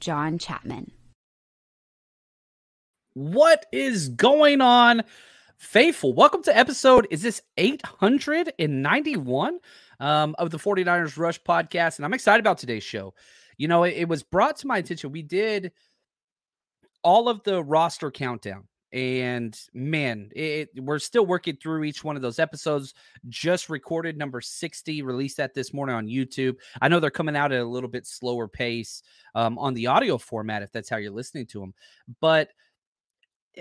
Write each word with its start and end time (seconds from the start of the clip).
John 0.00 0.38
Chapman. 0.38 0.92
What 3.14 3.66
is 3.72 4.10
going 4.10 4.60
on, 4.60 5.02
faithful? 5.56 6.14
Welcome 6.14 6.42
to 6.44 6.56
episode, 6.56 7.08
is 7.10 7.22
this 7.22 7.42
891 7.56 9.58
um, 9.98 10.36
of 10.38 10.50
the 10.50 10.58
49ers 10.58 11.16
Rush 11.16 11.42
podcast? 11.42 11.96
And 11.96 12.04
I'm 12.04 12.14
excited 12.14 12.40
about 12.40 12.58
today's 12.58 12.84
show. 12.84 13.14
You 13.56 13.66
know, 13.66 13.84
it, 13.84 13.94
it 13.96 14.08
was 14.08 14.22
brought 14.22 14.58
to 14.58 14.68
my 14.68 14.78
attention. 14.78 15.10
We 15.10 15.22
did 15.22 15.72
all 17.02 17.28
of 17.28 17.42
the 17.42 17.62
roster 17.62 18.10
countdown 18.10 18.68
and 18.92 19.60
man 19.74 20.30
it, 20.34 20.70
we're 20.76 20.98
still 20.98 21.26
working 21.26 21.56
through 21.56 21.84
each 21.84 22.02
one 22.02 22.16
of 22.16 22.22
those 22.22 22.38
episodes 22.38 22.94
just 23.28 23.68
recorded 23.68 24.16
number 24.16 24.40
60 24.40 25.02
released 25.02 25.36
that 25.36 25.54
this 25.54 25.74
morning 25.74 25.94
on 25.94 26.06
youtube. 26.06 26.56
I 26.80 26.88
know 26.88 26.98
they're 26.98 27.10
coming 27.10 27.36
out 27.36 27.52
at 27.52 27.60
a 27.60 27.64
little 27.64 27.88
bit 27.88 28.06
slower 28.06 28.48
pace 28.48 29.02
um, 29.34 29.58
on 29.58 29.74
the 29.74 29.88
audio 29.88 30.16
format 30.16 30.62
if 30.62 30.72
that's 30.72 30.88
how 30.88 30.96
you're 30.96 31.10
listening 31.10 31.46
to 31.46 31.60
them 31.60 31.74
but 32.20 32.50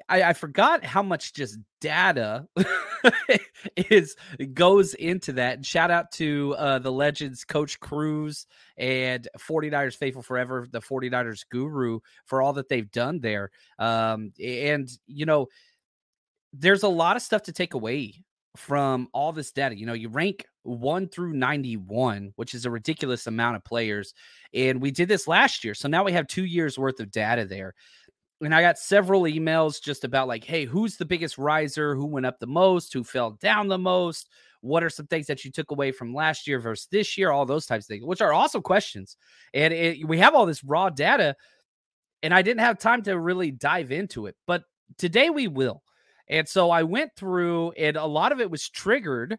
I, 0.10 0.24
I 0.24 0.34
forgot 0.34 0.84
how 0.84 1.04
much 1.04 1.34
just 1.34 1.58
data 1.82 2.48
is 3.76 4.16
goes 4.54 4.94
into 4.94 5.34
that. 5.34 5.58
And 5.58 5.66
shout 5.66 5.92
out 5.92 6.12
to 6.14 6.56
uh, 6.58 6.80
the 6.80 6.92
legends, 6.92 7.44
Coach 7.44 7.80
Cruz 7.80 8.48
and 8.78 9.28
49ers 9.38 9.96
Faithful 9.96 10.22
Forever, 10.22 10.68
the 10.70 10.82
49ers 10.82 11.46
guru, 11.50 12.00
for 12.26 12.42
all 12.42 12.54
that 12.54 12.70
they've 12.70 12.92
done 12.92 13.20
there. 13.20 13.52
Um, 13.80 14.34
and, 14.44 14.90
you 15.08 15.26
know, 15.26 15.48
there's 16.54 16.84
a 16.84 16.88
lot 16.90 17.16
of 17.16 17.22
stuff 17.22 17.44
to 17.44 17.54
take 17.54 17.74
away 17.74 18.24
from 18.56 19.08
all 19.14 19.32
this 19.32 19.52
data. 19.52 19.78
You 19.78 19.86
know, 19.86 19.94
you 19.94 20.10
rank 20.10 20.46
one 20.64 21.08
through 21.08 21.34
91, 21.34 22.34
which 22.36 22.54
is 22.54 22.66
a 22.66 22.72
ridiculous 22.72 23.28
amount 23.28 23.56
of 23.56 23.64
players. 23.64 24.14
And 24.54 24.82
we 24.82 24.92
did 24.92 25.08
this 25.08 25.28
last 25.28 25.64
year. 25.64 25.74
So 25.74 25.88
now 25.88 26.04
we 26.04 26.12
have 26.14 26.28
two 26.28 26.46
years 26.46 26.78
worth 26.78 27.00
of 27.00 27.12
data 27.12 27.46
there 27.46 27.76
and 28.42 28.54
I 28.54 28.62
got 28.62 28.78
several 28.78 29.24
emails 29.24 29.82
just 29.82 30.04
about 30.04 30.28
like, 30.28 30.44
hey, 30.44 30.66
who's 30.66 30.98
the 30.98 31.06
biggest 31.06 31.38
riser? 31.38 31.96
Who 31.96 32.06
went 32.06 32.26
up 32.26 32.40
the 32.40 32.48
most? 32.48 32.94
Who 32.94 33.04
fell 33.04 33.32
down 33.32 33.68
the 33.68 33.78
most? 33.78 34.30
What 34.62 34.84
are 34.84 34.90
some 34.90 35.08
things 35.08 35.28
that 35.28 35.44
you 35.44 35.52
took 35.52 35.72
away 35.72 35.92
from 35.92 36.14
last 36.14 36.48
year 36.48 36.60
versus 36.60 36.88
this 36.92 37.18
year? 37.18 37.32
All 37.32 37.46
those 37.46 37.66
types 37.66 37.86
of 37.86 37.88
things, 37.88 38.06
which 38.06 38.22
are 38.22 38.34
awesome 38.34 38.62
questions. 38.62 39.18
And 39.54 39.74
it, 39.74 40.08
we 40.08 40.20
have 40.20 40.36
all 40.36 40.46
this 40.46 40.64
raw 40.64 40.90
data, 40.90 41.36
and 42.22 42.34
I 42.34 42.42
didn't 42.42 42.62
have 42.62 42.80
time 42.80 43.02
to 43.04 43.20
really 43.20 43.52
dive 43.52 43.92
into 43.92 44.28
it, 44.28 44.36
but 44.46 44.64
today 44.98 45.30
we 45.30 45.48
will. 45.48 45.84
And 46.28 46.48
so 46.48 46.70
I 46.72 46.84
went 46.84 47.16
through, 47.16 47.72
and 47.72 47.96
a 47.98 48.06
lot 48.06 48.32
of 48.32 48.42
it 48.42 48.52
was 48.52 48.70
triggered 48.70 49.38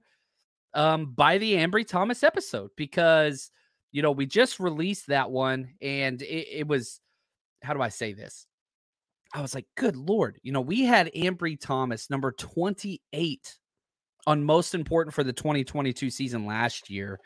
um, 0.75 1.13
by 1.13 1.39
the 1.39 1.55
Ambry 1.55 1.87
Thomas 1.87 2.23
episode 2.23 2.71
because 2.77 3.51
you 3.93 4.03
know 4.03 4.13
we 4.13 4.27
just 4.27 4.59
released 4.59 5.09
that 5.09 5.31
one, 5.31 5.75
and 5.81 6.21
it, 6.23 6.61
it 6.61 6.67
was 6.67 7.01
how 7.63 7.75
do 7.75 7.83
I 7.83 7.89
say 7.91 8.13
this? 8.13 8.48
I 9.35 9.43
was 9.43 9.55
like, 9.55 9.67
good 9.77 9.97
Lord. 9.97 10.39
You 10.43 10.53
know, 10.53 10.61
we 10.61 10.85
had 10.85 11.13
Ambry 11.15 11.61
Thomas, 11.61 12.11
number 12.11 12.33
28 12.33 13.59
on 14.27 14.45
most 14.45 14.75
important 14.75 15.15
for 15.15 15.25
the 15.25 15.33
2022 15.33 16.11
season 16.11 16.47
last 16.47 16.91
year. 16.91 17.21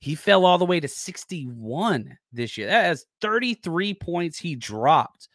He 0.00 0.14
fell 0.14 0.44
all 0.44 0.58
the 0.58 0.66
way 0.66 0.80
to 0.80 0.88
61 0.88 2.16
this 2.32 2.58
year. 2.58 2.66
That 2.66 2.84
has 2.84 3.06
33 3.20 3.94
points 3.94 4.38
he 4.38 4.54
dropped. 4.54 5.28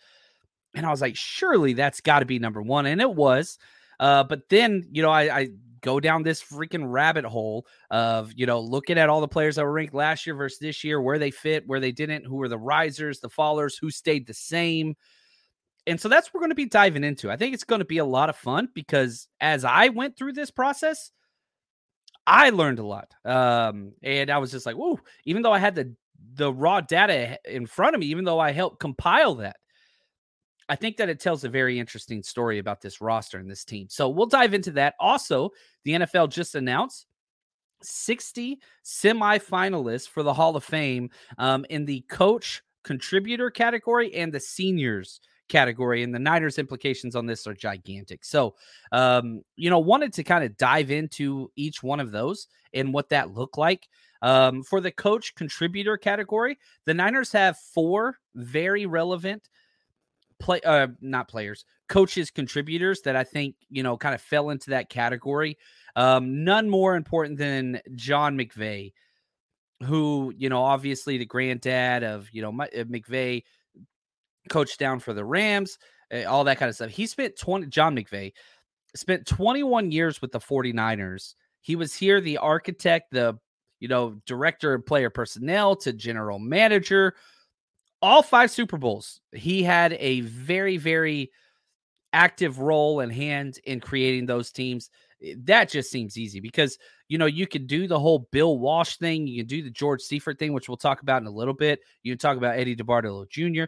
And 0.76 0.86
I 0.86 0.92
was 0.92 1.02
like, 1.02 1.16
surely 1.16 1.74
that's 1.74 2.02
got 2.02 2.20
to 2.20 2.26
be 2.26 2.40
number 2.40 2.62
one. 2.62 2.86
And 2.86 3.02
it 3.02 3.14
was. 3.14 3.58
Uh, 4.00 4.24
but 4.24 4.48
then, 4.50 4.88
you 4.92 5.02
know, 5.02 5.10
I, 5.10 5.36
I 5.36 5.48
go 5.82 6.00
down 6.00 6.24
this 6.24 6.44
freaking 6.44 6.90
rabbit 6.90 7.26
hole 7.26 7.66
of, 7.90 8.32
you 8.36 8.46
know, 8.46 8.60
looking 8.60 8.98
at 8.98 9.10
all 9.10 9.22
the 9.22 9.28
players 9.28 9.56
that 9.56 9.66
were 9.66 9.72
ranked 9.72 9.94
last 9.94 10.26
year 10.26 10.36
versus 10.36 10.60
this 10.60 10.84
year, 10.84 11.02
where 11.02 11.20
they 11.20 11.32
fit, 11.32 11.68
where 11.68 11.80
they 11.80 11.92
didn't, 11.92 12.26
who 12.26 12.36
were 12.36 12.48
the 12.48 12.58
risers, 12.58 13.20
the 13.20 13.30
fallers, 13.30 13.74
who 13.80 13.90
stayed 13.90 14.28
the 14.28 14.34
same 14.34 14.96
and 15.88 16.00
so 16.00 16.10
that's 16.10 16.28
what 16.28 16.36
we're 16.36 16.42
going 16.42 16.52
to 16.52 16.56
be 16.56 16.66
diving 16.66 17.04
into. 17.04 17.32
I 17.32 17.38
think 17.38 17.54
it's 17.54 17.64
going 17.64 17.80
to 17.80 17.86
be 17.86 17.98
a 17.98 18.06
lot 18.06 18.30
of 18.30 18.36
fun 18.36 18.70
because 18.74 19.28
as 19.40 19.66
I 19.66 19.90
went 19.90 20.18
through 20.18 20.34
this 20.34 20.52
process, 20.52 21.12
I 22.28 22.52
learned 22.52 22.80
a 22.80 22.86
lot. 22.86 23.14
Um, 23.26 23.94
and 24.04 24.30
I 24.30 24.38
was 24.38 24.52
just 24.52 24.66
like, 24.66 24.76
whoa, 24.76 25.00
even 25.26 25.42
though 25.42 25.54
I 25.54 25.60
had 25.60 25.76
the 25.76 25.96
the 26.34 26.54
raw 26.54 26.82
data 26.82 27.40
in 27.46 27.66
front 27.66 27.96
of 27.96 28.00
me, 28.00 28.08
even 28.08 28.26
though 28.26 28.40
I 28.40 28.52
helped 28.52 28.80
compile 28.80 29.36
that, 29.36 29.58
I 30.70 30.76
think 30.76 30.98
that 30.98 31.10
it 31.10 31.20
tells 31.20 31.44
a 31.44 31.50
very 31.50 31.80
interesting 31.80 32.22
story 32.22 32.60
about 32.60 32.80
this 32.80 33.02
roster 33.02 33.40
and 33.40 33.50
this 33.50 33.66
team. 33.66 33.88
So 33.90 34.08
we'll 34.08 34.28
dive 34.28 34.54
into 34.54 34.72
that. 34.74 34.94
Also, 35.00 35.50
the 35.84 35.94
NFL 35.94 36.30
just 36.30 36.54
announced 36.54 37.08
60 37.82 38.60
semifinalists 38.86 40.08
for 40.08 40.22
the 40.22 40.34
Hall 40.34 40.56
of 40.56 40.64
Fame 40.64 41.10
um, 41.40 41.66
in 41.70 41.86
the 41.86 42.02
coach 42.02 42.62
contributor 42.84 43.50
category 43.50 44.14
and 44.14 44.32
the 44.32 44.40
seniors 44.40 45.20
category, 45.52 46.02
and 46.02 46.14
the 46.14 46.20
Niners' 46.20 46.58
implications 46.58 47.16
on 47.16 47.26
this 47.26 47.46
are 47.46 47.54
gigantic. 47.54 48.26
So, 48.26 48.56
um, 48.92 49.44
you 49.56 49.70
know, 49.70 49.80
wanted 49.80 50.14
to 50.14 50.24
kind 50.24 50.44
of 50.44 50.58
dive 50.58 50.90
into 50.90 51.52
each 51.56 51.84
one 51.84 52.00
of 52.00 52.12
those 52.12 52.48
and 52.74 52.94
what 52.94 53.10
that 53.10 53.32
looked 53.32 53.58
like. 53.58 53.88
Um, 54.24 54.64
for 54.64 54.82
the 54.82 54.92
coach 54.92 55.36
contributor 55.36 55.98
category, 55.98 56.58
the 56.86 56.94
Niners 56.94 57.32
have 57.32 57.58
four 57.58 58.18
very 58.36 58.86
relevant 58.86 59.50
play, 60.40 60.62
uh, 60.62 60.88
not 61.02 61.28
players, 61.28 61.66
coaches, 61.90 62.32
contributors 62.32 63.02
that 63.02 63.16
I 63.16 63.24
think 63.24 63.56
you 63.70 63.84
know 63.84 63.98
kind 63.98 64.16
of 64.16 64.22
fell 64.22 64.50
into 64.50 64.72
that 64.72 64.90
category. 64.90 65.58
Um, 65.96 66.44
none 66.44 66.70
more 66.70 66.96
important 66.96 67.38
than 67.38 67.82
John 67.96 68.38
McVay 68.38 68.94
who, 69.84 70.34
you 70.38 70.50
know, 70.50 70.64
obviously 70.64 71.18
the 71.18 71.26
granddad 71.26 72.04
of, 72.04 72.30
you 72.32 72.42
know, 72.42 72.52
uh, 72.62 72.84
Coached 74.50 74.80
down 74.80 75.00
for 75.00 75.14
the 75.14 75.26
Rams, 75.26 75.78
uh, 76.14 76.24
all 76.24 76.44
that 76.46 76.58
kind 76.58 76.70
of 76.70 76.76
stuff. 76.76 76.90
He 76.90 77.06
spent 77.06 77.38
20, 77.38 77.68
John 77.68 77.96
McVay 77.96 78.34
spent 78.96 79.26
21 79.26 79.92
years 79.92 80.22
with 80.22 80.32
the 80.32 80.40
49ers. 80.40 81.36
He 81.62 81.76
was 81.76 81.96
here, 81.96 82.20
the 82.20 82.38
architect, 82.38 83.12
the, 83.12 83.38
you 83.80 83.88
know, 83.88 84.20
director 84.26 84.74
of 84.74 84.86
player 84.86 85.10
personnel 85.10 85.76
to 85.78 85.94
general 85.94 86.40
manager, 86.40 87.16
all 88.02 88.24
five 88.24 88.52
Super 88.52 88.78
Bowls. 88.78 89.22
He 89.32 89.64
had 89.64 89.94
a 89.94 90.22
very, 90.22 90.78
very 90.78 91.32
active 92.14 92.60
role 92.60 93.00
and 93.00 93.12
hand 93.12 93.60
in 93.64 93.80
creating 93.80 94.26
those 94.26 94.52
teams. 94.52 94.90
Eh, 95.24 95.36
that 95.44 95.70
just 95.70 95.92
seems 95.92 96.18
easy 96.18 96.40
because 96.40 96.78
you 97.08 97.18
know 97.18 97.26
you 97.26 97.48
can 97.48 97.66
do 97.68 97.88
the 97.88 98.00
whole 98.00 98.28
Bill 98.32 98.58
Walsh 98.58 98.98
thing, 98.98 99.28
you 99.28 99.42
can 99.42 99.48
do 99.48 99.64
the 99.64 99.70
George 99.70 100.02
Seifert 100.02 100.40
thing, 100.40 100.54
which 100.54 100.68
we'll 100.68 100.78
talk 100.78 101.02
about 101.02 101.22
in 101.22 101.28
a 101.28 101.32
little 101.32 101.54
bit. 101.54 101.80
You 102.04 102.12
can 102.12 102.20
talk 102.20 102.38
about 102.38 102.58
Eddie 102.58 102.76
DeBartolo 102.76 103.30
Jr. 103.30 103.66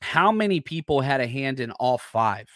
How 0.00 0.32
many 0.32 0.60
people 0.60 1.00
had 1.00 1.20
a 1.20 1.26
hand 1.26 1.60
in 1.60 1.70
all 1.72 1.98
five? 1.98 2.48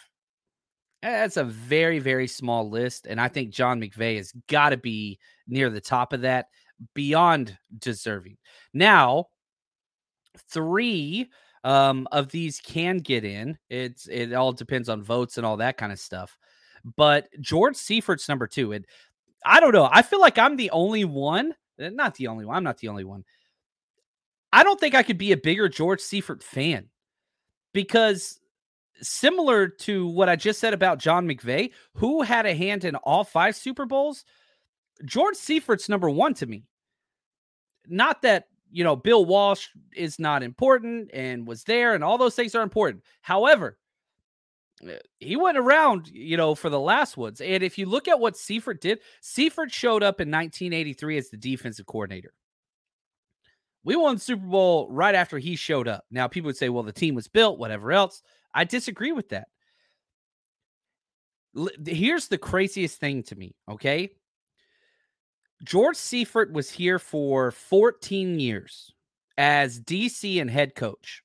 That's 1.01 1.37
a 1.37 1.43
very, 1.43 1.99
very 1.99 2.27
small 2.27 2.69
list. 2.69 3.07
And 3.07 3.19
I 3.19 3.27
think 3.27 3.51
John 3.51 3.81
McVay 3.81 4.17
has 4.17 4.31
got 4.47 4.69
to 4.69 4.77
be 4.77 5.19
near 5.47 5.69
the 5.69 5.81
top 5.81 6.13
of 6.13 6.21
that, 6.21 6.47
beyond 6.93 7.57
deserving. 7.77 8.37
Now, 8.73 9.27
three 10.49 11.29
um, 11.63 12.07
of 12.11 12.29
these 12.29 12.59
can 12.61 12.99
get 12.99 13.25
in. 13.25 13.57
It's 13.69 14.07
it 14.07 14.33
all 14.33 14.53
depends 14.53 14.89
on 14.89 15.03
votes 15.03 15.37
and 15.37 15.45
all 15.45 15.57
that 15.57 15.77
kind 15.77 15.91
of 15.91 15.99
stuff. 15.99 16.37
But 16.95 17.27
George 17.39 17.75
Seifert's 17.75 18.27
number 18.27 18.47
two, 18.47 18.73
and 18.73 18.85
I 19.45 19.59
don't 19.59 19.73
know. 19.73 19.89
I 19.91 20.01
feel 20.01 20.19
like 20.21 20.37
I'm 20.37 20.55
the 20.55 20.71
only 20.71 21.05
one. 21.05 21.53
Eh, 21.79 21.89
not 21.89 22.15
the 22.15 22.27
only 22.27 22.45
one. 22.45 22.55
I'm 22.55 22.63
not 22.63 22.77
the 22.77 22.89
only 22.89 23.03
one. 23.03 23.23
I 24.51 24.63
don't 24.63 24.79
think 24.79 24.95
I 24.95 25.03
could 25.03 25.17
be 25.17 25.31
a 25.31 25.37
bigger 25.37 25.67
George 25.67 26.01
Seifert 26.01 26.43
fan 26.43 26.89
because 27.73 28.39
similar 29.01 29.67
to 29.67 30.07
what 30.07 30.29
I 30.29 30.35
just 30.35 30.59
said 30.59 30.73
about 30.73 30.99
John 30.99 31.27
McVay, 31.27 31.71
who 31.95 32.21
had 32.21 32.45
a 32.45 32.55
hand 32.55 32.85
in 32.85 32.95
all 32.95 33.23
five 33.23 33.55
Super 33.55 33.85
Bowls, 33.85 34.25
George 35.05 35.35
Seifert's 35.35 35.89
number 35.89 36.09
one 36.09 36.33
to 36.35 36.45
me. 36.45 36.63
Not 37.87 38.21
that 38.21 38.47
you 38.73 38.83
know, 38.83 38.95
Bill 38.95 39.23
Walsh 39.23 39.67
is 39.95 40.17
not 40.17 40.41
important 40.41 41.11
and 41.13 41.47
was 41.47 41.63
there, 41.63 41.93
and 41.93 42.03
all 42.03 42.17
those 42.17 42.35
things 42.35 42.55
are 42.55 42.63
important. 42.63 43.03
However, 43.21 43.77
eh, 44.85 44.97
he 45.19 45.35
went 45.35 45.59
around, 45.59 46.09
you 46.11 46.35
know, 46.35 46.55
for 46.55 46.71
the 46.71 46.79
last 46.79 47.15
ones. 47.15 47.39
And 47.39 47.61
if 47.61 47.77
you 47.77 47.85
look 47.85 48.07
at 48.07 48.19
what 48.19 48.35
Seifert 48.35 48.81
did, 48.81 48.99
Seifert 49.21 49.71
showed 49.71 50.01
up 50.01 50.19
in 50.19 50.31
1983 50.31 51.17
as 51.19 51.29
the 51.29 51.37
defensive 51.37 51.85
coordinator. 51.85 52.33
We 53.83 53.95
won 53.95 54.17
Super 54.17 54.45
Bowl 54.45 54.87
right 54.89 55.15
after 55.15 55.37
he 55.37 55.55
showed 55.55 55.87
up. 55.87 56.05
Now, 56.09 56.27
people 56.27 56.47
would 56.47 56.57
say, 56.57 56.69
well, 56.69 56.83
the 56.83 56.93
team 56.93 57.15
was 57.15 57.27
built, 57.27 57.59
whatever 57.59 57.91
else. 57.91 58.21
I 58.53 58.63
disagree 58.63 59.11
with 59.11 59.29
that. 59.29 59.47
Here's 61.85 62.27
the 62.27 62.37
craziest 62.37 62.99
thing 62.99 63.23
to 63.23 63.35
me, 63.35 63.55
okay? 63.69 64.09
George 65.63 65.97
Seifert 65.97 66.51
was 66.51 66.69
here 66.69 66.99
for 66.99 67.51
14 67.51 68.39
years 68.39 68.93
as 69.37 69.79
DC 69.79 70.41
and 70.41 70.49
head 70.49 70.75
coach. 70.75 71.21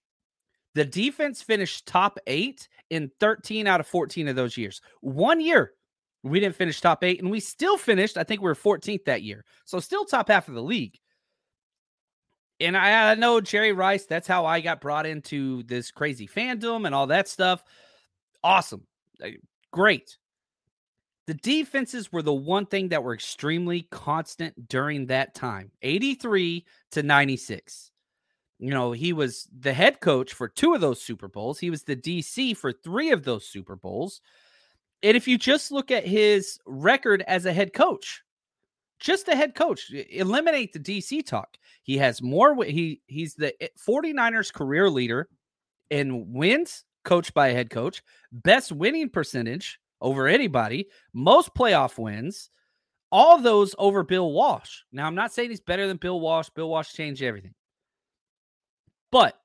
The 0.75 0.85
defense 0.85 1.43
finished 1.43 1.87
top 1.87 2.19
eight 2.27 2.69
in 2.91 3.11
13 3.21 3.67
out 3.67 3.81
of 3.81 3.87
14 3.87 4.29
of 4.29 4.37
those 4.37 4.57
years. 4.57 4.81
One 5.01 5.41
year, 5.41 5.73
we 6.23 6.41
didn't 6.41 6.57
finish 6.57 6.81
top 6.81 7.05
eight, 7.05 7.21
and 7.21 7.31
we 7.31 7.41
still 7.41 7.79
finished, 7.79 8.17
I 8.17 8.25
think 8.25 8.41
we 8.41 8.49
were 8.49 8.55
14th 8.55 9.05
that 9.07 9.23
year. 9.23 9.45
So 9.65 9.81
still 9.81 10.05
top 10.05 10.29
half 10.29 10.49
of 10.49 10.55
the 10.55 10.63
league. 10.63 10.99
And 12.61 12.77
I, 12.77 13.13
I 13.13 13.15
know 13.15 13.41
Jerry 13.41 13.73
Rice, 13.73 14.07
that's 14.07 14.27
how 14.27 14.47
I 14.47 14.61
got 14.61 14.81
brought 14.81 15.07
into 15.07 15.63
this 15.65 15.91
crazy 15.91 16.27
fandom 16.27 16.87
and 16.87 16.95
all 16.95 17.07
that 17.09 17.29
stuff. 17.29 17.63
Awesome. 18.43 18.87
Uh, 19.23 19.29
great. 19.73 20.19
The 21.27 21.35
defenses 21.35 22.11
were 22.11 22.23
the 22.23 22.33
one 22.33 22.67
thing 22.67 22.89
that 22.89 23.03
were 23.03 23.15
extremely 23.15 23.83
constant 23.91 24.69
during 24.69 25.07
that 25.07 25.35
time 25.35 25.71
83 25.83 26.65
to 26.93 27.03
96. 27.03 27.93
You 28.59 28.71
know, 28.71 28.93
he 28.93 29.13
was 29.13 29.47
the 29.57 29.73
head 29.73 30.01
coach 30.01 30.33
for 30.33 30.49
two 30.49 30.75
of 30.75 30.81
those 30.81 31.01
Super 31.01 31.29
Bowls, 31.29 31.59
he 31.59 31.71
was 31.71 31.85
the 31.85 31.97
DC 31.97 32.57
for 32.57 32.73
three 32.73 33.11
of 33.11 33.25
those 33.25 33.47
Super 33.47 33.77
Bowls. 33.77 34.21
And 35.03 35.17
if 35.17 35.29
you 35.29 35.39
just 35.39 35.71
look 35.71 35.93
at 35.93 36.07
his 36.07 36.59
record 36.67 37.23
as 37.29 37.47
a 37.47 37.53
head 37.53 37.73
coach, 37.73 38.23
just 38.99 39.29
a 39.29 39.37
head 39.37 39.55
coach, 39.55 39.91
eliminate 40.11 40.73
the 40.73 40.81
DC 40.81 41.25
talk. 41.27 41.57
He 41.83 41.99
has 41.99 42.23
more 42.23 42.65
he 42.65 43.01
he's 43.07 43.35
the 43.35 43.55
eh, 43.63 43.69
49ers 43.87 44.53
career 44.53 44.91
leader 44.91 45.29
in 45.91 46.33
wins 46.33 46.85
coached 47.05 47.35
by 47.35 47.49
a 47.49 47.55
head 47.55 47.71
coach, 47.71 48.03
best 48.33 48.73
winning 48.73 49.09
percentage 49.09 49.81
over 50.01 50.29
anybody, 50.29 50.89
most 51.13 51.55
playoff 51.55 51.99
wins, 51.99 52.51
all 53.11 53.39
those 53.39 53.75
over 53.79 54.03
Bill 54.03 54.31
Walsh. 54.31 54.83
Now, 54.93 55.07
I'm 55.07 55.15
not 55.15 55.33
saying 55.33 55.51
he's 55.51 55.61
better 55.61 55.87
than 55.87 55.97
Bill 55.97 56.21
Walsh. 56.21 56.51
Bill 56.51 56.69
Walsh 56.69 56.93
changed 56.93 57.23
everything. 57.23 57.55
But 59.11 59.39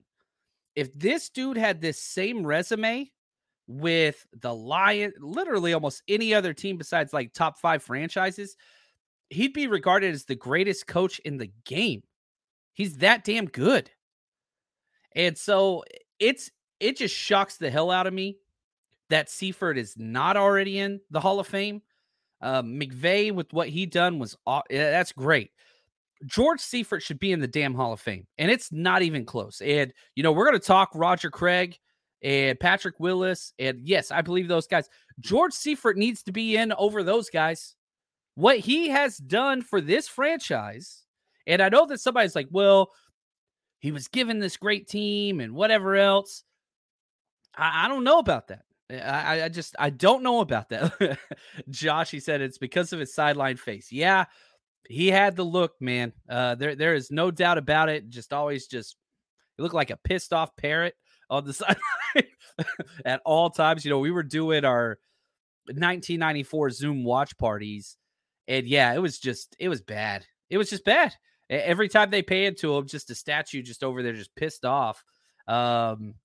if 0.76 0.94
this 0.94 1.30
dude 1.30 1.58
had 1.58 1.80
this 1.80 2.00
same 2.00 2.46
resume 2.46 3.10
with 3.68 4.26
the 4.42 4.54
Lion, 4.54 5.14
literally 5.20 5.74
almost 5.74 6.04
any 6.08 6.34
other 6.34 6.54
team 6.54 6.78
besides 6.78 7.14
like 7.14 7.34
top 7.34 7.58
five 7.60 7.82
franchises, 7.82 8.58
he'd 9.34 9.54
be 9.54 9.68
regarded 9.68 10.14
as 10.14 10.26
the 10.26 10.36
greatest 10.36 10.88
coach 10.88 11.20
in 11.20 11.38
the 11.38 11.52
game. 11.66 12.04
He's 12.74 12.98
that 12.98 13.24
damn 13.24 13.46
good. 13.46 13.92
And 15.16 15.38
so 15.38 15.84
it's 16.20 16.50
it 16.80 16.98
just 16.98 17.16
shocks 17.16 17.58
the 17.58 17.70
hell 17.70 17.92
out 17.92 18.08
of 18.08 18.14
me 18.14 18.38
that 19.10 19.30
Seifert 19.30 19.78
is 19.78 19.96
not 19.98 20.38
already 20.38 20.80
in 20.80 21.00
the 21.12 21.20
Hall 21.20 21.40
of 21.40 21.48
Fame. 21.48 21.82
Uh, 22.42 22.62
McVay 22.62 23.32
with 23.32 23.54
what 23.54 23.70
he 23.70 23.86
done 23.86 24.20
was 24.20 24.36
yeah, 24.48 24.62
that's 24.92 25.12
great. 25.12 25.52
George 26.26 26.60
Seifert 26.60 27.02
should 27.02 27.20
be 27.20 27.32
in 27.32 27.40
the 27.40 27.48
damn 27.48 27.74
Hall 27.74 27.94
of 27.94 28.00
Fame, 28.00 28.26
and 28.38 28.50
it's 28.50 28.72
not 28.72 29.02
even 29.02 29.26
close. 29.26 29.62
And 29.62 29.94
you 30.16 30.24
know 30.24 30.32
we're 30.32 30.46
going 30.46 30.60
to 30.60 30.66
talk 30.66 30.90
Roger 30.94 31.30
Craig 31.30 31.78
and 32.22 32.60
Patrick 32.60 33.00
Willis, 33.00 33.54
and 33.60 33.80
yes, 33.84 34.12
I 34.12 34.22
believe 34.22 34.48
those 34.48 34.68
guys. 34.68 34.90
George 35.20 35.54
Seifert 35.54 35.98
needs 35.98 36.24
to 36.24 36.32
be 36.32 36.58
in 36.58 36.74
over 36.74 37.04
those 37.04 37.30
guys. 37.30 37.76
What 38.36 38.60
he 38.60 38.90
has 38.90 39.18
done 39.18 39.62
for 39.62 39.80
this 39.80 40.08
franchise, 40.08 41.04
and 41.46 41.62
I 41.62 41.70
know 41.70 41.86
that 41.86 42.00
somebody's 42.00 42.36
like, 42.36 42.48
well, 42.50 42.92
he 43.80 43.92
was 43.92 44.08
given 44.08 44.40
this 44.40 44.58
great 44.58 44.88
team 44.88 45.40
and 45.40 45.54
whatever 45.54 45.96
else. 45.96 46.44
I, 47.56 47.86
I 47.86 47.88
don't 47.88 48.04
know 48.04 48.20
about 48.20 48.48
that. 48.48 48.64
I, 48.90 49.44
I 49.44 49.50
just 49.50 49.76
I 49.80 49.90
don't 49.90 50.24
know 50.24 50.42
about 50.42 50.70
that. 50.70 51.20
Josh, 51.70 52.12
he 52.12 52.20
said 52.20 52.42
it's 52.42 52.58
because 52.58 52.94
of 52.94 53.00
his 53.00 53.14
sideline 53.14 53.58
face. 53.58 53.92
Yeah, 53.92 54.26
he 54.88 55.10
had 55.10 55.36
the 55.36 55.44
look, 55.44 55.74
man. 55.80 56.14
Uh, 56.30 56.56
there 56.56 56.76
there 56.76 56.96
is 56.96 57.12
no 57.12 57.32
doubt 57.32 57.58
about 57.58 57.90
it. 57.90 58.10
Just 58.10 58.34
always 58.34 58.68
just 58.68 58.96
he 59.58 59.64
looked 59.64 59.76
like 59.76 59.90
a 59.90 59.98
pissed 59.98 60.34
off 60.34 60.56
parrot 60.56 60.96
on 61.30 61.46
the 61.46 61.54
sideline 61.54 62.30
at 63.06 63.22
all 63.26 63.50
times. 63.50 63.86
You 63.86 63.92
know, 63.92 64.00
we 64.00 64.12
were 64.12 64.24
doing 64.24 64.66
our 64.66 65.00
1994 65.68 66.70
Zoom 66.72 67.04
watch 67.04 67.38
parties, 67.38 67.98
and 68.48 68.68
yeah, 68.68 68.94
it 68.94 69.00
was 69.00 69.20
just 69.20 69.56
it 69.60 69.70
was 69.70 69.82
bad. 69.82 70.26
It 70.50 70.58
was 70.58 70.70
just 70.70 70.86
bad. 70.86 71.14
Every 71.50 71.90
time 71.90 72.10
they 72.10 72.22
pay 72.22 72.46
it 72.46 72.60
to 72.60 72.76
him, 72.76 72.88
just 72.88 73.10
a 73.10 73.16
statue 73.16 73.62
just 73.62 73.84
over 73.84 74.02
there, 74.02 74.14
just 74.14 74.36
pissed 74.36 74.66
off. 74.66 75.04
Um, 75.48 76.16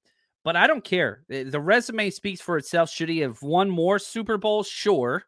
but 0.44 0.56
I 0.56 0.66
don't 0.66 0.84
care. 0.84 1.24
The 1.28 1.60
resume 1.60 2.10
speaks 2.10 2.40
for 2.40 2.56
itself. 2.56 2.90
Should 2.90 3.08
he 3.08 3.18
have 3.18 3.42
won 3.42 3.68
more 3.68 3.98
Super 3.98 4.38
Bowls? 4.38 4.68
Sure. 4.68 5.24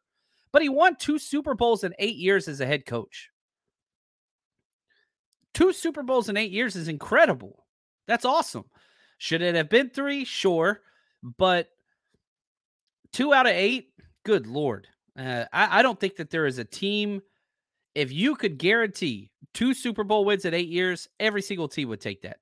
But 0.52 0.62
he 0.62 0.68
won 0.68 0.97
two 0.97 1.18
Super 1.18 1.54
Bowls 1.54 1.85
in 1.85 1.94
eight 1.99 2.16
years 2.16 2.49
as 2.49 2.61
a 2.61 2.66
head 2.66 2.87
coach. 2.87 3.30
Two 5.52 5.73
Super 5.73 6.02
Bowls 6.02 6.28
in 6.28 6.37
eight 6.37 6.52
years 6.52 6.76
is 6.76 6.88
incredible. 6.88 7.66
That's 8.06 8.25
awesome. 8.25 8.64
Should 9.18 9.42
it 9.42 9.54
have 9.54 9.68
been 9.68 9.90
three? 9.90 10.25
Sure. 10.25 10.80
But 11.23 11.68
two 13.12 13.35
out 13.35 13.47
of 13.47 13.52
eight? 13.52 13.92
Good 14.25 14.47
Lord. 14.47 14.87
Uh, 15.20 15.44
I, 15.52 15.80
I 15.80 15.82
don't 15.82 16.00
think 16.00 16.16
that 16.16 16.30
there 16.30 16.46
is 16.46 16.58
a 16.58 16.64
team. 16.64 17.20
If 17.94 18.10
you 18.12 18.36
could 18.36 18.56
guarantee 18.56 19.30
two 19.52 19.74
Super 19.74 20.04
Bowl 20.04 20.24
wins 20.24 20.44
in 20.44 20.54
eight 20.54 20.68
years, 20.68 21.08
every 21.18 21.42
single 21.42 21.68
team 21.68 21.88
would 21.88 22.00
take 22.00 22.22
that. 22.22 22.38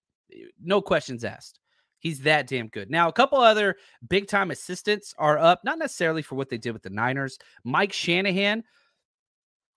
No 0.62 0.80
questions 0.80 1.24
asked. 1.24 1.58
He's 1.98 2.20
that 2.20 2.46
damn 2.46 2.68
good. 2.68 2.90
Now, 2.90 3.08
a 3.08 3.12
couple 3.12 3.38
other 3.38 3.76
big 4.08 4.28
time 4.28 4.52
assistants 4.52 5.14
are 5.18 5.38
up, 5.38 5.64
not 5.64 5.78
necessarily 5.78 6.22
for 6.22 6.36
what 6.36 6.48
they 6.48 6.58
did 6.58 6.72
with 6.72 6.82
the 6.82 6.90
Niners. 6.90 7.38
Mike 7.64 7.92
Shanahan, 7.92 8.62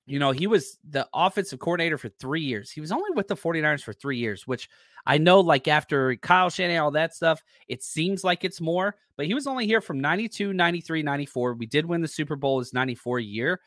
you 0.05 0.19
know, 0.19 0.31
he 0.31 0.47
was 0.47 0.77
the 0.89 1.07
offensive 1.13 1.59
coordinator 1.59 1.97
for 1.97 2.09
three 2.09 2.41
years. 2.41 2.71
He 2.71 2.81
was 2.81 2.91
only 2.91 3.11
with 3.15 3.27
the 3.27 3.35
49ers 3.35 3.83
for 3.83 3.93
three 3.93 4.17
years, 4.17 4.47
which 4.47 4.69
I 5.05 5.17
know, 5.17 5.39
like 5.39 5.67
after 5.67 6.15
Kyle 6.17 6.49
Shanahan, 6.49 6.81
all 6.81 6.91
that 6.91 7.15
stuff, 7.15 7.41
it 7.67 7.83
seems 7.83 8.23
like 8.23 8.43
it's 8.43 8.61
more, 8.61 8.95
but 9.15 9.25
he 9.25 9.33
was 9.33 9.47
only 9.47 9.65
here 9.65 9.81
from 9.81 9.99
92, 9.99 10.53
93, 10.53 11.03
94. 11.03 11.53
We 11.53 11.65
did 11.65 11.85
win 11.85 12.01
the 12.01 12.07
Super 12.07 12.35
Bowl 12.35 12.59
his 12.59 12.73
94 12.73 13.19
year. 13.19 13.61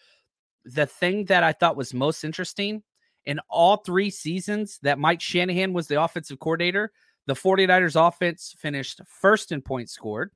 The 0.64 0.86
thing 0.86 1.26
that 1.26 1.42
I 1.42 1.52
thought 1.52 1.76
was 1.76 1.94
most 1.94 2.24
interesting 2.24 2.82
in 3.26 3.40
all 3.48 3.78
three 3.78 4.10
seasons 4.10 4.78
that 4.82 4.98
Mike 4.98 5.20
Shanahan 5.20 5.72
was 5.72 5.86
the 5.86 6.02
offensive 6.02 6.38
coordinator, 6.38 6.92
the 7.26 7.34
49ers 7.34 8.08
offense 8.08 8.54
finished 8.58 9.00
first 9.06 9.50
in 9.50 9.62
points 9.62 9.92
scored, 9.92 10.30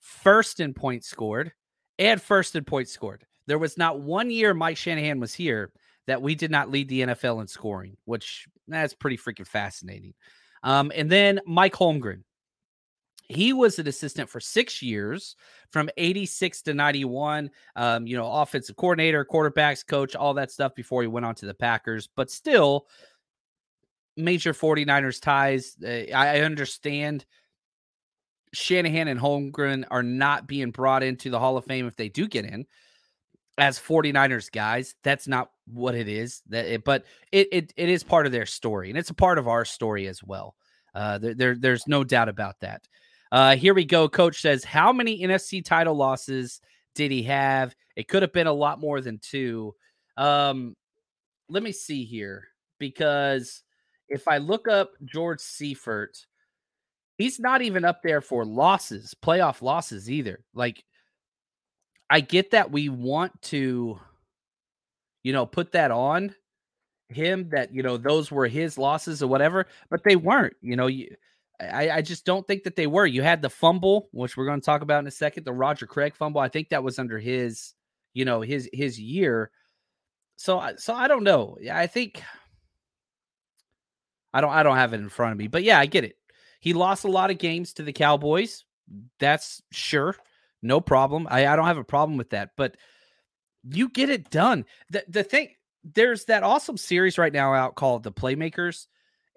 first 0.00 0.60
in 0.60 0.74
points 0.74 1.08
scored, 1.08 1.52
and 1.98 2.20
first 2.20 2.56
in 2.56 2.64
points 2.64 2.92
scored. 2.92 3.25
There 3.46 3.58
was 3.58 3.78
not 3.78 4.00
one 4.00 4.30
year 4.30 4.54
Mike 4.54 4.76
Shanahan 4.76 5.20
was 5.20 5.34
here 5.34 5.72
that 6.06 6.22
we 6.22 6.34
did 6.34 6.50
not 6.50 6.70
lead 6.70 6.88
the 6.88 7.02
NFL 7.02 7.40
in 7.40 7.46
scoring, 7.46 7.96
which 8.04 8.46
that's 8.68 8.94
pretty 8.94 9.16
freaking 9.16 9.46
fascinating. 9.46 10.14
Um, 10.62 10.92
and 10.94 11.10
then 11.10 11.40
Mike 11.46 11.74
Holmgren. 11.74 12.22
He 13.28 13.52
was 13.52 13.80
an 13.80 13.88
assistant 13.88 14.30
for 14.30 14.38
six 14.38 14.80
years 14.82 15.34
from 15.72 15.90
86 15.96 16.62
to 16.62 16.74
91. 16.74 17.50
Um, 17.74 18.06
you 18.06 18.16
know, 18.16 18.30
offensive 18.30 18.76
coordinator, 18.76 19.24
quarterbacks 19.24 19.84
coach, 19.84 20.14
all 20.14 20.34
that 20.34 20.52
stuff 20.52 20.76
before 20.76 21.02
he 21.02 21.08
went 21.08 21.26
on 21.26 21.34
to 21.36 21.46
the 21.46 21.54
Packers. 21.54 22.08
But 22.14 22.30
still, 22.30 22.86
major 24.16 24.52
49ers 24.52 25.20
ties. 25.20 25.76
Uh, 25.84 26.12
I 26.14 26.42
understand 26.42 27.26
Shanahan 28.52 29.08
and 29.08 29.18
Holmgren 29.18 29.84
are 29.90 30.04
not 30.04 30.46
being 30.46 30.70
brought 30.70 31.02
into 31.02 31.28
the 31.28 31.40
Hall 31.40 31.56
of 31.56 31.64
Fame 31.64 31.88
if 31.88 31.96
they 31.96 32.08
do 32.08 32.28
get 32.28 32.44
in 32.44 32.64
as 33.58 33.78
49ers 33.78 34.50
guys. 34.50 34.94
That's 35.02 35.26
not 35.26 35.50
what 35.66 35.94
it 35.94 36.08
is. 36.08 36.42
That 36.48 36.66
it, 36.66 36.84
but 36.84 37.04
it, 37.32 37.48
it 37.52 37.72
it 37.76 37.88
is 37.88 38.02
part 38.02 38.26
of 38.26 38.32
their 38.32 38.46
story, 38.46 38.90
and 38.90 38.98
it's 38.98 39.10
a 39.10 39.14
part 39.14 39.38
of 39.38 39.48
our 39.48 39.64
story 39.64 40.06
as 40.06 40.22
well. 40.22 40.54
Uh, 40.94 41.18
there, 41.18 41.34
there 41.34 41.54
there's 41.54 41.86
no 41.86 42.04
doubt 42.04 42.28
about 42.28 42.60
that. 42.60 42.86
Uh, 43.32 43.56
here 43.56 43.74
we 43.74 43.84
go. 43.84 44.08
Coach 44.08 44.40
says, 44.40 44.64
how 44.64 44.92
many 44.92 45.20
NFC 45.20 45.64
title 45.64 45.94
losses 45.94 46.60
did 46.94 47.10
he 47.10 47.24
have? 47.24 47.74
It 47.96 48.08
could 48.08 48.22
have 48.22 48.32
been 48.32 48.46
a 48.46 48.52
lot 48.52 48.80
more 48.80 49.00
than 49.00 49.18
two. 49.18 49.74
Um, 50.16 50.76
let 51.48 51.62
me 51.62 51.72
see 51.72 52.04
here 52.04 52.48
because 52.78 53.62
if 54.08 54.28
I 54.28 54.38
look 54.38 54.68
up 54.68 54.92
George 55.04 55.40
Seifert, 55.40 56.16
he's 57.18 57.40
not 57.40 57.62
even 57.62 57.84
up 57.84 58.02
there 58.02 58.20
for 58.20 58.44
losses, 58.44 59.14
playoff 59.22 59.60
losses 59.60 60.10
either. 60.10 60.44
Like, 60.54 60.84
I 62.08 62.20
get 62.20 62.52
that 62.52 62.70
we 62.70 62.88
want 62.88 63.40
to, 63.42 63.98
you 65.22 65.32
know, 65.32 65.46
put 65.46 65.72
that 65.72 65.90
on 65.90 66.34
him 67.08 67.48
that, 67.50 67.74
you 67.74 67.82
know, 67.82 67.96
those 67.96 68.30
were 68.30 68.46
his 68.46 68.78
losses 68.78 69.22
or 69.22 69.28
whatever, 69.28 69.66
but 69.90 70.00
they 70.04 70.16
weren't. 70.16 70.54
You 70.60 70.76
know, 70.76 70.86
you, 70.86 71.14
I, 71.60 71.90
I 71.90 72.02
just 72.02 72.24
don't 72.24 72.46
think 72.46 72.64
that 72.64 72.76
they 72.76 72.86
were. 72.86 73.06
You 73.06 73.22
had 73.22 73.42
the 73.42 73.50
fumble, 73.50 74.08
which 74.12 74.36
we're 74.36 74.46
going 74.46 74.60
to 74.60 74.64
talk 74.64 74.82
about 74.82 75.00
in 75.00 75.06
a 75.06 75.12
second, 75.12 75.44
the 75.44 75.52
Roger 75.52 75.86
Craig 75.86 76.14
fumble. 76.14 76.40
I 76.40 76.48
think 76.48 76.68
that 76.68 76.84
was 76.84 76.98
under 76.98 77.18
his, 77.18 77.74
you 78.14 78.24
know, 78.24 78.40
his 78.40 78.68
his 78.72 79.00
year. 79.00 79.50
So 80.36 80.72
so 80.76 80.94
I 80.94 81.08
don't 81.08 81.24
know. 81.24 81.56
Yeah, 81.60 81.78
I 81.78 81.86
think 81.86 82.22
I 84.34 84.40
don't 84.40 84.52
I 84.52 84.62
don't 84.62 84.76
have 84.76 84.92
it 84.92 85.00
in 85.00 85.08
front 85.08 85.32
of 85.32 85.38
me, 85.38 85.48
but 85.48 85.62
yeah, 85.62 85.78
I 85.78 85.86
get 85.86 86.04
it. 86.04 86.16
He 86.60 86.74
lost 86.74 87.04
a 87.04 87.10
lot 87.10 87.30
of 87.30 87.38
games 87.38 87.72
to 87.74 87.82
the 87.82 87.92
Cowboys. 87.92 88.64
That's 89.18 89.62
sure. 89.72 90.16
No 90.62 90.80
problem. 90.80 91.26
I, 91.30 91.46
I 91.46 91.56
don't 91.56 91.66
have 91.66 91.78
a 91.78 91.84
problem 91.84 92.16
with 92.18 92.30
that. 92.30 92.50
But 92.56 92.76
you 93.64 93.88
get 93.88 94.10
it 94.10 94.30
done. 94.30 94.64
The 94.90 95.04
the 95.08 95.22
thing 95.22 95.50
there's 95.94 96.24
that 96.26 96.42
awesome 96.42 96.76
series 96.76 97.18
right 97.18 97.32
now 97.32 97.54
out 97.54 97.74
called 97.74 98.02
The 98.02 98.12
Playmakers. 98.12 98.86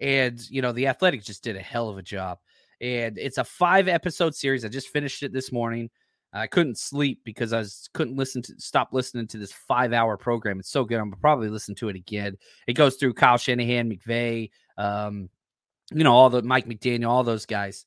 And 0.01 0.39
you 0.49 0.61
know, 0.61 0.71
the 0.71 0.87
Athletic 0.87 1.23
just 1.23 1.43
did 1.43 1.55
a 1.55 1.61
hell 1.61 1.89
of 1.89 1.97
a 1.97 2.03
job. 2.03 2.39
And 2.81 3.17
it's 3.17 3.37
a 3.37 3.43
five 3.43 3.87
episode 3.87 4.35
series. 4.35 4.63
I 4.63 4.69
just 4.69 4.87
finished 4.87 5.23
it 5.23 5.33
this 5.33 5.51
morning. 5.51 5.89
I 6.31 6.47
couldn't 6.47 6.77
sleep 6.77 7.21
because 7.25 7.53
I 7.53 7.59
was, 7.59 7.89
couldn't 7.93 8.15
listen 8.15 8.41
to 8.43 8.53
stop 8.59 8.89
listening 8.91 9.27
to 9.27 9.37
this 9.37 9.51
five 9.51 9.93
hour 9.93 10.15
program. 10.15 10.59
It's 10.59 10.69
so 10.69 10.85
good. 10.85 10.99
I'm 10.99 11.11
probably 11.11 11.49
listen 11.49 11.75
to 11.75 11.89
it 11.89 11.95
again. 11.95 12.37
It 12.67 12.73
goes 12.73 12.95
through 12.95 13.15
Kyle 13.15 13.37
Shanahan, 13.37 13.89
McVay, 13.91 14.51
um, 14.77 15.29
you 15.91 16.03
know, 16.03 16.13
all 16.13 16.29
the 16.29 16.43
Mike 16.43 16.67
McDaniel, 16.67 17.09
all 17.09 17.23
those 17.23 17.47
guys. 17.47 17.85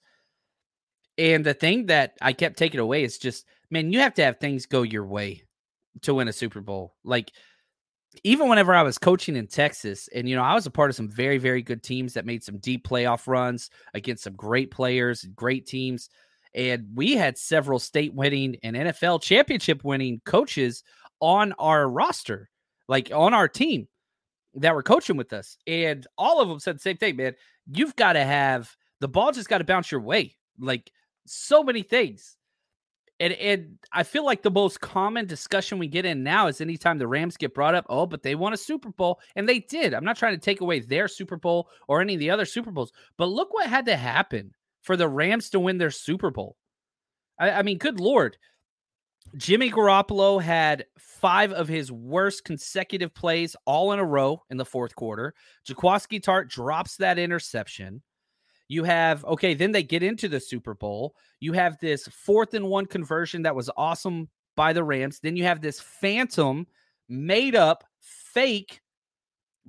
And 1.23 1.47
the 1.47 1.55
thing 1.55 1.87
that 1.87 2.19
I 2.21 2.33
kept 2.33 2.59
taking 2.59 2.81
away 2.81 3.05
is 3.05 3.17
just, 3.17 3.47
man, 3.71 3.93
you 3.93 4.01
have 4.01 4.15
to 4.15 4.25
have 4.25 4.41
things 4.41 4.67
go 4.67 4.83
your 4.83 5.07
way 5.07 5.45
to 6.01 6.15
win 6.15 6.27
a 6.27 6.33
Super 6.33 6.61
Bowl. 6.61 6.97
Like, 7.05 7.31
even 8.25 8.49
whenever 8.49 8.75
I 8.75 8.83
was 8.83 8.99
coaching 8.99 9.37
in 9.37 9.47
Texas, 9.47 10.09
and 10.13 10.29
you 10.29 10.35
know, 10.35 10.43
I 10.43 10.55
was 10.55 10.67
a 10.67 10.71
part 10.71 10.91
of 10.91 10.97
some 10.97 11.09
very, 11.09 11.39
very 11.39 11.63
good 11.63 11.85
teams 11.85 12.15
that 12.15 12.27
made 12.27 12.43
some 12.43 12.59
deep 12.59 12.85
playoff 12.85 13.29
runs 13.29 13.71
against 13.95 14.25
some 14.25 14.35
great 14.35 14.73
players, 14.73 15.25
great 15.37 15.65
teams. 15.65 16.11
And 16.57 16.89
we 16.93 17.13
had 17.13 17.39
several 17.39 17.79
state 17.79 18.13
winning 18.13 18.57
and 18.65 18.75
NFL 18.75 19.23
championship 19.23 19.85
winning 19.85 20.21
coaches 20.25 20.83
on 21.21 21.53
our 21.53 21.89
roster, 21.89 22.51
like 22.89 23.13
on 23.15 23.33
our 23.33 23.47
team 23.47 23.87
that 24.55 24.75
were 24.75 24.83
coaching 24.83 25.17
with 25.17 25.33
us. 25.33 25.57
And 25.69 26.05
all 26.19 26.41
of 26.41 26.49
them 26.49 26.59
said 26.59 26.75
the 26.75 26.81
same 26.81 26.97
thing, 26.97 27.15
man. 27.15 27.35
You've 27.73 27.95
got 27.95 28.15
to 28.15 28.25
have 28.25 28.75
the 28.99 29.07
ball 29.07 29.31
just 29.31 29.49
got 29.49 29.59
to 29.59 29.65
bounce 29.65 29.93
your 29.93 30.01
way. 30.01 30.35
Like 30.59 30.91
so 31.27 31.63
many 31.63 31.83
things. 31.83 32.37
And 33.21 33.33
and 33.35 33.79
I 33.93 34.03
feel 34.03 34.25
like 34.25 34.43
the 34.43 34.51
most 34.51 34.81
common 34.81 35.27
discussion 35.27 35.79
we 35.79 35.87
get 35.87 36.05
in 36.05 36.23
now 36.23 36.49
is 36.49 36.61
anytime 36.61 36.99
the 36.99 37.07
Rams 37.07 37.37
get 37.37 37.55
brought 37.55 37.75
up, 37.75 37.87
oh, 37.89 38.07
but 38.07 38.23
they 38.23 38.35
won 38.35 38.53
a 38.53 38.57
Super 38.57 38.91
Bowl. 38.91 39.21
And 39.37 39.49
they 39.49 39.61
did. 39.61 39.95
I'm 39.95 40.05
not 40.05 40.17
trying 40.17 40.35
to 40.35 40.41
take 40.41 40.61
away 40.61 40.81
their 40.81 41.07
Super 41.09 41.37
Bowl 41.37 41.69
or 41.87 42.01
any 42.01 42.15
of 42.15 42.21
the 42.21 42.31
other 42.31 42.45
Super 42.45 42.71
Bowls, 42.71 42.93
but 43.17 43.27
look 43.27 43.55
what 43.55 43.69
had 43.69 43.87
to 43.87 43.97
happen 43.97 44.53
for 44.83 44.97
the 44.97 45.09
Rams 45.09 45.51
to 45.51 45.61
win 45.61 45.79
their 45.79 45.91
Super 45.91 46.31
Bowl. 46.31 46.57
I, 47.39 47.51
I 47.51 47.63
mean, 47.63 47.79
good 47.79 48.01
Lord. 48.01 48.37
Jimmy 49.37 49.71
Garoppolo 49.71 50.43
had 50.43 50.87
five 50.99 51.53
of 51.53 51.69
his 51.69 51.93
worst 51.93 52.45
consecutive 52.45 53.15
plays 53.15 53.57
all 53.67 53.93
in 53.93 53.99
a 53.99 54.05
row 54.05 54.43
in 54.51 54.57
the 54.57 54.65
fourth 54.65 54.95
quarter. 54.95 55.33
Jaquiski 55.69 56.21
Tartt 56.21 56.49
drops 56.49 56.97
that 56.97 57.19
interception. 57.19 58.03
You 58.73 58.85
have, 58.85 59.23
okay, 59.27 59.53
then 59.53 59.71
they 59.71 59.83
get 59.83 60.03
into 60.03 60.29
the 60.29 60.41
Super 60.41 60.73
Bowl. 60.73 61.15
You 61.41 61.53
have 61.53 61.77
this 61.79 62.09
fourth 62.09 62.55
and 62.55 62.71
one 62.71 62.87
conversion 62.87 63.43
that 63.43 63.55
was 63.55 63.69
awesome 63.77 64.31
by 64.57 64.73
the 64.73 64.83
Rams. 64.83 65.21
Then 65.21 65.37
you 65.37 65.45
have 65.45 65.61
this 65.61 65.79
phantom 65.79 66.67
made 67.07 67.55
up 67.55 67.85
fake 68.01 68.81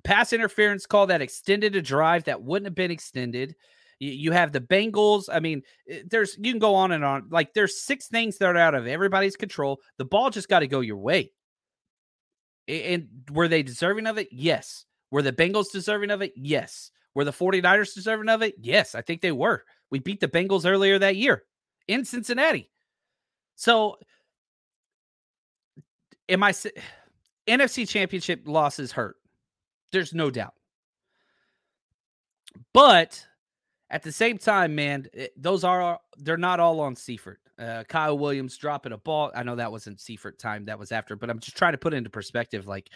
pass 0.06 0.32
interference 0.32 0.86
call 0.86 1.08
that 1.08 1.22
extended 1.22 1.76
a 1.76 1.82
drive 1.82 2.24
that 2.24 2.42
wouldn't 2.42 2.68
have 2.68 2.76
been 2.76 2.92
extended. 2.92 3.58
You 4.00 4.32
have 4.32 4.54
the 4.54 4.62
Bengals. 4.62 5.26
I 5.30 5.42
mean, 5.42 5.64
eh, 5.90 6.04
there's 6.10 6.38
you 6.40 6.54
can 6.54 6.60
go 6.60 6.74
on 6.74 6.94
and 6.94 7.04
on. 7.04 7.28
Like 7.30 7.54
there's 7.54 7.82
six 7.82 8.08
things 8.08 8.38
that 8.38 8.56
are 8.56 8.58
out 8.58 8.74
of 8.74 8.88
everybody's 8.88 9.36
control. 9.36 9.82
The 9.98 10.06
ball 10.06 10.30
just 10.30 10.48
got 10.48 10.60
to 10.60 10.68
go 10.68 10.80
your 10.80 10.98
way. 10.98 11.34
And 12.70 13.10
were 13.30 13.50
they 13.50 13.64
deserving 13.64 14.08
of 14.08 14.18
it? 14.18 14.30
Yes. 14.32 14.86
Were 15.12 15.22
the 15.22 15.34
Bengals 15.34 15.74
deserving 15.74 16.10
of 16.10 16.22
it? 16.22 16.32
Yes. 16.38 16.90
Were 17.16 17.26
the 17.26 17.32
49ers 17.32 17.94
deserving 17.94 18.30
of 18.30 18.42
it? 18.42 18.56
Yes, 18.60 18.96
I 18.96 19.02
think 19.02 19.22
they 19.22 19.32
were. 19.32 19.64
We 19.92 20.00
beat 20.00 20.20
the 20.20 20.28
Bengals 20.28 20.70
earlier 20.70 20.98
that 21.00 21.16
year 21.16 21.44
in 21.88 22.06
Cincinnati. 22.06 22.72
So, 23.56 23.98
am 26.28 26.44
I 26.44 26.54
NFC 27.48 27.88
championship 27.88 28.42
losses 28.46 28.92
hurt? 28.92 29.18
There's 29.92 30.14
no 30.14 30.32
doubt. 30.32 30.56
But 32.74 33.26
at 33.90 34.02
the 34.02 34.12
same 34.12 34.38
time, 34.38 34.74
man, 34.74 35.08
it, 35.14 35.32
those 35.42 35.64
are 35.64 36.00
they're 36.18 36.38
not 36.38 36.60
all 36.60 36.80
on 36.80 36.96
Seifert. 36.96 37.40
Uh, 37.60 37.84
Kyle 37.88 38.18
Williams 38.18 38.58
dropping 38.58 38.94
a 38.94 38.98
ball. 38.98 39.32
I 39.36 39.44
know 39.44 39.56
that 39.56 39.72
wasn't 39.72 40.02
Seifert 40.02 40.40
time, 40.40 40.66
that 40.66 40.80
was 40.80 40.92
after, 40.92 41.16
but 41.16 41.30
I'm 41.30 41.40
just 41.40 41.56
trying 41.56 41.74
to 41.74 41.78
put 41.78 41.94
into 41.94 42.10
perspective. 42.10 42.68
Like 42.68 42.90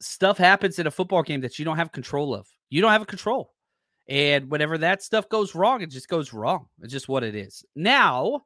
stuff 0.00 0.38
happens 0.38 0.78
in 0.78 0.86
a 0.86 0.90
football 0.90 1.22
game 1.22 1.40
that 1.40 1.58
you 1.58 1.64
don't 1.64 1.76
have 1.76 1.92
control 1.92 2.34
of. 2.34 2.46
You 2.70 2.80
don't 2.80 2.92
have 2.92 3.02
a 3.02 3.06
control. 3.06 3.52
And 4.08 4.50
whenever 4.50 4.78
that 4.78 5.02
stuff 5.02 5.28
goes 5.28 5.54
wrong, 5.54 5.82
it 5.82 5.90
just 5.90 6.08
goes 6.08 6.32
wrong. 6.32 6.66
It's 6.80 6.92
just 6.92 7.08
what 7.08 7.24
it 7.24 7.34
is. 7.34 7.64
Now, 7.74 8.42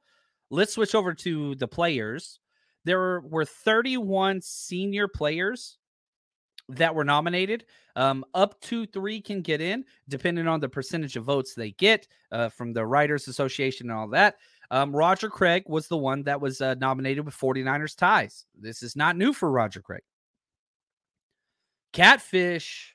let's 0.51 0.75
switch 0.75 0.95
over 0.95 1.13
to 1.15 1.55
the 1.57 1.69
players. 1.69 2.41
There 2.85 3.21
were 3.21 3.45
31 3.45 4.41
senior 4.41 5.07
players 5.07 5.77
that 6.69 6.95
were 6.95 7.05
nominated. 7.05 7.67
Um, 7.97 8.25
up 8.33 8.59
to 8.63 8.87
three 8.87 9.21
can 9.21 9.43
get 9.43 9.61
in, 9.61 9.85
depending 10.09 10.47
on 10.47 10.61
the 10.61 10.69
percentage 10.69 11.17
of 11.17 11.25
votes 11.25 11.55
they 11.55 11.73
get 11.73 12.07
uh, 12.33 12.49
from 12.49 12.73
the 12.73 12.87
Writers 12.87 13.29
Association 13.29 13.91
and 13.91 13.99
all 13.99 14.09
that. 14.09 14.37
Um, 14.71 14.95
Roger 14.95 15.29
Craig 15.29 15.65
was 15.67 15.89
the 15.89 15.97
one 15.97 16.23
that 16.23 16.41
was 16.41 16.61
uh, 16.61 16.75
nominated 16.75 17.25
with 17.25 17.37
49ers 17.37 17.97
ties. 17.97 18.47
This 18.59 18.83
is 18.83 18.95
not 18.95 19.17
new 19.17 19.33
for 19.33 19.51
Roger 19.51 19.83
Craig. 19.83 20.03
Catfish 21.93 22.95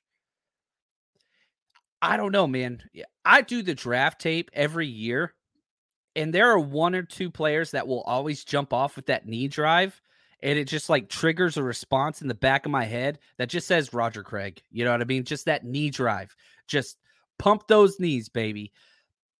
I 2.06 2.18
don't 2.18 2.32
know, 2.32 2.46
man. 2.46 2.84
I 3.26 3.42
do 3.42 3.64
the 3.64 3.74
draft 3.74 4.22
tape 4.22 4.52
every 4.54 4.86
year, 4.86 5.34
and 6.16 6.32
there 6.32 6.52
are 6.52 6.60
one 6.60 6.94
or 6.94 7.02
two 7.02 7.32
players 7.32 7.72
that 7.72 7.88
will 7.88 8.02
always 8.02 8.44
jump 8.44 8.74
off 8.74 8.96
with 8.96 9.08
that 9.08 9.26
knee 9.26 9.48
drive, 9.48 10.00
and 10.44 10.60
it 10.60 10.66
just 10.66 10.88
like 10.88 11.10
triggers 11.10 11.58
a 11.58 11.64
response 11.64 12.22
in 12.22 12.28
the 12.28 12.36
back 12.36 12.68
of 12.68 12.72
my 12.72 12.86
head 12.86 13.18
that 13.40 13.50
just 13.50 13.68
says 13.68 13.92
Roger 13.92 14.22
Craig. 14.22 14.62
You 14.70 14.86
know 14.86 14.92
what 14.92 15.02
I 15.02 15.06
mean? 15.06 15.24
Just 15.24 15.46
that 15.46 15.64
knee 15.64 15.90
drive. 15.90 16.36
Just 16.68 16.98
pump 17.40 17.68
those 17.68 18.00
knees, 18.00 18.30
baby. 18.30 18.72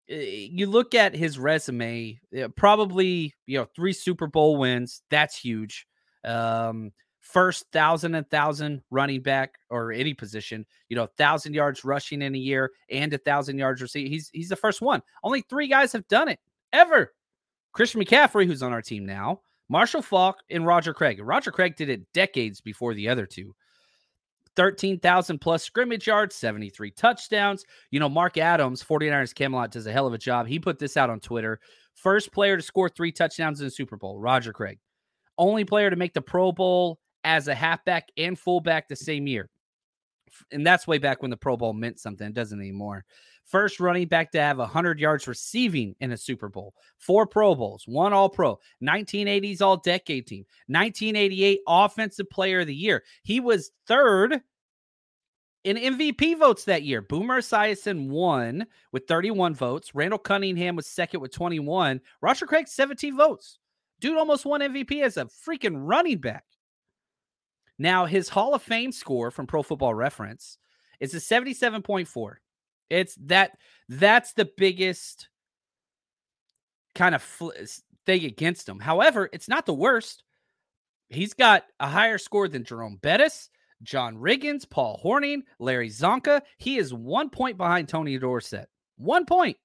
You 0.08 0.66
look 0.66 0.96
at 0.96 1.16
his 1.16 1.38
resume, 1.38 2.20
probably, 2.56 3.36
you 3.46 3.60
know, 3.60 3.68
three 3.76 3.94
Super 3.94 4.26
Bowl 4.26 4.58
wins. 4.58 5.04
That's 5.12 5.38
huge. 5.38 5.86
Um, 6.24 6.94
first 7.26 7.66
thousand 7.72 8.14
and 8.16 8.30
thousand 8.30 8.82
running 8.92 9.22
back 9.22 9.56
or 9.70 9.92
any 9.92 10.14
position, 10.14 10.66
you 10.90 10.96
know, 10.96 11.08
thousand 11.18 11.54
yards 11.54 11.84
rushing 11.84 12.22
in 12.22 12.36
a 12.36 12.40
year 12.40 12.72
and 12.90 13.14
a 13.14 13.18
thousand 13.18 13.58
yards 13.58 13.82
receiving. 13.82 14.12
He's 14.12 14.30
he's 14.32 14.50
the 14.50 14.56
first 14.56 14.82
one. 14.82 15.02
Only 15.24 15.42
three 15.42 15.68
guys 15.68 15.92
have 15.92 16.08
done 16.08 16.30
it 16.30 16.40
ever. 16.72 17.14
Christian 17.74 18.02
McCaffrey, 18.02 18.46
who's 18.46 18.64
on 18.64 18.72
our 18.72 18.82
team 18.82 19.06
now, 19.06 19.42
Marshall 19.68 20.04
Faulk, 20.04 20.38
and 20.50 20.66
Roger 20.66 20.94
Craig. 20.94 21.20
Roger 21.22 21.52
Craig 21.52 21.76
did 21.76 21.90
it 21.90 22.14
decades 22.14 22.62
before 22.62 22.94
the 22.94 23.10
other 23.10 23.26
two. 23.26 23.56
13,000 24.56 25.40
plus 25.40 25.64
scrimmage 25.64 26.08
yards, 26.08 26.36
73 26.36 26.92
touchdowns. 26.92 27.66
You 27.92 28.00
know, 28.00 28.08
Mark 28.08 28.38
Adams, 28.38 28.82
49ers 28.82 29.36
Camelot, 29.36 29.72
does 29.72 29.88
a 29.88 29.92
hell 29.92 30.08
of 30.08 30.14
a 30.14 30.18
job. 30.18 30.48
He 30.48 30.60
put 30.60 30.80
this 30.80 30.96
out 30.96 31.10
on 31.10 31.20
Twitter. 31.20 31.60
First 31.96 32.32
player 32.32 32.56
to 32.56 32.64
score 32.64 32.88
three 32.88 33.12
touchdowns 33.12 33.60
in 33.60 33.68
the 33.68 33.72
Super 33.72 33.98
Bowl, 33.98 34.18
Roger 34.18 34.54
Craig. 34.54 34.80
Only 35.38 35.66
player 35.66 35.90
to 35.90 35.98
make 35.98 36.14
the 36.14 36.22
Pro 36.22 36.54
Bowl 36.54 37.00
as 37.26 37.48
a 37.48 37.56
halfback 37.56 38.10
and 38.16 38.40
fullback 38.40 38.88
the 38.88 38.96
same 38.96 39.28
year. 39.28 39.50
And 40.52 40.66
that's 40.66 40.88
way 40.88 40.98
back 40.98 41.22
when 41.22 41.32
the 41.32 41.38
Pro 41.38 41.58
Bowl 41.58 41.74
meant 41.74 42.00
something. 42.00 42.28
It 42.28 42.34
doesn't 42.34 42.60
anymore. 42.60 43.06
First 43.46 43.80
running 43.80 44.08
back 44.08 44.32
to 44.32 44.40
have 44.40 44.58
100 44.58 45.00
yards 45.00 45.28
receiving 45.28 45.96
in 46.00 46.12
a 46.12 46.18
Super 46.18 46.50
Bowl, 46.50 46.74
four 46.98 47.28
Pro 47.28 47.54
Bowls, 47.54 47.84
one 47.88 48.12
All 48.12 48.30
Pro, 48.30 48.60
1980s 48.84 49.62
All 49.62 49.78
Decade 49.78 50.26
Team, 50.26 50.46
1988 50.68 51.60
Offensive 51.68 52.30
Player 52.30 52.62
of 52.62 52.68
the 52.68 52.76
Year. 52.76 53.04
He 53.24 53.40
was 53.40 53.72
third 53.88 54.42
in 55.64 55.78
MVP 55.78 56.40
votes 56.40 56.64
that 56.66 56.84
year. 56.84 57.02
Boomer 57.02 57.42
Esiason 57.42 58.10
won 58.10 58.66
with 58.92 59.08
31 59.08 59.54
votes. 59.54 59.94
Randall 59.94 60.20
Cunningham 60.20 60.76
was 60.76 60.88
second 60.88 61.20
with 61.20 61.32
21. 61.32 62.02
Roger 62.22 62.46
Craig, 62.46 62.68
17 62.68 63.16
votes. 63.16 63.60
Dude 64.00 64.18
almost 64.18 64.46
won 64.46 64.62
MVP 64.62 65.04
as 65.04 65.18
a 65.18 65.26
freaking 65.26 65.76
running 65.78 66.18
back. 66.18 66.44
Now, 67.78 68.06
his 68.06 68.30
Hall 68.30 68.54
of 68.54 68.62
Fame 68.62 68.92
score 68.92 69.32
from 69.32 69.48
Pro 69.48 69.64
Football 69.64 69.94
Reference 69.94 70.58
is 71.00 71.14
a 71.14 71.18
77.4. 71.18 72.36
It's 72.90 73.16
that 73.26 73.52
that's 73.90 74.34
the 74.34 74.50
biggest 74.58 75.28
kind 76.94 77.16
of 77.16 77.22
fl- 77.22 77.52
thing 78.06 78.26
against 78.26 78.70
him. 78.70 78.80
However, 78.80 79.30
it's 79.34 79.50
not 79.50 79.66
the 79.66 79.74
worst. 79.74 80.24
He's 81.10 81.34
got 81.34 81.66
a 81.80 81.88
higher 81.88 82.18
score 82.18 82.48
than 82.48 82.64
Jerome 82.64 82.98
Bettis, 83.02 83.50
John 83.84 84.18
Riggins, 84.18 84.70
Paul 84.70 85.00
Hornung, 85.04 85.42
Larry 85.60 85.90
Csonka. 85.90 86.42
He 86.58 86.78
is 86.78 86.94
one 86.94 87.30
point 87.30 87.58
behind 87.58 87.88
Tony 87.90 88.18
Dorsett. 88.18 88.68
One 88.98 89.26
point. 89.26 89.58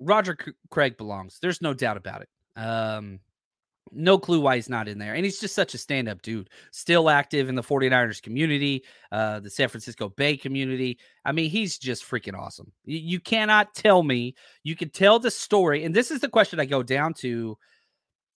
Roger 0.00 0.36
C- 0.42 0.52
Craig 0.70 0.96
belongs. 0.96 1.38
There's 1.40 1.62
no 1.62 1.74
doubt 1.74 1.96
about 1.96 2.22
it. 2.22 2.28
Um, 2.56 3.20
no 3.94 4.18
clue 4.18 4.40
why 4.40 4.56
he's 4.56 4.68
not 4.68 4.88
in 4.88 4.98
there. 4.98 5.14
And 5.14 5.24
he's 5.24 5.40
just 5.40 5.54
such 5.54 5.74
a 5.74 5.78
stand 5.78 6.08
up 6.08 6.22
dude, 6.22 6.50
still 6.70 7.10
active 7.10 7.48
in 7.48 7.54
the 7.54 7.62
49ers 7.62 8.22
community, 8.22 8.84
uh, 9.10 9.40
the 9.40 9.50
San 9.50 9.68
Francisco 9.68 10.08
Bay 10.08 10.36
community. 10.36 10.98
I 11.24 11.32
mean, 11.32 11.50
he's 11.50 11.78
just 11.78 12.04
freaking 12.04 12.38
awesome. 12.38 12.72
You, 12.84 12.98
you 12.98 13.20
cannot 13.20 13.74
tell 13.74 14.02
me, 14.02 14.34
you 14.62 14.76
can 14.76 14.90
tell 14.90 15.18
the 15.18 15.30
story. 15.30 15.84
And 15.84 15.94
this 15.94 16.10
is 16.10 16.20
the 16.20 16.28
question 16.28 16.58
I 16.58 16.64
go 16.64 16.82
down 16.82 17.14
to, 17.14 17.56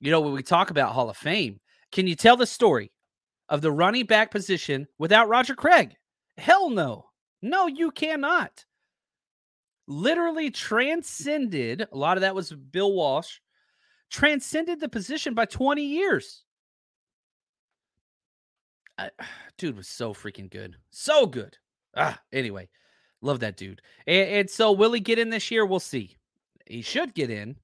you 0.01 0.11
know, 0.11 0.21
when 0.21 0.33
we 0.33 0.43
talk 0.43 0.71
about 0.71 0.93
Hall 0.93 1.11
of 1.11 1.17
Fame. 1.17 1.61
Can 1.93 2.07
you 2.07 2.17
tell 2.17 2.37
the 2.37 2.47
story 2.47 2.91
of 3.49 3.61
the 3.61 3.71
running 3.71 4.07
back 4.07 4.31
position 4.31 4.87
without 4.99 5.29
Roger 5.29 5.55
Craig? 5.55 5.95
Hell 6.37 6.71
no. 6.71 7.07
No, 7.41 7.67
you 7.67 7.91
cannot. 7.91 8.65
Literally 9.87 10.51
transcended, 10.51 11.87
a 11.93 11.97
lot 11.97 12.17
of 12.17 12.23
that 12.23 12.35
was 12.35 12.51
Bill 12.51 12.93
Walsh 12.93 13.39
transcended 14.14 14.78
the 14.78 14.88
position 14.88 15.35
by 15.35 15.44
20 15.44 15.83
years. 15.83 16.44
I, 18.97 19.11
dude 19.59 19.76
was 19.76 19.88
so 19.88 20.14
freaking 20.14 20.50
good. 20.50 20.76
So 20.90 21.26
good. 21.26 21.59
Ah, 21.97 22.21
anyway, 22.33 22.68
love 23.21 23.40
that 23.40 23.56
dude. 23.56 23.83
And, 24.06 24.28
and 24.28 24.50
so 24.50 24.73
will 24.73 24.92
he 24.92 25.00
get 25.00 25.18
in 25.18 25.30
this 25.30 25.50
year? 25.50 25.66
We'll 25.66 25.80
see. 25.80 26.16
He 26.66 26.80
should 26.80 27.12
get 27.14 27.28
in, 27.28 27.57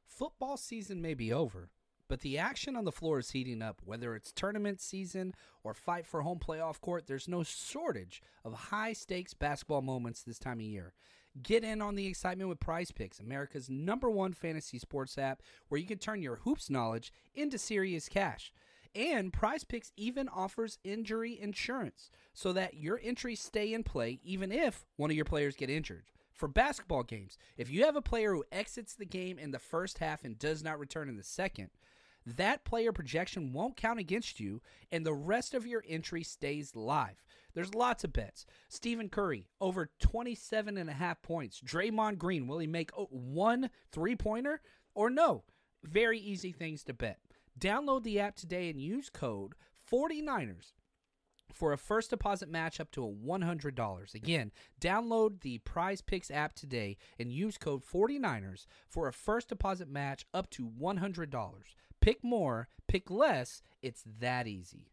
Football 0.07 0.55
season 0.55 1.01
may 1.01 1.13
be 1.13 1.33
over 1.33 1.71
but 2.11 2.19
the 2.19 2.37
action 2.37 2.75
on 2.75 2.83
the 2.83 2.91
floor 2.91 3.19
is 3.19 3.31
heating 3.31 3.61
up. 3.61 3.79
Whether 3.85 4.17
it's 4.17 4.33
tournament 4.33 4.81
season 4.81 5.33
or 5.63 5.73
fight 5.73 6.05
for 6.05 6.23
home 6.23 6.39
playoff 6.39 6.81
court, 6.81 7.07
there's 7.07 7.29
no 7.29 7.41
shortage 7.41 8.21
of 8.43 8.53
high 8.53 8.91
stakes 8.91 9.33
basketball 9.33 9.81
moments 9.81 10.21
this 10.21 10.37
time 10.37 10.59
of 10.59 10.65
year. 10.65 10.91
Get 11.41 11.63
in 11.63 11.81
on 11.81 11.95
the 11.95 12.07
excitement 12.07 12.49
with 12.49 12.59
Prize 12.59 12.91
Picks, 12.91 13.21
America's 13.21 13.69
number 13.69 14.09
one 14.09 14.33
fantasy 14.33 14.77
sports 14.77 15.17
app, 15.17 15.41
where 15.69 15.79
you 15.79 15.87
can 15.87 15.99
turn 15.99 16.21
your 16.21 16.35
hoops 16.35 16.69
knowledge 16.69 17.13
into 17.33 17.57
serious 17.57 18.09
cash. 18.09 18.51
And 18.93 19.31
Prize 19.31 19.63
Picks 19.63 19.93
even 19.95 20.27
offers 20.27 20.79
injury 20.83 21.39
insurance 21.39 22.11
so 22.33 22.51
that 22.51 22.73
your 22.73 22.99
entries 23.01 23.39
stay 23.39 23.73
in 23.73 23.83
play 23.85 24.19
even 24.21 24.51
if 24.51 24.85
one 24.97 25.11
of 25.11 25.15
your 25.15 25.23
players 25.23 25.55
get 25.55 25.69
injured. 25.69 26.03
For 26.33 26.49
basketball 26.49 27.03
games, 27.03 27.37
if 27.55 27.69
you 27.69 27.85
have 27.85 27.95
a 27.95 28.01
player 28.01 28.33
who 28.33 28.43
exits 28.51 28.95
the 28.95 29.05
game 29.05 29.37
in 29.37 29.51
the 29.51 29.59
first 29.59 29.99
half 29.99 30.25
and 30.25 30.39
does 30.39 30.63
not 30.63 30.79
return 30.79 31.07
in 31.07 31.15
the 31.15 31.23
second, 31.23 31.69
that 32.25 32.63
player 32.65 32.91
projection 32.91 33.53
won't 33.53 33.77
count 33.77 33.99
against 33.99 34.39
you, 34.39 34.61
and 34.91 35.05
the 35.05 35.13
rest 35.13 35.53
of 35.53 35.65
your 35.65 35.83
entry 35.87 36.23
stays 36.23 36.75
live. 36.75 37.23
There's 37.53 37.75
lots 37.75 38.03
of 38.03 38.13
bets. 38.13 38.45
Stephen 38.69 39.09
Curry, 39.09 39.47
over 39.59 39.89
27 39.99 40.77
and 40.77 40.89
a 40.89 40.93
half 40.93 41.21
points. 41.21 41.59
Draymond 41.61 42.17
Green, 42.17 42.47
will 42.47 42.59
he 42.59 42.67
make 42.67 42.91
one 42.95 43.69
three 43.91 44.15
pointer 44.15 44.61
or 44.93 45.09
no? 45.09 45.43
Very 45.83 46.19
easy 46.19 46.51
things 46.51 46.83
to 46.85 46.93
bet. 46.93 47.19
Download 47.59 48.03
the 48.03 48.19
app 48.19 48.35
today 48.35 48.69
and 48.69 48.79
use 48.79 49.09
code 49.09 49.53
49ers 49.91 50.73
for 51.53 51.73
a 51.73 51.77
first 51.77 52.09
deposit 52.09 52.49
match 52.49 52.79
up 52.79 52.91
to 52.91 53.05
a 53.05 53.11
$100. 53.11 54.13
Again, 54.13 54.51
download 54.79 55.41
the 55.41 55.57
Prize 55.59 56.01
Picks 56.01 56.31
app 56.31 56.53
today 56.53 56.97
and 57.19 57.31
use 57.31 57.57
code 57.57 57.83
49ers 57.83 58.65
for 58.87 59.07
a 59.07 59.13
first 59.13 59.49
deposit 59.49 59.89
match 59.89 60.25
up 60.33 60.49
to 60.51 60.69
$100. 60.69 61.35
Pick 62.01 62.23
more, 62.23 62.67
pick 62.87 63.11
less. 63.11 63.61
It's 63.83 64.03
that 64.19 64.47
easy. 64.47 64.87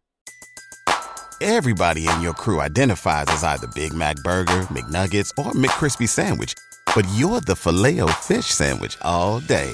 Everybody 1.41 2.07
in 2.07 2.21
your 2.21 2.35
crew 2.35 2.61
identifies 2.61 3.27
as 3.29 3.45
either 3.45 3.67
Big 3.69 3.95
Mac 3.95 4.17
Burger, 4.17 4.67
McNuggets, 4.69 5.31
or 5.39 5.53
McCrispy 5.53 6.07
Sandwich. 6.07 6.53
But 6.95 7.07
you're 7.15 7.41
the 7.41 7.57
filet 7.57 8.01
fish 8.21 8.47
Sandwich 8.47 8.99
all 9.03 9.41
day. 9.41 9.73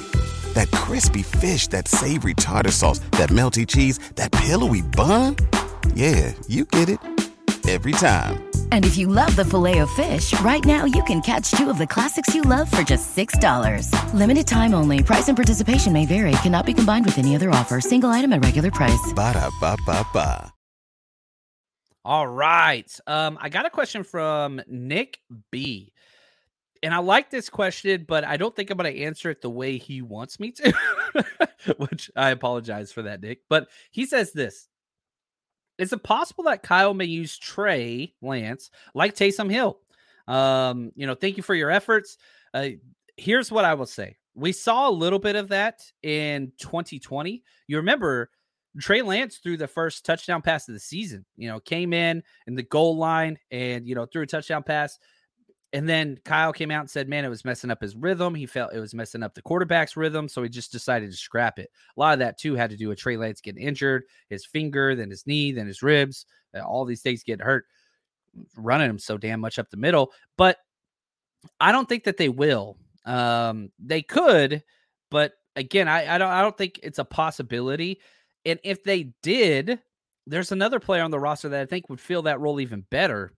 That 0.52 0.70
crispy 0.70 1.22
fish, 1.22 1.66
that 1.68 1.88
savory 1.88 2.34
tartar 2.34 2.70
sauce, 2.70 3.00
that 3.12 3.30
melty 3.30 3.66
cheese, 3.66 3.98
that 4.14 4.30
pillowy 4.30 4.82
bun. 4.82 5.34
Yeah, 5.94 6.34
you 6.46 6.66
get 6.66 6.88
it 6.88 7.00
every 7.68 7.92
time. 7.92 8.44
And 8.72 8.84
if 8.84 8.96
you 8.98 9.08
love 9.08 9.34
the 9.36 9.44
filet 9.44 9.78
of 9.78 9.90
fish, 9.92 10.38
right 10.40 10.64
now 10.64 10.84
you 10.84 11.02
can 11.04 11.20
catch 11.22 11.50
two 11.52 11.70
of 11.70 11.78
the 11.78 11.86
classics 11.86 12.34
you 12.34 12.42
love 12.42 12.70
for 12.70 12.82
just 12.82 13.16
$6. 13.16 13.88
Limited 14.12 14.46
time 14.46 14.74
only. 14.74 15.02
Price 15.02 15.28
and 15.28 15.36
participation 15.36 15.92
may 15.92 16.06
vary. 16.06 16.32
Cannot 16.42 16.66
be 16.66 16.74
combined 16.74 17.06
with 17.06 17.18
any 17.18 17.34
other 17.34 17.50
offer. 17.50 17.80
Single 17.80 18.10
item 18.10 18.32
at 18.32 18.44
regular 18.44 18.70
price. 18.70 19.12
Ba 19.14 19.32
da 19.32 19.50
ba 19.60 19.76
ba 19.86 20.06
ba. 20.12 20.52
All 22.04 22.26
right. 22.26 22.90
Um, 23.06 23.38
I 23.40 23.48
got 23.48 23.64
a 23.64 23.70
question 23.70 24.04
from 24.04 24.60
Nick 24.66 25.20
B. 25.50 25.92
And 26.82 26.92
I 26.92 26.98
like 26.98 27.30
this 27.30 27.48
question, 27.48 28.04
but 28.06 28.24
I 28.24 28.36
don't 28.36 28.54
think 28.54 28.68
I'm 28.68 28.76
going 28.76 28.92
to 28.92 29.02
answer 29.04 29.30
it 29.30 29.40
the 29.40 29.48
way 29.48 29.78
he 29.78 30.02
wants 30.02 30.38
me 30.38 30.52
to, 30.52 30.74
which 31.78 32.10
I 32.14 32.28
apologize 32.28 32.92
for 32.92 33.02
that, 33.02 33.22
Nick. 33.22 33.40
But 33.48 33.68
he 33.90 34.04
says 34.04 34.32
this 34.32 34.68
is 35.78 35.92
it 35.92 36.02
possible 36.02 36.44
that 36.44 36.62
Kyle 36.62 36.94
may 36.94 37.04
use 37.04 37.38
Trey 37.38 38.14
Lance 38.22 38.70
like 38.94 39.14
Taysom 39.14 39.50
Hill? 39.50 39.78
Um, 40.26 40.92
you 40.94 41.06
know, 41.06 41.14
thank 41.14 41.36
you 41.36 41.42
for 41.42 41.54
your 41.54 41.70
efforts. 41.70 42.18
Uh, 42.52 42.68
here's 43.16 43.50
what 43.50 43.64
I 43.64 43.74
will 43.74 43.86
say. 43.86 44.16
We 44.34 44.52
saw 44.52 44.88
a 44.88 44.90
little 44.90 45.18
bit 45.18 45.36
of 45.36 45.48
that 45.48 45.82
in 46.02 46.52
2020. 46.58 47.42
You 47.66 47.76
remember 47.76 48.30
Trey 48.80 49.02
Lance 49.02 49.38
threw 49.38 49.56
the 49.56 49.68
first 49.68 50.04
touchdown 50.04 50.42
pass 50.42 50.68
of 50.68 50.74
the 50.74 50.80
season, 50.80 51.24
you 51.36 51.48
know, 51.48 51.60
came 51.60 51.92
in 51.92 52.22
in 52.46 52.54
the 52.54 52.62
goal 52.62 52.96
line 52.96 53.38
and, 53.50 53.86
you 53.86 53.94
know, 53.94 54.06
threw 54.06 54.22
a 54.22 54.26
touchdown 54.26 54.62
pass. 54.62 54.98
And 55.74 55.88
then 55.88 56.20
Kyle 56.24 56.52
came 56.52 56.70
out 56.70 56.82
and 56.82 56.90
said, 56.90 57.08
man, 57.08 57.24
it 57.24 57.28
was 57.28 57.44
messing 57.44 57.68
up 57.68 57.82
his 57.82 57.96
rhythm. 57.96 58.32
He 58.32 58.46
felt 58.46 58.72
it 58.72 58.78
was 58.78 58.94
messing 58.94 59.24
up 59.24 59.34
the 59.34 59.42
quarterback's 59.42 59.96
rhythm. 59.96 60.28
So 60.28 60.40
he 60.40 60.48
just 60.48 60.70
decided 60.70 61.10
to 61.10 61.16
scrap 61.16 61.58
it. 61.58 61.68
A 61.96 62.00
lot 62.00 62.12
of 62.12 62.20
that, 62.20 62.38
too, 62.38 62.54
had 62.54 62.70
to 62.70 62.76
do 62.76 62.88
with 62.88 62.98
Trey 63.00 63.16
Lance 63.16 63.40
getting 63.40 63.60
injured, 63.60 64.04
his 64.28 64.46
finger, 64.46 64.94
then 64.94 65.10
his 65.10 65.26
knee, 65.26 65.50
then 65.50 65.66
his 65.66 65.82
ribs. 65.82 66.26
Uh, 66.56 66.60
all 66.60 66.84
these 66.84 67.02
things 67.02 67.24
get 67.24 67.42
hurt, 67.42 67.66
running 68.56 68.88
him 68.88 69.00
so 69.00 69.18
damn 69.18 69.40
much 69.40 69.58
up 69.58 69.68
the 69.68 69.76
middle. 69.76 70.12
But 70.36 70.58
I 71.58 71.72
don't 71.72 71.88
think 71.88 72.04
that 72.04 72.18
they 72.18 72.28
will. 72.28 72.76
Um, 73.04 73.72
they 73.80 74.00
could, 74.00 74.62
but 75.10 75.32
again, 75.56 75.88
I, 75.88 76.14
I 76.14 76.18
don't 76.18 76.30
I 76.30 76.40
don't 76.40 76.56
think 76.56 76.80
it's 76.82 76.98
a 77.00 77.04
possibility. 77.04 78.00
And 78.46 78.58
if 78.64 78.82
they 78.82 79.12
did, 79.22 79.80
there's 80.26 80.52
another 80.52 80.80
player 80.80 81.02
on 81.02 81.10
the 81.10 81.18
roster 81.18 81.50
that 81.50 81.60
I 81.60 81.66
think 81.66 81.90
would 81.90 82.00
fill 82.00 82.22
that 82.22 82.40
role 82.40 82.60
even 82.60 82.86
better, 82.90 83.32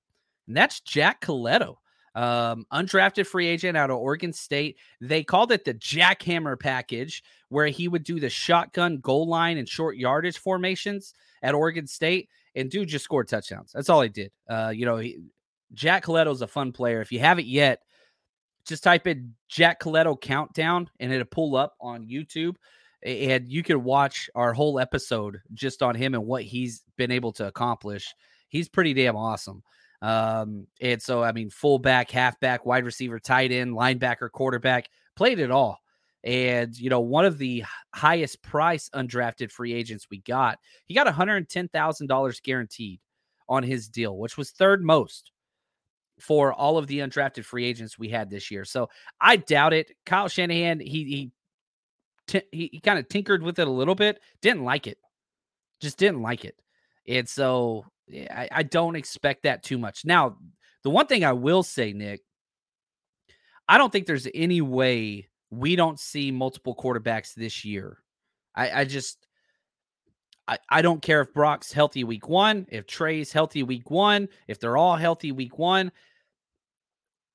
and 0.46 0.56
that's 0.56 0.80
Jack 0.80 1.20
Colletto 1.20 1.78
um, 2.16 2.66
undrafted 2.72 3.26
free 3.26 3.46
agent 3.46 3.76
out 3.76 3.90
of 3.90 3.98
Oregon 3.98 4.32
State. 4.32 4.78
They 5.00 5.22
called 5.22 5.52
it 5.52 5.64
the 5.64 5.74
jackhammer 5.74 6.58
package, 6.58 7.22
where 7.50 7.68
he 7.68 7.86
would 7.88 8.04
do 8.04 8.18
the 8.18 8.30
shotgun 8.30 8.98
goal 8.98 9.28
line 9.28 9.58
and 9.58 9.68
short 9.68 9.96
yardage 9.98 10.38
formations 10.38 11.12
at 11.42 11.54
Oregon 11.54 11.86
State. 11.86 12.30
And 12.54 12.70
dude 12.70 12.88
just 12.88 13.04
scored 13.04 13.28
touchdowns. 13.28 13.70
That's 13.72 13.90
all 13.90 14.00
he 14.00 14.08
did. 14.08 14.32
Uh, 14.48 14.72
you 14.74 14.86
know, 14.86 14.96
he, 14.96 15.18
Jack 15.74 16.06
Colletto's 16.06 16.40
a 16.40 16.46
fun 16.46 16.72
player. 16.72 17.02
If 17.02 17.12
you 17.12 17.20
haven't 17.20 17.46
yet, 17.46 17.80
just 18.66 18.82
type 18.82 19.06
in 19.06 19.34
Jack 19.48 19.78
Colletto 19.78 20.18
countdown 20.18 20.88
and 20.98 21.12
it'll 21.12 21.26
pull 21.26 21.54
up 21.54 21.74
on 21.82 22.06
YouTube. 22.06 22.56
And 23.04 23.46
you 23.46 23.62
can 23.62 23.84
watch 23.84 24.30
our 24.34 24.54
whole 24.54 24.80
episode 24.80 25.40
just 25.52 25.82
on 25.82 25.94
him 25.94 26.14
and 26.14 26.24
what 26.24 26.44
he's 26.44 26.82
been 26.96 27.10
able 27.10 27.32
to 27.32 27.46
accomplish. 27.46 28.14
He's 28.48 28.70
pretty 28.70 28.94
damn 28.94 29.16
awesome. 29.16 29.62
Um, 30.06 30.68
and 30.80 31.02
so, 31.02 31.24
I 31.24 31.32
mean, 31.32 31.50
fullback, 31.50 32.12
halfback, 32.12 32.64
wide 32.64 32.84
receiver, 32.84 33.18
tight 33.18 33.50
end, 33.50 33.74
linebacker, 33.74 34.30
quarterback, 34.30 34.88
played 35.16 35.40
it 35.40 35.50
all. 35.50 35.80
And, 36.22 36.78
you 36.78 36.90
know, 36.90 37.00
one 37.00 37.24
of 37.24 37.38
the 37.38 37.64
highest 37.92 38.40
price 38.40 38.88
undrafted 38.94 39.50
free 39.50 39.72
agents 39.74 40.06
we 40.08 40.18
got, 40.18 40.60
he 40.84 40.94
got 40.94 41.08
$110,000 41.08 42.42
guaranteed 42.44 43.00
on 43.48 43.64
his 43.64 43.88
deal, 43.88 44.16
which 44.16 44.36
was 44.36 44.52
third 44.52 44.84
most 44.84 45.32
for 46.20 46.52
all 46.52 46.78
of 46.78 46.86
the 46.86 47.00
undrafted 47.00 47.44
free 47.44 47.64
agents 47.64 47.98
we 47.98 48.08
had 48.08 48.30
this 48.30 48.48
year. 48.48 48.64
So 48.64 48.88
I 49.20 49.34
doubt 49.34 49.72
it. 49.72 49.90
Kyle 50.04 50.28
Shanahan, 50.28 50.78
he, 50.78 51.32
he, 52.30 52.42
he, 52.52 52.70
he 52.70 52.80
kind 52.80 53.00
of 53.00 53.08
tinkered 53.08 53.42
with 53.42 53.58
it 53.58 53.66
a 53.66 53.72
little 53.72 53.96
bit, 53.96 54.20
didn't 54.40 54.62
like 54.62 54.86
it, 54.86 54.98
just 55.80 55.98
didn't 55.98 56.22
like 56.22 56.44
it. 56.44 56.54
And 57.08 57.28
so 57.28 57.86
Eh, 58.12 58.26
I, 58.30 58.48
I 58.50 58.62
don't 58.62 58.96
expect 58.96 59.42
that 59.44 59.62
too 59.62 59.78
much. 59.78 60.04
Now, 60.04 60.36
the 60.82 60.90
one 60.90 61.06
thing 61.06 61.24
I 61.24 61.32
will 61.32 61.62
say, 61.62 61.92
Nick, 61.92 62.20
I 63.68 63.78
don't 63.78 63.92
think 63.92 64.06
there's 64.06 64.28
any 64.34 64.60
way 64.60 65.28
we 65.50 65.76
don't 65.76 65.98
see 65.98 66.30
multiple 66.30 66.76
quarterbacks 66.76 67.34
this 67.34 67.64
year. 67.64 67.98
I, 68.54 68.80
I 68.80 68.84
just 68.84 69.26
I, 70.48 70.58
I 70.68 70.82
don't 70.82 71.02
care 71.02 71.20
if 71.20 71.32
Brock's 71.32 71.72
healthy 71.72 72.04
week 72.04 72.28
one, 72.28 72.66
if 72.70 72.86
Trey's 72.86 73.32
healthy 73.32 73.62
week 73.62 73.90
one, 73.90 74.28
if 74.46 74.60
they're 74.60 74.76
all 74.76 74.96
healthy 74.96 75.32
week 75.32 75.58
one. 75.58 75.90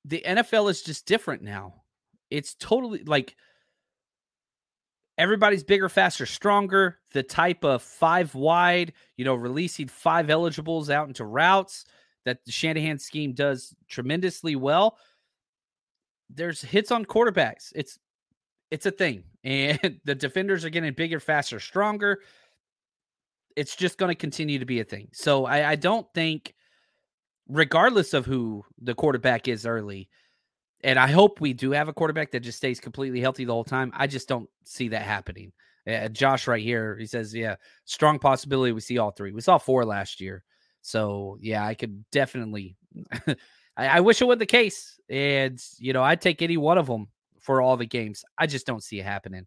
The 0.04 0.22
NFL 0.26 0.70
is 0.70 0.82
just 0.82 1.06
different 1.06 1.42
now. 1.42 1.82
It's 2.30 2.54
totally 2.54 3.04
like 3.04 3.36
everybody's 5.18 5.64
bigger, 5.64 5.88
faster, 5.88 6.26
stronger. 6.26 6.98
The 7.12 7.22
type 7.22 7.64
of 7.64 7.82
five 7.82 8.34
wide, 8.34 8.92
you 9.16 9.24
know, 9.24 9.34
releasing 9.34 9.88
five 9.88 10.30
eligibles 10.30 10.90
out 10.90 11.08
into 11.08 11.24
routes 11.24 11.84
that 12.24 12.44
the 12.44 12.52
Shanahan 12.52 12.98
scheme 12.98 13.32
does 13.32 13.74
tremendously 13.88 14.56
well. 14.56 14.96
There's 16.30 16.62
hits 16.62 16.90
on 16.90 17.04
quarterbacks. 17.04 17.72
It's 17.74 17.98
it's 18.70 18.86
a 18.86 18.90
thing. 18.90 19.24
And 19.44 19.98
the 20.04 20.14
defenders 20.14 20.64
are 20.64 20.70
getting 20.70 20.94
bigger, 20.94 21.18
faster, 21.18 21.58
stronger. 21.58 22.20
It's 23.56 23.74
just 23.74 23.98
going 23.98 24.10
to 24.10 24.14
continue 24.14 24.60
to 24.60 24.64
be 24.64 24.78
a 24.78 24.84
thing. 24.84 25.08
So 25.12 25.46
I, 25.46 25.70
I 25.70 25.74
don't 25.74 26.06
think, 26.14 26.54
regardless 27.48 28.14
of 28.14 28.24
who 28.24 28.64
the 28.80 28.94
quarterback 28.94 29.48
is 29.48 29.66
early, 29.66 30.08
and 30.82 30.98
I 30.98 31.08
hope 31.08 31.40
we 31.40 31.52
do 31.52 31.70
have 31.72 31.88
a 31.88 31.92
quarterback 31.92 32.30
that 32.32 32.40
just 32.40 32.58
stays 32.58 32.80
completely 32.80 33.20
healthy 33.20 33.44
the 33.44 33.52
whole 33.52 33.64
time. 33.64 33.92
I 33.94 34.06
just 34.06 34.28
don't 34.28 34.48
see 34.64 34.88
that 34.88 35.02
happening. 35.02 35.52
Uh, 35.86 36.08
Josh, 36.08 36.46
right 36.46 36.62
here, 36.62 36.96
he 36.96 37.06
says, 37.06 37.34
yeah, 37.34 37.56
strong 37.84 38.18
possibility 38.18 38.72
we 38.72 38.80
see 38.80 38.98
all 38.98 39.10
three. 39.10 39.32
We 39.32 39.40
saw 39.40 39.58
four 39.58 39.84
last 39.84 40.20
year. 40.20 40.44
So, 40.80 41.38
yeah, 41.40 41.64
I 41.64 41.74
could 41.74 42.04
definitely. 42.10 42.76
I, 43.76 43.88
I 43.88 44.00
wish 44.00 44.20
it 44.20 44.26
was 44.26 44.38
the 44.38 44.46
case. 44.46 44.98
And, 45.08 45.60
you 45.78 45.92
know, 45.92 46.02
I'd 46.02 46.20
take 46.20 46.42
any 46.42 46.56
one 46.56 46.78
of 46.78 46.86
them 46.86 47.08
for 47.40 47.60
all 47.60 47.76
the 47.76 47.86
games. 47.86 48.24
I 48.38 48.46
just 48.46 48.66
don't 48.66 48.82
see 48.82 49.00
it 49.00 49.04
happening. 49.04 49.46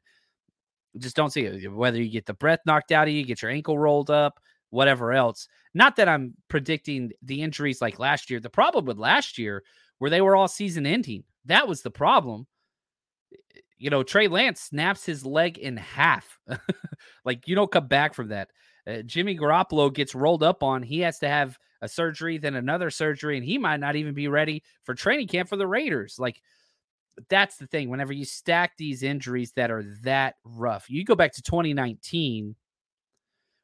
Just 0.98 1.15
don't 1.15 1.32
see 1.32 1.45
it. 1.45 1.67
Whether 1.71 2.02
you 2.02 2.10
get 2.10 2.26
the 2.26 2.34
breath 2.34 2.60
knocked 2.65 2.91
out 2.91 3.08
of 3.08 3.13
you, 3.13 3.26
get 3.26 3.41
your 3.41 3.52
ankle 3.52 3.78
rolled 3.78 4.10
up, 4.10 4.39
whatever 4.69 5.12
else. 5.12 5.48
Not 5.74 5.98
that 5.98 6.08
I'm 6.08 6.36
predicting 6.48 7.12
the 7.21 7.41
injuries 7.41 7.82
like 7.82 8.00
last 8.00 8.30
year. 8.30 8.39
The 8.39 8.50
problem 8.50 8.86
with 8.86 8.98
last 8.98 9.38
year 9.38 9.63
where 9.99 10.10
they 10.10 10.21
were 10.21 10.36
all 10.36 10.47
season 10.47 10.86
ending. 10.86 11.23
That 11.45 11.67
was 11.67 11.81
the 11.81 11.91
problem. 11.91 12.47
You 13.77 13.89
know, 13.89 14.03
Trey 14.03 14.27
Lance 14.27 14.62
snaps 14.62 15.05
his 15.05 15.25
leg 15.25 15.58
in 15.58 15.77
half. 15.77 16.39
like, 17.25 17.47
you 17.47 17.55
don't 17.55 17.71
come 17.71 17.88
back 17.88 18.13
from 18.13 18.29
that. 18.29 18.49
Uh, 18.88 19.01
Jimmy 19.01 19.38
Garoppolo 19.38 19.93
gets 19.93 20.15
rolled 20.15 20.43
up 20.43 20.63
on. 20.63 20.81
He 20.84 20.99
has 21.01 21.19
to 21.19 21.27
have 21.27 21.58
a 21.81 21.88
surgery, 21.88 22.38
then 22.38 22.55
another 22.55 22.89
surgery, 22.89 23.38
and 23.38 23.45
he 23.45 23.58
might 23.58 23.79
not 23.79 23.95
even 23.95 24.13
be 24.13 24.27
ready 24.27 24.63
for 24.84 24.95
training 24.95 25.27
camp 25.27 25.49
for 25.49 25.58
the 25.58 25.67
Raiders. 25.67 26.15
Like, 26.17 26.41
that's 27.29 27.58
the 27.58 27.67
thing. 27.67 27.89
Whenever 27.89 28.13
you 28.13 28.25
stack 28.25 28.77
these 28.77 29.03
injuries 29.03 29.51
that 29.53 29.71
are 29.71 29.84
that 30.03 30.36
rough, 30.43 30.89
you 30.89 31.03
go 31.03 31.15
back 31.15 31.34
to 31.34 31.41
2019 31.41 32.55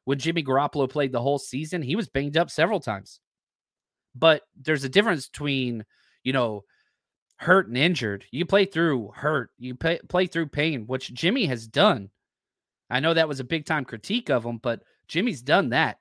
when 0.04 0.18
Jimmy 0.18 0.42
Garoppolo 0.42 0.88
played 0.90 1.12
the 1.12 1.20
whole 1.20 1.38
season, 1.38 1.82
he 1.82 1.96
was 1.96 2.08
banged 2.08 2.36
up 2.36 2.50
several 2.50 2.80
times. 2.80 3.20
But 4.14 4.42
there's 4.60 4.84
a 4.84 4.88
difference 4.88 5.28
between 5.28 5.84
you 6.24 6.32
know, 6.32 6.64
hurt 7.36 7.68
and 7.68 7.76
injured. 7.76 8.24
You 8.30 8.46
play 8.46 8.64
through 8.64 9.12
hurt, 9.14 9.50
you 9.58 9.74
play, 9.74 9.98
play 10.08 10.26
through 10.26 10.48
pain, 10.48 10.86
which 10.86 11.12
Jimmy 11.12 11.46
has 11.46 11.66
done. 11.66 12.10
I 12.88 13.00
know 13.00 13.14
that 13.14 13.28
was 13.28 13.40
a 13.40 13.44
big 13.44 13.66
time 13.66 13.84
critique 13.84 14.30
of 14.30 14.44
him, 14.44 14.58
but 14.58 14.82
Jimmy's 15.08 15.42
done 15.42 15.70
that. 15.70 15.98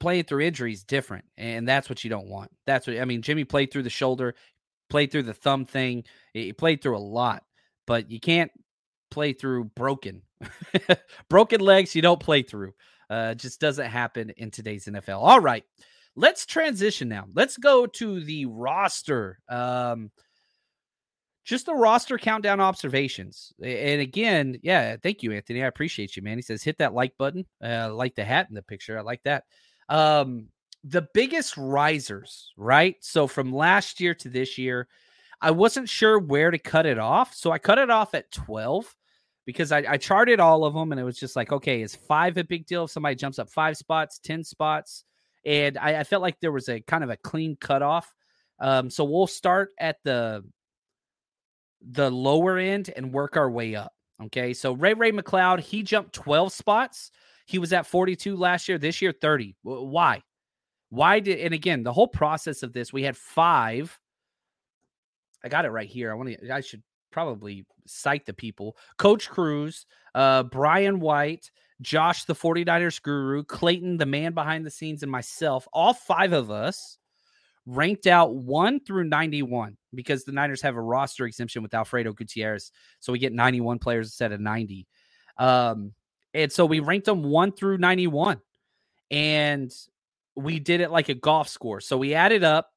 Playing 0.00 0.24
through 0.24 0.40
injuries 0.40 0.82
different, 0.82 1.26
and 1.36 1.68
that's 1.68 1.90
what 1.90 2.02
you 2.02 2.10
don't 2.10 2.28
want. 2.28 2.50
That's 2.66 2.86
what 2.86 2.98
I 2.98 3.04
mean. 3.04 3.20
Jimmy 3.20 3.44
played 3.44 3.70
through 3.70 3.82
the 3.82 3.90
shoulder, 3.90 4.34
played 4.88 5.12
through 5.12 5.24
the 5.24 5.34
thumb 5.34 5.66
thing. 5.66 6.04
He 6.32 6.54
played 6.54 6.80
through 6.80 6.96
a 6.96 6.98
lot, 6.98 7.42
but 7.86 8.10
you 8.10 8.18
can't 8.18 8.50
play 9.10 9.34
through 9.34 9.64
broken, 9.64 10.22
broken 11.28 11.60
legs. 11.60 11.94
You 11.94 12.00
don't 12.00 12.18
play 12.18 12.42
through. 12.42 12.72
Uh, 13.10 13.34
just 13.34 13.60
doesn't 13.60 13.90
happen 13.90 14.30
in 14.38 14.50
today's 14.50 14.86
NFL. 14.86 15.18
All 15.18 15.40
right. 15.40 15.64
Let's 16.16 16.46
transition 16.46 17.08
now. 17.08 17.26
Let's 17.32 17.56
go 17.56 17.86
to 17.86 18.20
the 18.20 18.46
roster. 18.46 19.38
Um, 19.48 20.10
just 21.44 21.66
the 21.66 21.74
roster 21.74 22.18
countdown 22.18 22.60
observations. 22.60 23.52
And 23.62 24.00
again, 24.00 24.58
yeah, 24.62 24.96
thank 25.02 25.22
you, 25.22 25.32
Anthony. 25.32 25.62
I 25.62 25.66
appreciate 25.66 26.16
you, 26.16 26.22
man. 26.22 26.38
He 26.38 26.42
says 26.42 26.62
hit 26.62 26.78
that 26.78 26.94
like 26.94 27.16
button. 27.18 27.46
Uh, 27.62 27.92
like 27.94 28.14
the 28.14 28.24
hat 28.24 28.46
in 28.48 28.54
the 28.54 28.62
picture. 28.62 28.98
I 28.98 29.02
like 29.02 29.22
that. 29.24 29.44
Um, 29.88 30.48
the 30.84 31.08
biggest 31.14 31.56
risers, 31.56 32.52
right? 32.56 32.96
So 33.00 33.26
from 33.26 33.52
last 33.52 34.00
year 34.00 34.14
to 34.14 34.28
this 34.28 34.58
year, 34.58 34.88
I 35.40 35.50
wasn't 35.50 35.88
sure 35.88 36.18
where 36.18 36.50
to 36.50 36.58
cut 36.58 36.86
it 36.86 36.98
off. 36.98 37.34
So 37.34 37.50
I 37.50 37.58
cut 37.58 37.78
it 37.78 37.90
off 37.90 38.14
at 38.14 38.30
12 38.30 38.94
because 39.46 39.72
I, 39.72 39.78
I 39.88 39.96
charted 39.96 40.38
all 40.38 40.64
of 40.64 40.74
them 40.74 40.92
and 40.92 41.00
it 41.00 41.04
was 41.04 41.18
just 41.18 41.36
like, 41.36 41.52
okay, 41.52 41.82
is 41.82 41.94
five 41.94 42.36
a 42.36 42.44
big 42.44 42.66
deal 42.66 42.84
if 42.84 42.90
somebody 42.90 43.14
jumps 43.16 43.38
up 43.38 43.50
five 43.50 43.76
spots, 43.76 44.20
10 44.22 44.44
spots? 44.44 45.04
And 45.44 45.78
I, 45.78 46.00
I, 46.00 46.04
felt 46.04 46.22
like 46.22 46.38
there 46.40 46.52
was 46.52 46.68
a 46.68 46.80
kind 46.80 47.02
of 47.02 47.10
a 47.10 47.16
clean 47.16 47.56
cutoff. 47.60 48.12
Um, 48.58 48.90
so 48.90 49.04
we'll 49.04 49.26
start 49.26 49.70
at 49.78 49.96
the 50.04 50.44
the 51.80 52.10
lower 52.10 52.58
end 52.58 52.90
and 52.94 53.12
work 53.12 53.36
our 53.36 53.50
way 53.50 53.74
up. 53.74 53.92
Okay, 54.24 54.52
so 54.52 54.72
Ray 54.72 54.94
Ray 54.94 55.12
McCloud 55.12 55.60
he 55.60 55.82
jumped 55.82 56.12
12 56.12 56.52
spots. 56.52 57.10
He 57.46 57.58
was 57.58 57.72
at 57.72 57.86
42 57.86 58.36
last 58.36 58.68
year. 58.68 58.78
This 58.78 59.00
year 59.02 59.12
30. 59.12 59.56
Why? 59.62 60.22
Why 60.90 61.20
did? 61.20 61.40
And 61.40 61.54
again, 61.54 61.82
the 61.82 61.92
whole 61.92 62.08
process 62.08 62.62
of 62.62 62.72
this, 62.72 62.92
we 62.92 63.02
had 63.02 63.16
five. 63.16 63.98
I 65.42 65.48
got 65.48 65.64
it 65.64 65.70
right 65.70 65.88
here. 65.88 66.10
I 66.10 66.14
want 66.14 66.28
to. 66.28 66.54
I 66.54 66.60
should 66.60 66.82
probably 67.10 67.64
cite 67.86 68.26
the 68.26 68.32
people. 68.32 68.76
Coach 68.98 69.28
Cruz, 69.30 69.86
uh, 70.14 70.42
Brian 70.44 71.00
White, 71.00 71.50
Josh, 71.80 72.24
the 72.24 72.34
49ers 72.34 73.02
guru, 73.02 73.42
Clayton, 73.44 73.96
the 73.96 74.06
man 74.06 74.32
behind 74.32 74.66
the 74.66 74.70
scenes, 74.70 75.02
and 75.02 75.10
myself, 75.10 75.66
all 75.72 75.94
five 75.94 76.32
of 76.32 76.50
us 76.50 76.98
ranked 77.66 78.06
out 78.06 78.34
one 78.34 78.80
through 78.80 79.04
91 79.04 79.76
because 79.94 80.24
the 80.24 80.32
Niners 80.32 80.62
have 80.62 80.76
a 80.76 80.80
roster 80.80 81.26
exemption 81.26 81.62
with 81.62 81.74
Alfredo 81.74 82.12
Gutierrez. 82.12 82.72
So 83.00 83.12
we 83.12 83.18
get 83.18 83.32
91 83.32 83.78
players 83.78 84.08
instead 84.08 84.32
of 84.32 84.40
90. 84.40 84.86
Um, 85.38 85.94
and 86.34 86.52
so 86.52 86.66
we 86.66 86.80
ranked 86.80 87.06
them 87.06 87.22
one 87.22 87.52
through 87.52 87.78
91. 87.78 88.40
And 89.10 89.72
we 90.36 90.60
did 90.60 90.80
it 90.80 90.90
like 90.90 91.08
a 91.08 91.14
golf 91.14 91.48
score. 91.48 91.80
So 91.80 91.98
we 91.98 92.14
added 92.14 92.44
up 92.44 92.70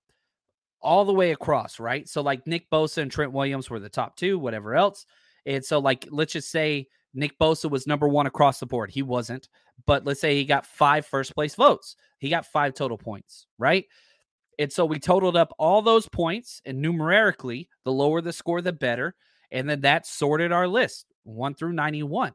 all 0.81 1.05
the 1.05 1.13
way 1.13 1.31
across, 1.31 1.79
right? 1.79 2.07
So 2.09 2.21
like 2.21 2.45
Nick 2.47 2.69
Bosa 2.69 3.01
and 3.01 3.11
Trent 3.11 3.31
Williams 3.31 3.69
were 3.69 3.79
the 3.79 3.89
top 3.89 4.15
two, 4.15 4.37
whatever 4.37 4.75
else. 4.75 5.05
And 5.45 5.63
so 5.63 5.79
like 5.79 6.07
let's 6.11 6.33
just 6.33 6.49
say 6.49 6.87
Nick 7.13 7.37
Bosa 7.39 7.69
was 7.69 7.87
number 7.87 8.07
one 8.07 8.25
across 8.25 8.59
the 8.59 8.65
board. 8.65 8.89
He 8.91 9.01
wasn't, 9.01 9.49
but 9.85 10.05
let's 10.05 10.21
say 10.21 10.35
he 10.35 10.45
got 10.45 10.65
five 10.65 11.05
first 11.05 11.33
place 11.33 11.55
votes. 11.55 11.95
He 12.19 12.29
got 12.29 12.45
five 12.45 12.73
total 12.73 12.97
points, 12.97 13.47
right? 13.57 13.85
And 14.59 14.71
so 14.71 14.85
we 14.85 14.99
totaled 14.99 15.35
up 15.35 15.53
all 15.57 15.81
those 15.81 16.07
points, 16.09 16.61
and 16.65 16.81
numerically, 16.81 17.69
the 17.85 17.91
lower 17.91 18.21
the 18.21 18.33
score, 18.33 18.61
the 18.61 18.73
better. 18.73 19.15
And 19.51 19.69
then 19.69 19.81
that 19.81 20.07
sorted 20.07 20.51
our 20.51 20.67
list 20.67 21.05
one 21.23 21.53
through 21.53 21.73
91. 21.73 22.33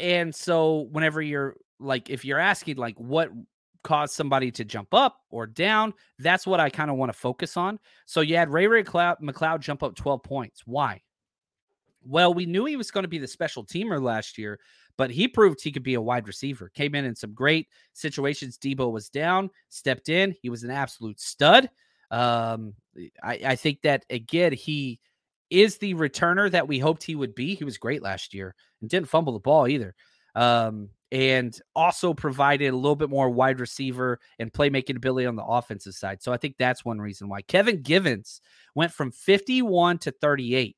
And 0.00 0.34
so 0.34 0.88
whenever 0.90 1.22
you're 1.22 1.56
like, 1.78 2.10
if 2.10 2.24
you're 2.24 2.38
asking, 2.38 2.76
like, 2.76 2.98
what 2.98 3.30
caused 3.84 4.14
somebody 4.14 4.50
to 4.50 4.64
jump 4.64 4.92
up 4.92 5.20
or 5.30 5.46
down. 5.46 5.94
That's 6.18 6.46
what 6.46 6.58
I 6.58 6.70
kind 6.70 6.90
of 6.90 6.96
want 6.96 7.12
to 7.12 7.18
focus 7.18 7.56
on. 7.56 7.78
So 8.06 8.22
you 8.22 8.36
had 8.36 8.50
Ray 8.50 8.66
Ray 8.66 8.82
McCloud 8.82 9.60
jump 9.60 9.84
up 9.84 9.94
12 9.94 10.22
points. 10.24 10.62
Why? 10.64 11.02
Well, 12.04 12.34
we 12.34 12.46
knew 12.46 12.64
he 12.64 12.76
was 12.76 12.90
going 12.90 13.04
to 13.04 13.08
be 13.08 13.18
the 13.18 13.26
special 13.26 13.64
teamer 13.64 14.00
last 14.00 14.38
year, 14.38 14.60
but 14.96 15.10
he 15.10 15.26
proved 15.26 15.62
he 15.62 15.72
could 15.72 15.82
be 15.82 15.94
a 15.94 16.00
wide 16.00 16.26
receiver. 16.26 16.70
Came 16.74 16.94
in 16.94 17.04
in 17.04 17.14
some 17.14 17.32
great 17.32 17.68
situations. 17.92 18.58
Deebo 18.58 18.92
was 18.92 19.08
down, 19.08 19.50
stepped 19.68 20.08
in. 20.08 20.34
He 20.42 20.50
was 20.50 20.64
an 20.64 20.70
absolute 20.70 21.20
stud. 21.20 21.70
Um, 22.10 22.74
I, 23.22 23.40
I 23.44 23.56
think 23.56 23.82
that 23.82 24.04
again, 24.10 24.52
he 24.52 25.00
is 25.50 25.78
the 25.78 25.94
returner 25.94 26.50
that 26.50 26.68
we 26.68 26.78
hoped 26.78 27.02
he 27.02 27.14
would 27.14 27.34
be. 27.34 27.54
He 27.54 27.64
was 27.64 27.78
great 27.78 28.02
last 28.02 28.34
year 28.34 28.54
and 28.80 28.90
didn't 28.90 29.08
fumble 29.08 29.32
the 29.32 29.40
ball 29.40 29.68
either. 29.68 29.94
Um, 30.34 30.90
and 31.12 31.56
also 31.76 32.12
provided 32.12 32.72
a 32.72 32.76
little 32.76 32.96
bit 32.96 33.08
more 33.08 33.30
wide 33.30 33.60
receiver 33.60 34.18
and 34.40 34.52
playmaking 34.52 34.96
ability 34.96 35.26
on 35.26 35.36
the 35.36 35.44
offensive 35.44 35.94
side. 35.94 36.20
So 36.20 36.32
I 36.32 36.36
think 36.36 36.56
that's 36.58 36.84
one 36.84 37.00
reason 37.00 37.28
why 37.28 37.42
Kevin 37.42 37.82
Givens 37.82 38.40
went 38.74 38.92
from 38.92 39.12
51 39.12 39.98
to 39.98 40.10
38. 40.10 40.76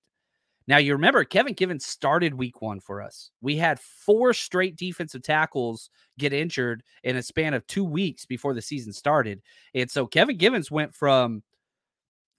Now 0.68 0.78
you 0.78 0.92
remember 0.92 1.24
Kevin 1.24 1.54
Givens 1.54 1.86
started 1.86 2.34
week 2.34 2.60
one 2.60 2.80
for 2.80 3.00
us. 3.00 3.30
We 3.40 3.56
had 3.56 3.78
four 3.78 4.32
straight 4.32 4.76
defensive 4.76 5.22
tackles 5.22 5.90
get 6.18 6.32
injured 6.32 6.82
in 7.04 7.16
a 7.16 7.22
span 7.22 7.54
of 7.54 7.66
two 7.66 7.84
weeks 7.84 8.26
before 8.26 8.52
the 8.52 8.62
season 8.62 8.92
started. 8.92 9.42
And 9.74 9.90
so 9.90 10.06
Kevin 10.06 10.36
Givens 10.36 10.70
went 10.70 10.94
from 10.94 11.42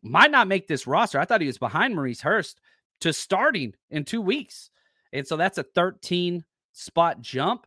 might 0.04 0.32
not 0.32 0.48
make 0.48 0.68
this 0.68 0.88
roster. 0.88 1.20
I 1.20 1.26
thought 1.26 1.42
he 1.42 1.48
was 1.48 1.58
behind 1.58 1.96
Maurice 1.96 2.22
Hurst 2.22 2.60
to 3.02 3.14
starting 3.14 3.74
in 3.90 4.04
two 4.04 4.22
weeks. 4.22 4.70
And 5.14 5.26
so 5.26 5.38
that's 5.38 5.58
a 5.58 5.64
13 5.64 6.44
spot 6.74 7.22
jump. 7.22 7.66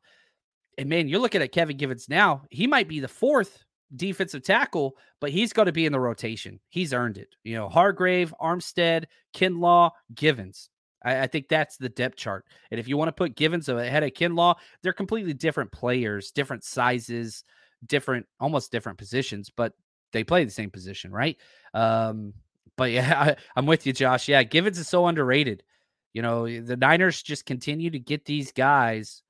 And 0.78 0.88
man, 0.88 1.08
you're 1.08 1.20
looking 1.20 1.42
at 1.42 1.52
Kevin 1.52 1.76
Givens 1.76 2.08
now. 2.08 2.42
He 2.50 2.66
might 2.66 2.88
be 2.88 3.00
the 3.00 3.08
fourth 3.08 3.64
defensive 3.94 4.42
tackle, 4.42 4.96
but 5.20 5.30
he's 5.30 5.52
got 5.52 5.64
to 5.64 5.72
be 5.72 5.86
in 5.86 5.92
the 5.92 6.00
rotation. 6.00 6.60
He's 6.68 6.92
earned 6.92 7.18
it. 7.18 7.34
You 7.44 7.56
know, 7.56 7.68
Hargrave, 7.68 8.32
Armstead, 8.40 9.04
Kinlaw, 9.34 9.90
Givens. 10.14 10.68
I, 11.04 11.22
I, 11.22 11.26
think 11.26 11.48
that's 11.48 11.76
the 11.76 11.88
depth 11.88 12.16
chart. 12.16 12.44
And 12.70 12.78
if 12.78 12.86
you 12.86 12.96
want 12.96 13.08
to 13.08 13.12
put 13.12 13.36
Givens 13.36 13.68
ahead 13.68 14.02
of 14.02 14.12
Kinlaw, 14.12 14.56
they're 14.82 14.92
completely 14.92 15.32
different 15.32 15.72
players, 15.72 16.30
different 16.30 16.64
sizes, 16.64 17.44
different, 17.86 18.26
almost 18.38 18.70
different 18.70 18.98
positions, 18.98 19.50
but 19.54 19.72
they 20.12 20.24
play 20.24 20.44
the 20.44 20.50
same 20.50 20.70
position, 20.70 21.10
right? 21.10 21.36
Um, 21.74 22.34
but 22.76 22.90
yeah, 22.90 23.20
I, 23.20 23.36
I'm 23.56 23.66
with 23.66 23.86
you, 23.86 23.92
Josh. 23.92 24.28
Yeah, 24.28 24.42
Givens 24.42 24.78
is 24.78 24.88
so 24.88 25.06
underrated. 25.06 25.62
You 26.12 26.22
know, 26.22 26.46
the 26.46 26.76
Niners 26.76 27.22
just 27.22 27.46
continue 27.46 27.90
to 27.90 27.98
get 27.98 28.24
these 28.24 28.52
guys 28.52 29.22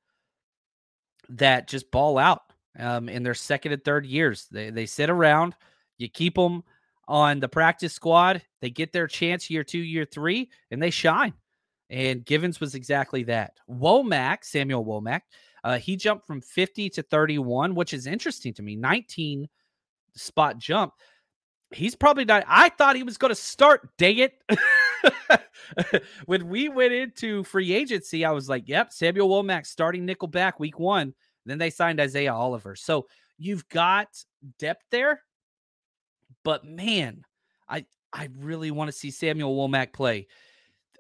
that 1.29 1.68
just 1.68 1.90
ball 1.90 2.18
out 2.18 2.40
um, 2.78 3.09
in 3.09 3.22
their 3.22 3.35
second 3.35 3.72
and 3.72 3.85
third 3.85 4.06
years. 4.06 4.46
They 4.50 4.70
they 4.70 4.87
sit 4.87 5.11
around, 5.11 5.54
you 5.98 6.09
keep 6.09 6.35
them 6.35 6.62
on 7.09 7.40
the 7.40 7.48
practice 7.48 7.92
squad, 7.92 8.42
they 8.61 8.70
get 8.70 8.92
their 8.92 9.06
chance 9.06 9.50
year 9.50 9.64
two, 9.64 9.78
year 9.78 10.04
three, 10.04 10.50
and 10.70 10.83
they 10.83 10.90
shine. 10.90 11.35
And 11.88 12.24
Givens 12.24 12.61
was 12.61 12.76
exactly 12.76 13.24
that. 13.24 13.54
Womack, 13.68 14.44
Samuel 14.44 14.85
Womack, 14.85 15.22
uh, 15.64 15.78
he 15.78 15.96
jumped 15.96 16.26
from 16.26 16.40
50 16.40 16.88
to 16.90 17.02
31, 17.02 17.74
which 17.74 17.92
is 17.92 18.06
interesting 18.06 18.54
to 18.54 18.62
me. 18.62 18.76
19 18.76 19.48
spot 20.14 20.59
jump. 20.59 20.92
He's 21.72 21.94
probably 21.94 22.24
not. 22.24 22.44
I 22.48 22.68
thought 22.68 22.96
he 22.96 23.02
was 23.02 23.18
going 23.18 23.30
to 23.30 23.37
start. 23.37 23.88
Dang 23.96 24.18
it. 24.18 24.35
when 26.26 26.48
we 26.48 26.68
went 26.68 26.92
into 26.92 27.44
free 27.44 27.72
agency, 27.72 28.24
I 28.24 28.33
was 28.33 28.48
like, 28.48 28.68
yep, 28.68 28.92
Samuel 28.92 29.28
Womack 29.28 29.66
starting 29.66 30.04
nickel 30.04 30.28
back 30.28 30.59
week 30.59 30.78
one. 30.78 31.14
Then 31.46 31.59
they 31.59 31.70
signed 31.70 32.00
Isaiah 32.00 32.35
Oliver. 32.35 32.76
So 32.76 33.07
you've 33.38 33.68
got 33.68 34.09
depth 34.59 34.85
there. 34.90 35.22
But 36.44 36.64
man, 36.64 37.24
I 37.68 37.87
I 38.12 38.29
really 38.38 38.70
want 38.70 38.88
to 38.88 38.96
see 38.96 39.11
Samuel 39.11 39.57
Womack 39.57 39.92
play. 39.92 40.26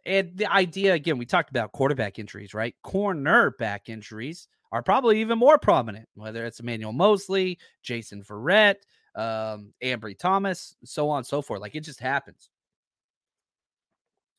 And 0.06 0.36
the 0.36 0.50
idea 0.50 0.94
again, 0.94 1.18
we 1.18 1.26
talked 1.26 1.50
about 1.50 1.72
quarterback 1.72 2.18
injuries, 2.18 2.54
right? 2.54 2.74
Cornerback 2.84 3.88
injuries 3.88 4.48
are 4.72 4.82
probably 4.82 5.20
even 5.20 5.38
more 5.38 5.58
prominent, 5.58 6.08
whether 6.14 6.44
it's 6.44 6.60
Emmanuel 6.60 6.92
Moseley, 6.92 7.58
Jason 7.82 8.22
Verrett, 8.22 8.76
um, 9.14 9.72
Ambry 9.82 10.18
Thomas, 10.18 10.76
so 10.84 11.10
on 11.10 11.18
and 11.18 11.26
so 11.26 11.42
forth. 11.42 11.60
Like 11.60 11.74
it 11.74 11.80
just 11.80 12.00
happens. 12.00 12.50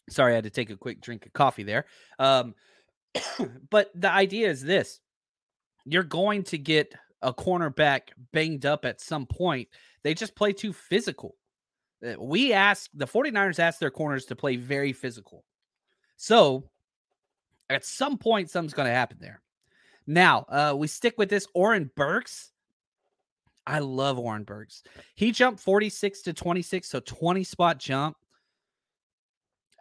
Sorry, 0.10 0.34
I 0.34 0.36
had 0.36 0.46
to 0.46 0.50
take 0.50 0.70
a 0.70 0.78
quick 0.78 1.02
drink 1.02 1.26
of 1.26 1.34
coffee 1.34 1.64
there. 1.64 1.86
Um, 2.20 2.56
but 3.70 3.92
the 3.94 4.12
idea 4.12 4.50
is 4.50 4.62
this 4.64 5.00
you're 5.86 6.04
going 6.04 6.44
to 6.44 6.58
get 6.58 6.94
a 7.22 7.34
cornerback 7.34 8.10
banged 8.32 8.66
up 8.66 8.86
at 8.86 9.02
some 9.02 9.26
point. 9.26 9.68
They 10.04 10.14
just 10.14 10.36
play 10.36 10.54
too 10.54 10.74
physical. 10.74 11.36
Uh, 12.06 12.14
we 12.20 12.54
ask 12.54 12.90
the 12.94 13.06
49ers 13.06 13.60
ask 13.60 13.80
their 13.80 13.92
corners 13.92 14.26
to 14.26 14.36
play 14.36 14.56
very 14.56 14.94
physical. 14.94 15.44
So 16.18 16.70
at 17.70 17.86
some 17.86 18.18
point, 18.18 18.50
something's 18.50 18.74
going 18.74 18.88
to 18.88 18.94
happen 18.94 19.18
there. 19.22 19.42
Now, 20.08 20.46
uh, 20.50 20.76
we 20.78 20.88
stick 20.88 21.16
with 21.18 21.30
this. 21.30 21.48
Oren 21.54 21.90
Burks. 21.96 22.52
I 23.68 23.80
love 23.80 24.18
Oren 24.18 24.44
Burks. 24.44 24.84
He 25.16 25.32
jumped 25.32 25.62
46 25.62 26.24
to 26.24 26.34
26, 26.34 26.88
so 26.88 27.00
20 27.00 27.44
spot 27.44 27.78
jump. 27.78 28.18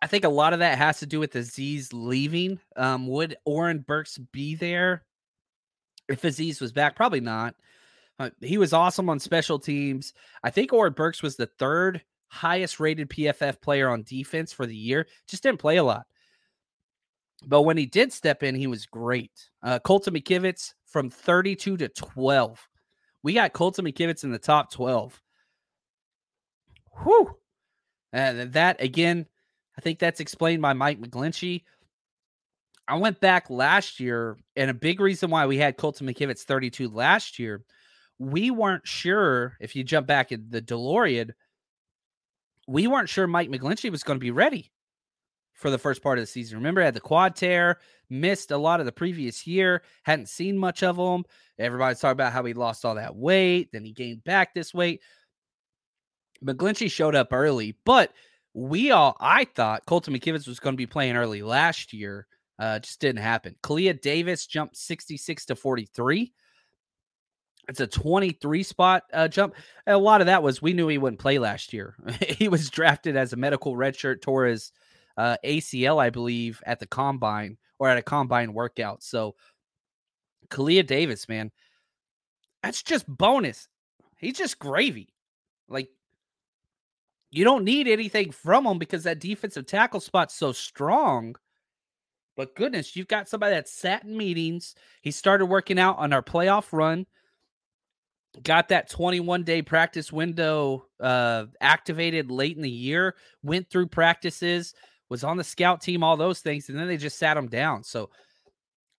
I 0.02 0.06
think 0.06 0.24
a 0.24 0.28
lot 0.28 0.52
of 0.52 0.60
that 0.60 0.78
has 0.78 0.98
to 1.00 1.06
do 1.06 1.18
with 1.20 1.32
the 1.32 1.42
Z's 1.42 1.92
leaving. 1.92 2.58
Um, 2.76 3.06
would 3.08 3.36
Oren 3.44 3.80
Burks 3.80 4.18
be 4.18 4.54
there 4.54 5.04
if 6.10 6.22
Azeez 6.22 6.60
was 6.60 6.72
back? 6.72 6.96
Probably 6.96 7.20
not. 7.20 7.54
Uh, 8.18 8.30
he 8.40 8.58
was 8.58 8.72
awesome 8.72 9.08
on 9.08 9.18
special 9.18 9.58
teams. 9.58 10.12
I 10.42 10.50
think 10.50 10.72
Oren 10.72 10.92
Burks 10.92 11.22
was 11.22 11.36
the 11.36 11.46
third 11.46 12.02
highest 12.28 12.78
rated 12.78 13.08
PFF 13.08 13.60
player 13.60 13.88
on 13.88 14.02
defense 14.02 14.52
for 14.52 14.66
the 14.66 14.76
year. 14.76 15.06
Just 15.26 15.42
didn't 15.42 15.60
play 15.60 15.78
a 15.78 15.84
lot. 15.84 16.06
But 17.46 17.62
when 17.62 17.76
he 17.76 17.86
did 17.86 18.12
step 18.12 18.42
in, 18.42 18.54
he 18.54 18.66
was 18.66 18.86
great. 18.86 19.48
Uh, 19.62 19.78
Colton 19.78 20.14
McKivitz 20.14 20.74
from 20.86 21.08
32 21.08 21.78
to 21.78 21.88
12. 21.88 22.68
We 23.22 23.32
got 23.32 23.52
Colton 23.52 23.86
McKivitz 23.86 24.24
in 24.24 24.30
the 24.30 24.38
top 24.38 24.70
12. 24.70 25.20
Whew. 27.02 27.34
Uh, 28.12 28.46
that, 28.48 28.82
again, 28.82 29.26
I 29.78 29.80
think 29.80 29.98
that's 29.98 30.20
explained 30.20 30.60
by 30.60 30.72
Mike 30.72 31.00
McGlinchey. 31.00 31.62
I 32.90 32.96
went 32.96 33.20
back 33.20 33.48
last 33.48 34.00
year, 34.00 34.36
and 34.56 34.68
a 34.68 34.74
big 34.74 34.98
reason 34.98 35.30
why 35.30 35.46
we 35.46 35.58
had 35.58 35.76
Colton 35.76 36.08
McKivitz 36.08 36.42
32 36.42 36.88
last 36.88 37.38
year, 37.38 37.62
we 38.18 38.50
weren't 38.50 38.86
sure 38.86 39.56
if 39.60 39.76
you 39.76 39.84
jump 39.84 40.08
back 40.08 40.32
in 40.32 40.46
the 40.50 40.60
DeLorean, 40.60 41.30
we 42.66 42.88
weren't 42.88 43.08
sure 43.08 43.28
Mike 43.28 43.48
McGlinchey 43.48 43.92
was 43.92 44.02
going 44.02 44.18
to 44.18 44.24
be 44.24 44.32
ready 44.32 44.72
for 45.54 45.70
the 45.70 45.78
first 45.78 46.02
part 46.02 46.18
of 46.18 46.22
the 46.22 46.26
season. 46.26 46.58
Remember, 46.58 46.82
had 46.82 46.94
the 46.94 47.00
quad 47.00 47.36
tear, 47.36 47.78
missed 48.08 48.50
a 48.50 48.58
lot 48.58 48.80
of 48.80 48.86
the 48.86 48.92
previous 48.92 49.46
year, 49.46 49.82
hadn't 50.02 50.28
seen 50.28 50.58
much 50.58 50.82
of 50.82 50.96
him. 50.96 51.24
Everybody's 51.60 52.00
talking 52.00 52.12
about 52.12 52.32
how 52.32 52.44
he 52.44 52.54
lost 52.54 52.84
all 52.84 52.96
that 52.96 53.14
weight, 53.14 53.70
then 53.72 53.84
he 53.84 53.92
gained 53.92 54.24
back 54.24 54.52
this 54.52 54.74
weight. 54.74 55.00
McGlinchey 56.44 56.90
showed 56.90 57.14
up 57.14 57.28
early, 57.32 57.76
but 57.84 58.12
we 58.52 58.90
all 58.90 59.16
I 59.20 59.44
thought 59.44 59.86
Colton 59.86 60.12
McKivitz 60.12 60.48
was 60.48 60.58
going 60.58 60.72
to 60.72 60.76
be 60.76 60.86
playing 60.86 61.14
early 61.14 61.42
last 61.42 61.92
year. 61.92 62.26
Uh, 62.60 62.78
just 62.78 63.00
didn't 63.00 63.22
happen. 63.22 63.56
Kalia 63.62 63.98
Davis 63.98 64.46
jumped 64.46 64.76
66 64.76 65.46
to 65.46 65.56
43. 65.56 66.30
It's 67.68 67.80
a 67.80 67.86
23 67.86 68.62
spot 68.62 69.04
uh, 69.14 69.28
jump. 69.28 69.54
a 69.86 69.96
lot 69.96 70.20
of 70.20 70.26
that 70.26 70.42
was 70.42 70.60
we 70.60 70.74
knew 70.74 70.86
he 70.86 70.98
wouldn't 70.98 71.20
play 71.20 71.38
last 71.38 71.72
year. 71.72 71.94
he 72.20 72.48
was 72.48 72.68
drafted 72.68 73.16
as 73.16 73.32
a 73.32 73.36
medical 73.36 73.74
redshirt 73.74 74.20
tore 74.20 74.44
his 74.44 74.72
uh, 75.16 75.38
ACL, 75.42 76.02
I 76.02 76.10
believe, 76.10 76.62
at 76.66 76.80
the 76.80 76.86
combine 76.86 77.56
or 77.78 77.88
at 77.88 77.96
a 77.96 78.02
combine 78.02 78.52
workout. 78.52 79.02
So 79.02 79.36
Kalia 80.48 80.86
Davis, 80.86 81.28
man, 81.30 81.50
that's 82.62 82.82
just 82.82 83.06
bonus. 83.08 83.68
He's 84.18 84.36
just 84.36 84.58
gravy. 84.58 85.14
Like 85.66 85.88
you 87.30 87.44
don't 87.44 87.64
need 87.64 87.88
anything 87.88 88.32
from 88.32 88.66
him 88.66 88.78
because 88.78 89.04
that 89.04 89.18
defensive 89.18 89.64
tackle 89.64 90.00
spot's 90.00 90.34
so 90.34 90.52
strong. 90.52 91.36
But 92.40 92.56
goodness, 92.56 92.96
you've 92.96 93.06
got 93.06 93.28
somebody 93.28 93.54
that 93.54 93.68
sat 93.68 94.04
in 94.04 94.16
meetings. 94.16 94.74
He 95.02 95.10
started 95.10 95.44
working 95.44 95.78
out 95.78 95.98
on 95.98 96.14
our 96.14 96.22
playoff 96.22 96.72
run. 96.72 97.04
got 98.42 98.70
that 98.70 98.88
21 98.88 99.42
day 99.42 99.60
practice 99.60 100.10
window 100.10 100.86
uh, 101.00 101.44
activated 101.60 102.30
late 102.30 102.56
in 102.56 102.62
the 102.62 102.70
year, 102.70 103.14
went 103.42 103.68
through 103.68 103.88
practices, 103.88 104.72
was 105.10 105.22
on 105.22 105.36
the 105.36 105.44
scout 105.44 105.82
team, 105.82 106.02
all 106.02 106.16
those 106.16 106.40
things, 106.40 106.70
and 106.70 106.78
then 106.78 106.88
they 106.88 106.96
just 106.96 107.18
sat 107.18 107.36
him 107.36 107.46
down. 107.46 107.84
So 107.84 108.08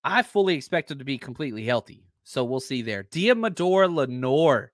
I 0.03 0.21
fully 0.21 0.53
expect 0.53 0.91
him 0.91 0.99
to 0.99 1.03
be 1.03 1.17
completely 1.17 1.65
healthy. 1.65 2.05
So 2.23 2.43
we'll 2.43 2.59
see 2.59 2.83
there. 2.83 3.05
Deommodore 3.05 3.91
Lenoir, 3.91 4.71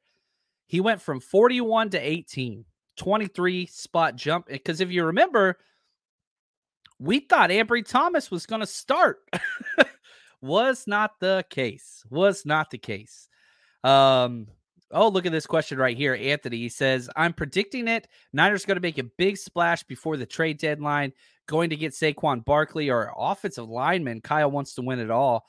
he 0.65 0.82
went 0.82 1.01
from 1.01 1.21
41 1.21 1.91
to 1.91 1.99
18, 1.99 2.65
23 2.97 3.65
spot 3.67 4.17
jump. 4.17 4.47
Because 4.47 4.82
if 4.82 4.91
you 4.91 5.06
remember, 5.06 5.58
we 6.99 7.19
thought 7.19 7.49
Ambry 7.49 7.86
Thomas 7.86 8.31
was 8.31 8.45
going 8.45 8.62
to 8.62 8.67
start. 8.67 9.19
was 10.41 10.86
not 10.88 11.19
the 11.19 11.45
case. 11.49 12.03
Was 12.10 12.45
not 12.45 12.69
the 12.71 12.77
case. 12.77 13.27
Um, 13.83 14.47
oh, 14.91 15.10
look 15.10 15.25
at 15.25 15.31
this 15.31 15.45
question 15.45 15.77
right 15.77 15.95
here. 15.95 16.17
Anthony 16.19 16.57
he 16.57 16.69
says, 16.69 17.10
I'm 17.15 17.33
predicting 17.33 17.88
it. 17.88 18.07
Niners 18.33 18.65
going 18.65 18.77
to 18.77 18.81
make 18.81 18.97
a 18.97 19.03
big 19.03 19.38
splash 19.38 19.83
before 19.83 20.17
the 20.17 20.25
trade 20.25 20.57
deadline, 20.57 21.13
going 21.45 21.69
to 21.69 21.75
get 21.75 21.93
Saquon 21.93 22.43
Barkley 22.43 22.89
or 22.89 23.13
offensive 23.15 23.69
lineman. 23.69 24.21
Kyle 24.21 24.51
wants 24.51 24.73
to 24.75 24.81
win 24.81 24.99
it 24.99 25.12
all. 25.12 25.45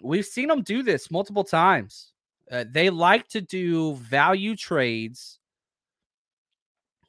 We've 0.00 0.26
seen 0.26 0.48
them 0.48 0.62
do 0.62 0.82
this 0.82 1.10
multiple 1.10 1.44
times. 1.44 2.12
Uh, 2.50 2.64
they 2.70 2.90
like 2.90 3.28
to 3.28 3.40
do 3.40 3.94
value 3.94 4.54
trades 4.54 5.38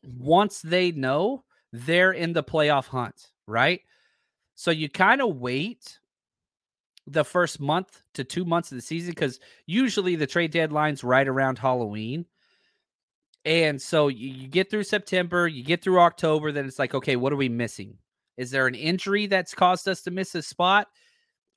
once 0.04 0.62
they 0.62 0.92
know 0.92 1.45
they're 1.76 2.12
in 2.12 2.34
the 2.34 2.44
playoff 2.44 2.88
hunt, 2.88 3.32
right? 3.48 3.82
So 4.56 4.72
you 4.72 4.90
kind 4.90 5.22
of 5.22 5.36
wait 5.36 6.00
the 7.08 7.24
first 7.24 7.60
month 7.60 8.02
to 8.14 8.24
two 8.24 8.46
months 8.46 8.72
of 8.72 8.78
the 8.78 8.82
season 8.82 9.12
because 9.12 9.40
usually 9.66 10.16
the 10.16 10.28
trade 10.28 10.52
deadline's 10.52 11.04
right 11.04 11.28
around 11.28 11.60
Halloween. 11.60 12.26
And 13.44 13.80
so 13.80 14.08
you, 14.08 14.30
you, 14.30 14.48
get 14.48 14.72
through 14.72 14.86
September, 14.86 15.48
you 15.48 15.64
get 15.64 15.84
through 15.84 16.00
October, 16.00 16.52
then 16.52 16.66
it's 16.66 16.80
like, 16.80 16.96
okay, 16.96 17.16
what 17.16 17.32
are 17.32 17.38
we 17.38 17.50
missing? 17.50 17.98
Is 18.38 18.50
there 18.50 18.66
an 18.66 18.74
injury 18.74 19.28
that's 19.28 19.54
caused 19.54 19.88
us 19.88 20.02
to 20.04 20.12
miss 20.12 20.34
a 20.34 20.42
spot? 20.42 20.88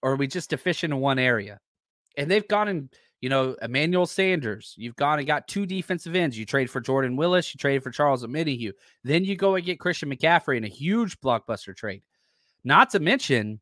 Or 0.03 0.13
are 0.13 0.17
we 0.17 0.27
just 0.27 0.51
deficient 0.51 0.93
in 0.93 1.01
one 1.01 1.19
area? 1.19 1.61
And 2.17 2.31
they've 2.31 2.47
gone 2.47 2.69
and, 2.69 2.89
you 3.21 3.29
know, 3.29 3.57
Emmanuel 3.63 4.07
Sanders, 4.07 4.75
you've 4.77 4.97
gone 4.97 5.19
and 5.19 5.27
got 5.27 5.49
two 5.49 5.67
defensive 5.67 6.15
ends. 6.15 6.39
You 6.39 6.47
trade 6.47 6.71
for 6.71 6.81
Jordan 6.81 7.17
Willis, 7.17 7.53
you 7.53 7.59
trade 7.59 7.83
for 7.83 7.91
Charles 7.91 8.25
Omenihu. 8.25 8.73
Then 9.03 9.25
you 9.25 9.37
go 9.37 9.57
and 9.57 9.65
get 9.65 9.81
Christian 9.81 10.11
McCaffrey 10.11 10.57
in 10.57 10.65
a 10.65 10.69
huge 10.69 11.21
blockbuster 11.21 11.77
trade. 11.77 12.03
Not 12.65 12.91
to 12.91 13.01
mention, 13.01 13.61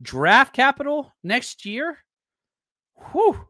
draft 0.00 0.54
capital 0.54 1.12
next 1.22 1.66
year. 1.66 1.98
Whew. 3.12 3.46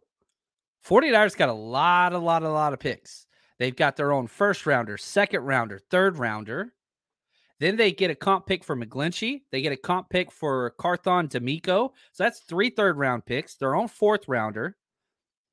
49ers 0.86 1.36
got 1.36 1.50
a 1.50 1.52
lot, 1.54 2.12
a 2.12 2.18
lot, 2.18 2.42
a 2.42 2.48
lot 2.48 2.72
of 2.72 2.80
picks. 2.80 3.26
They've 3.58 3.76
got 3.76 3.96
their 3.96 4.12
own 4.12 4.26
first 4.26 4.66
rounder, 4.66 4.96
second 4.96 5.42
rounder, 5.42 5.80
third 5.90 6.18
rounder. 6.18 6.72
Then 7.60 7.76
they 7.76 7.92
get 7.92 8.10
a 8.10 8.14
comp 8.14 8.46
pick 8.46 8.64
for 8.64 8.74
McGlinchey. 8.74 9.42
They 9.52 9.60
get 9.60 9.72
a 9.72 9.76
comp 9.76 10.08
pick 10.08 10.32
for 10.32 10.70
Carthon 10.78 11.28
DeMeco. 11.28 11.90
So 12.12 12.24
that's 12.24 12.40
three 12.40 12.70
third 12.70 12.96
round 12.96 13.26
picks, 13.26 13.56
their 13.56 13.74
own 13.74 13.86
fourth 13.86 14.26
rounder. 14.26 14.76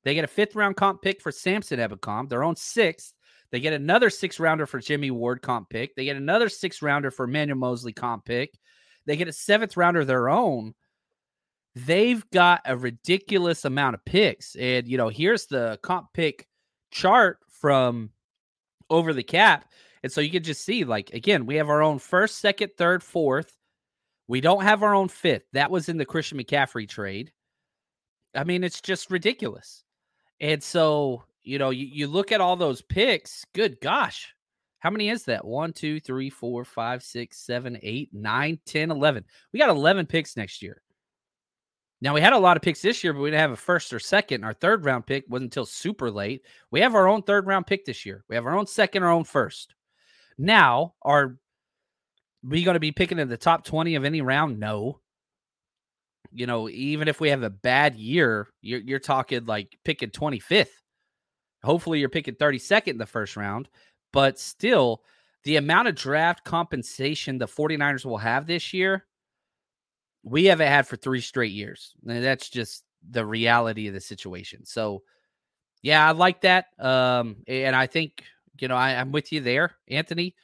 They 0.04 0.14
get 0.14 0.24
a 0.24 0.28
fifth 0.28 0.54
round 0.54 0.76
comp 0.76 1.02
pick 1.02 1.20
for 1.20 1.32
Samson 1.32 1.80
Ebukam, 1.80 2.28
their 2.28 2.44
own 2.44 2.56
sixth. 2.56 3.12
They 3.50 3.60
get 3.60 3.72
another 3.72 4.10
six 4.10 4.38
rounder 4.38 4.66
for 4.66 4.78
Jimmy 4.78 5.10
Ward 5.10 5.42
comp 5.42 5.70
pick. 5.70 5.96
They 5.96 6.04
get 6.04 6.16
another 6.16 6.48
six 6.48 6.82
rounder 6.82 7.10
for 7.10 7.26
Manuel 7.26 7.58
Moseley 7.58 7.92
comp 7.92 8.24
pick. 8.24 8.58
They 9.06 9.16
get 9.16 9.28
a 9.28 9.32
seventh 9.32 9.76
rounder 9.76 10.00
of 10.00 10.06
their 10.06 10.28
own 10.28 10.74
they've 11.86 12.28
got 12.30 12.62
a 12.64 12.76
ridiculous 12.76 13.64
amount 13.64 13.94
of 13.94 14.04
picks. 14.04 14.54
And, 14.56 14.88
you 14.88 14.96
know, 14.96 15.08
here's 15.08 15.46
the 15.46 15.78
comp 15.82 16.12
pick 16.12 16.46
chart 16.90 17.38
from 17.48 18.10
over 18.90 19.12
the 19.12 19.22
cap. 19.22 19.66
And 20.02 20.10
so 20.10 20.20
you 20.20 20.30
can 20.30 20.42
just 20.42 20.64
see, 20.64 20.84
like, 20.84 21.10
again, 21.12 21.46
we 21.46 21.56
have 21.56 21.68
our 21.68 21.82
own 21.82 21.98
first, 21.98 22.38
second, 22.38 22.70
third, 22.76 23.02
fourth. 23.02 23.56
We 24.26 24.40
don't 24.40 24.62
have 24.62 24.82
our 24.82 24.94
own 24.94 25.08
fifth. 25.08 25.44
That 25.52 25.70
was 25.70 25.88
in 25.88 25.96
the 25.96 26.04
Christian 26.04 26.38
McCaffrey 26.38 26.88
trade. 26.88 27.32
I 28.34 28.44
mean, 28.44 28.62
it's 28.62 28.80
just 28.80 29.10
ridiculous. 29.10 29.84
And 30.40 30.62
so, 30.62 31.24
you 31.42 31.58
know, 31.58 31.70
you, 31.70 31.86
you 31.86 32.06
look 32.06 32.32
at 32.32 32.40
all 32.40 32.56
those 32.56 32.82
picks, 32.82 33.44
good 33.54 33.80
gosh. 33.80 34.34
How 34.80 34.90
many 34.90 35.08
is 35.08 35.24
that? 35.24 35.44
One, 35.44 35.72
two, 35.72 35.98
three, 35.98 36.30
four, 36.30 36.64
five, 36.64 37.02
six, 37.02 37.38
seven, 37.38 37.78
eight, 37.82 38.10
nine, 38.12 38.60
ten, 38.64 38.90
eleven. 38.90 39.24
We 39.52 39.58
got 39.58 39.70
11 39.70 40.06
picks 40.06 40.36
next 40.36 40.62
year. 40.62 40.82
Now 42.00 42.14
we 42.14 42.20
had 42.20 42.32
a 42.32 42.38
lot 42.38 42.56
of 42.56 42.62
picks 42.62 42.80
this 42.80 43.02
year, 43.02 43.12
but 43.12 43.20
we 43.20 43.30
didn't 43.30 43.40
have 43.40 43.50
a 43.50 43.56
first 43.56 43.92
or 43.92 43.98
second. 43.98 44.44
Our 44.44 44.54
third 44.54 44.84
round 44.84 45.06
pick 45.06 45.24
wasn't 45.28 45.46
until 45.46 45.66
super 45.66 46.10
late. 46.10 46.42
We 46.70 46.80
have 46.80 46.94
our 46.94 47.08
own 47.08 47.22
third 47.22 47.46
round 47.46 47.66
pick 47.66 47.84
this 47.84 48.06
year. 48.06 48.24
We 48.28 48.36
have 48.36 48.46
our 48.46 48.56
own 48.56 48.68
second, 48.68 49.02
our 49.02 49.10
own 49.10 49.24
first. 49.24 49.74
Now, 50.38 50.94
are 51.02 51.36
we 52.44 52.62
going 52.62 52.74
to 52.74 52.80
be 52.80 52.92
picking 52.92 53.18
in 53.18 53.28
the 53.28 53.36
top 53.36 53.64
20 53.64 53.96
of 53.96 54.04
any 54.04 54.20
round? 54.20 54.60
No. 54.60 55.00
You 56.32 56.46
know, 56.46 56.68
even 56.68 57.08
if 57.08 57.20
we 57.20 57.30
have 57.30 57.42
a 57.42 57.50
bad 57.50 57.96
year, 57.96 58.48
you're, 58.60 58.80
you're 58.80 58.98
talking 58.98 59.46
like 59.46 59.78
picking 59.84 60.10
25th. 60.10 60.68
Hopefully, 61.64 62.00
you're 62.00 62.08
picking 62.08 62.34
32nd 62.34 62.88
in 62.88 62.98
the 62.98 63.06
first 63.06 63.36
round. 63.36 63.68
But 64.12 64.38
still, 64.38 65.02
the 65.44 65.56
amount 65.56 65.88
of 65.88 65.94
draft 65.94 66.44
compensation 66.44 67.38
the 67.38 67.46
49ers 67.46 68.04
will 68.04 68.18
have 68.18 68.46
this 68.46 68.72
year 68.72 69.04
we 70.22 70.44
haven't 70.46 70.68
had 70.68 70.86
for 70.86 70.96
three 70.96 71.20
straight 71.20 71.52
years. 71.52 71.94
And 72.06 72.22
that's 72.22 72.48
just 72.50 72.84
the 73.08 73.24
reality 73.24 73.88
of 73.88 73.94
the 73.94 74.00
situation. 74.00 74.64
So, 74.64 75.02
yeah, 75.82 76.06
I 76.06 76.12
like 76.12 76.42
that. 76.42 76.66
Um, 76.78 77.36
and 77.46 77.74
I 77.74 77.86
think, 77.86 78.24
you 78.60 78.68
know, 78.68 78.76
I, 78.76 78.92
am 78.92 79.12
with 79.12 79.32
you 79.32 79.40
there, 79.40 79.76
Anthony, 79.88 80.34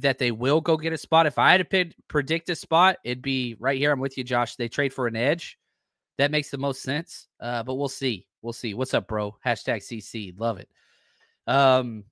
that 0.00 0.18
they 0.18 0.30
will 0.30 0.60
go 0.60 0.76
get 0.76 0.92
a 0.92 0.98
spot. 0.98 1.26
If 1.26 1.38
I 1.38 1.52
had 1.52 1.58
to 1.58 1.64
p- 1.64 1.94
predict 2.08 2.50
a 2.50 2.56
spot, 2.56 2.96
it'd 3.04 3.22
be 3.22 3.56
right 3.58 3.78
here. 3.78 3.92
I'm 3.92 4.00
with 4.00 4.18
you, 4.18 4.24
Josh. 4.24 4.56
They 4.56 4.68
trade 4.68 4.92
for 4.92 5.06
an 5.06 5.16
edge. 5.16 5.58
That 6.18 6.30
makes 6.30 6.50
the 6.50 6.58
most 6.58 6.82
sense. 6.82 7.28
Uh, 7.40 7.62
but 7.62 7.74
we'll 7.74 7.88
see. 7.88 8.26
We'll 8.42 8.52
see. 8.52 8.74
What's 8.74 8.94
up, 8.94 9.08
bro? 9.08 9.36
Hashtag 9.44 9.78
CC. 9.78 10.38
Love 10.38 10.58
it. 10.58 10.68
Um, 11.46 12.04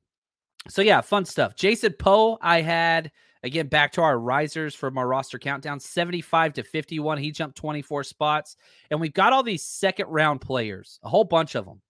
so 0.68 0.82
yeah, 0.82 1.00
fun 1.00 1.24
stuff. 1.24 1.56
Jason 1.56 1.94
Poe, 1.98 2.38
I 2.40 2.60
had 2.60 3.10
Again, 3.44 3.66
back 3.66 3.92
to 3.92 4.00
our 4.00 4.18
risers 4.18 4.74
from 4.74 4.96
our 4.96 5.06
roster 5.06 5.38
countdown 5.38 5.78
75 5.78 6.54
to 6.54 6.62
51. 6.62 7.18
He 7.18 7.30
jumped 7.30 7.58
24 7.58 8.02
spots. 8.02 8.56
And 8.90 8.98
we've 8.98 9.12
got 9.12 9.34
all 9.34 9.42
these 9.42 9.62
second 9.62 10.06
round 10.08 10.40
players, 10.40 10.98
a 11.02 11.10
whole 11.10 11.24
bunch 11.24 11.54
of 11.54 11.66
them. 11.66 11.82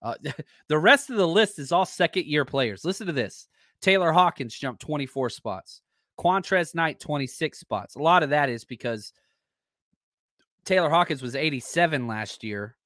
Uh, 0.00 0.14
the 0.68 0.78
rest 0.78 1.10
of 1.10 1.16
the 1.16 1.28
list 1.28 1.58
is 1.58 1.72
all 1.72 1.84
second 1.84 2.24
year 2.24 2.46
players. 2.46 2.86
Listen 2.86 3.06
to 3.06 3.12
this 3.12 3.48
Taylor 3.80 4.12
Hawkins 4.12 4.54
jumped 4.54 4.82
24 4.82 5.30
spots, 5.30 5.82
Qwuantrezz 6.18 6.74
Knight 6.74 7.00
26 7.00 7.58
spots. 7.58 7.96
A 7.96 8.02
lot 8.02 8.22
of 8.22 8.30
that 8.30 8.48
is 8.48 8.64
because 8.64 9.12
Taylor 10.64 10.90
Hawkins 10.90 11.22
was 11.22 11.34
87 11.34 12.06
last 12.06 12.44
year. 12.44 12.76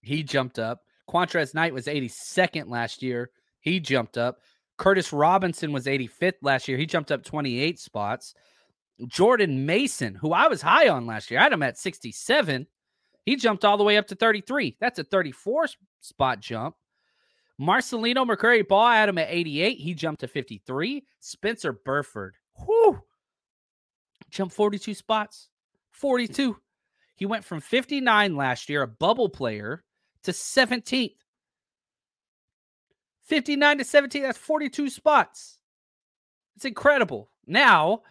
He 0.00 0.22
jumped 0.22 0.58
up. 0.58 0.80
Qwuantrezz 1.08 1.54
Knight 1.54 1.74
was 1.74 1.86
82nd 1.86 2.68
last 2.68 3.02
year. 3.02 3.30
He 3.60 3.80
jumped 3.80 4.16
up. 4.16 4.38
Curtis 4.76 5.12
Robinson 5.12 5.72
was 5.72 5.86
85th 5.86 6.34
last 6.42 6.68
year. 6.68 6.78
He 6.78 6.86
jumped 6.86 7.10
up 7.10 7.24
28 7.24 7.78
spots. 7.78 8.34
Jordan 9.06 9.66
Mason, 9.66 10.14
who 10.14 10.32
I 10.32 10.48
was 10.48 10.62
high 10.62 10.88
on 10.88 11.06
last 11.06 11.30
year, 11.30 11.40
I 11.40 11.44
had 11.44 11.52
him 11.52 11.62
at 11.62 11.78
67. 11.78 12.66
He 13.24 13.36
jumped 13.36 13.64
all 13.64 13.76
the 13.76 13.84
way 13.84 13.96
up 13.96 14.06
to 14.08 14.14
33. 14.14 14.76
That's 14.80 14.98
a 14.98 15.04
34 15.04 15.66
spot 16.00 16.40
jump. 16.40 16.76
Marcelino 17.60 18.26
McCrary-Bell, 18.26 18.86
had 18.88 19.08
him 19.08 19.18
at 19.18 19.28
88. 19.30 19.78
He 19.78 19.94
jumped 19.94 20.20
to 20.20 20.28
53. 20.28 21.04
Spencer 21.20 21.72
Burford, 21.72 22.36
whoo, 22.66 23.00
jumped 24.30 24.54
42 24.54 24.94
spots. 24.94 25.48
42. 25.90 26.56
He 27.16 27.26
went 27.26 27.44
from 27.44 27.60
59 27.60 28.36
last 28.36 28.68
year, 28.68 28.82
a 28.82 28.86
bubble 28.86 29.28
player, 29.28 29.82
to 30.22 30.30
17th. 30.30 31.16
59 33.22 33.78
to 33.78 33.84
17. 33.84 34.22
That's 34.22 34.38
42 34.38 34.88
spots. 34.88 35.58
It's 36.54 36.64
incredible. 36.64 37.30
Now, 37.46 38.02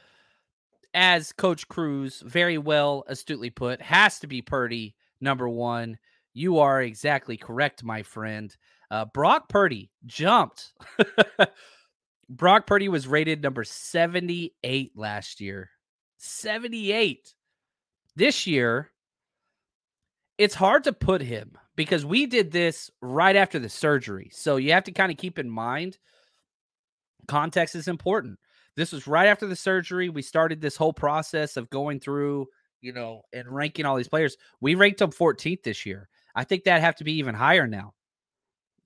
as 0.94 1.32
Coach 1.32 1.68
Cruz 1.68 2.22
very 2.26 2.58
well 2.58 3.04
astutely 3.08 3.50
put, 3.50 3.82
has 3.82 4.20
to 4.20 4.28
be 4.28 4.42
Purdy 4.42 4.96
number 5.22 5.48
one. 5.48 5.98
You 6.34 6.60
are 6.60 6.82
exactly 6.82 7.38
correct, 7.38 7.84
my 7.84 8.04
friend. 8.04 8.56
Uh, 8.90 9.06
Brock 9.06 9.50
Purdy 9.50 9.92
jumped. 10.06 10.74
Brock 12.30 12.68
Purdy 12.68 12.90
was 12.90 13.08
rated 13.08 13.42
number 13.42 13.64
78 13.64 14.92
last 14.96 15.42
year. 15.42 15.70
78. 16.18 17.34
This 18.16 18.48
year, 18.48 18.92
it's 20.38 20.56
hard 20.56 20.86
to 20.86 20.94
put 20.94 21.22
him 21.22 21.58
because 21.76 22.06
we 22.06 22.26
did 22.26 22.52
this 22.52 22.90
right 23.02 23.36
after 23.36 23.60
the 23.60 23.70
surgery. 23.70 24.30
So 24.34 24.58
you 24.58 24.72
have 24.72 24.86
to 24.86 24.92
kind 24.92 25.12
of 25.12 25.18
keep 25.18 25.40
in 25.40 25.50
mind 25.50 25.98
context 27.28 27.76
is 27.76 27.88
important. 27.88 28.40
This 28.76 28.92
was 28.92 29.08
right 29.08 29.28
after 29.28 29.48
the 29.48 29.56
surgery. 29.56 30.10
We 30.10 30.22
started 30.22 30.62
this 30.62 30.76
whole 30.76 30.94
process 30.94 31.58
of 31.58 31.70
going 31.70 32.00
through, 32.00 32.48
you 32.82 32.94
know, 32.94 33.24
and 33.34 33.48
ranking 33.48 33.86
all 33.86 33.96
these 33.96 34.08
players. 34.08 34.38
We 34.62 34.76
ranked 34.76 35.02
him 35.02 35.12
14th 35.12 35.64
this 35.64 35.86
year. 35.86 36.10
I 36.36 36.44
think 36.44 36.64
that 36.64 36.82
have 36.82 36.96
to 36.98 37.04
be 37.04 37.14
even 37.14 37.36
higher 37.36 37.68
now. 37.68 37.94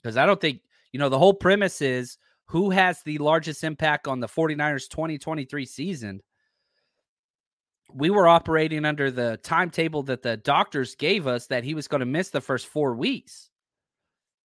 Because 0.02 0.18
I 0.18 0.26
don't 0.26 0.39
think, 0.39 0.62
you 0.91 0.99
know, 0.99 1.10
the 1.10 1.20
whole 1.20 1.34
premise 1.34 1.82
is 1.82 2.18
who 2.45 2.70
has 2.70 3.02
the 3.04 3.18
largest 3.20 3.64
impact 3.64 4.08
on 4.08 4.20
the 4.20 4.28
49ers 4.28 4.89
2023 4.89 5.66
season. 5.66 6.22
We 7.93 8.10
were 8.10 8.28
operating 8.28 8.86
under 8.86 9.12
the 9.12 9.38
timetable 9.43 10.04
that 10.04 10.22
the 10.22 10.38
doctors 10.38 10.95
gave 10.95 11.28
us 11.28 11.47
that 11.47 11.64
he 11.64 11.74
was 11.74 11.88
going 11.88 11.99
to 11.99 12.06
miss 12.06 12.30
the 12.30 12.41
first 12.41 12.68
four 12.68 12.95
weeks. 12.95 13.49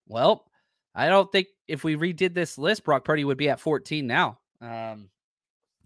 Well, 0.08 0.46
I 0.94 1.08
don't 1.08 1.30
think 1.30 1.48
if 1.68 1.84
we 1.84 1.96
redid 1.96 2.34
this 2.34 2.58
list, 2.58 2.84
Brock 2.84 3.04
Purdy 3.04 3.24
would 3.24 3.38
be 3.38 3.48
at 3.48 3.60
14 3.60 4.06
now. 4.06 4.38
Um, 4.60 5.10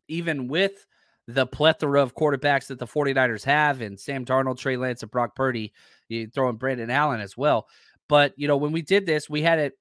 even 0.09 0.49
with 0.49 0.87
the 1.27 1.47
plethora 1.47 2.03
of 2.03 2.15
quarterbacks 2.15 2.67
that 2.67 2.79
the 2.79 2.87
49ers 2.87 3.45
have 3.45 3.81
and 3.81 3.99
Sam 3.99 4.25
Darnold, 4.25 4.59
Trey 4.59 4.77
Lance, 4.77 5.03
and 5.03 5.11
Brock 5.11 5.35
Purdy, 5.35 5.73
you 6.09 6.29
throw 6.29 6.49
in 6.49 6.57
Brandon 6.57 6.91
Allen 6.91 7.21
as 7.21 7.37
well. 7.37 7.69
But, 8.11 8.35
you 8.37 8.49
know, 8.49 8.57
when 8.57 8.73
we 8.73 8.83
did 8.83 9.07
this, 9.07 9.31
we 9.31 9.41
had 9.41 9.61
it 9.61 9.75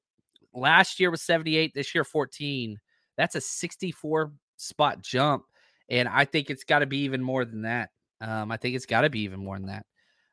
last 0.54 1.00
year 1.00 1.10
was 1.10 1.24
78, 1.24 1.74
this 1.74 1.96
year 1.96 2.04
14. 2.04 2.80
That's 3.18 3.34
a 3.34 3.42
64 3.42 4.32
spot 4.56 5.02
jump. 5.02 5.46
And 5.90 6.08
I 6.08 6.26
think 6.26 6.52
it's 6.52 6.64
got 6.64 6.80
to 6.80 6.86
be 6.86 7.00
even 7.00 7.24
more 7.24 7.44
than 7.44 7.64
that. 7.64 7.90
Um, 8.22 8.52
I 8.52 8.58
think 8.58 8.76
it's 8.76 8.86
got 8.86 9.02
to 9.02 9.10
be 9.10 9.22
even 9.22 9.40
more 9.40 9.58
than 9.58 9.70
that. 9.70 9.86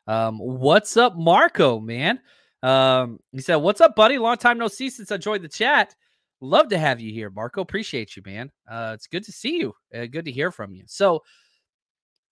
Um, 0.06 0.38
what's 0.38 0.98
up, 0.98 1.16
Marco, 1.16 1.80
man? 1.80 2.20
Um, 2.62 3.18
he 3.32 3.40
said, 3.40 3.56
What's 3.56 3.80
up, 3.80 3.96
buddy? 3.96 4.18
Long 4.18 4.36
time 4.36 4.58
no 4.58 4.68
see 4.68 4.90
since 4.90 5.10
I 5.10 5.16
joined 5.16 5.42
the 5.42 5.48
chat. 5.48 5.94
Love 6.42 6.68
to 6.68 6.78
have 6.78 7.00
you 7.00 7.10
here, 7.14 7.30
Marco. 7.30 7.62
Appreciate 7.62 8.14
you, 8.14 8.22
man. 8.26 8.52
Uh, 8.70 8.92
it's 8.92 9.06
good 9.06 9.24
to 9.24 9.32
see 9.32 9.56
you. 9.56 9.74
Uh, 9.94 10.04
good 10.04 10.26
to 10.26 10.30
hear 10.30 10.50
from 10.50 10.74
you. 10.74 10.84
So 10.86 11.22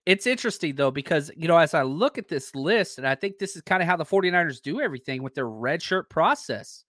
it's 0.07 0.27
interesting, 0.27 0.75
though, 0.75 0.91
because, 0.91 1.31
you 1.37 1.49
know, 1.49 1.57
as 1.57 1.75
I 1.75 1.83
look 1.83 2.19
at 2.19 2.29
this 2.29 2.55
list, 2.55 2.99
and 2.99 3.07
I 3.07 3.15
think 3.15 3.39
this 3.39 3.57
is 3.57 3.63
kind 3.63 3.83
of 3.83 3.89
how 3.89 3.97
the 3.97 4.05
49ers 4.05 4.61
do 4.61 4.81
everything 4.81 5.23
with 5.23 5.35
their 5.35 5.49
red 5.49 5.83
shirt 5.83 6.11
process, 6.11 6.85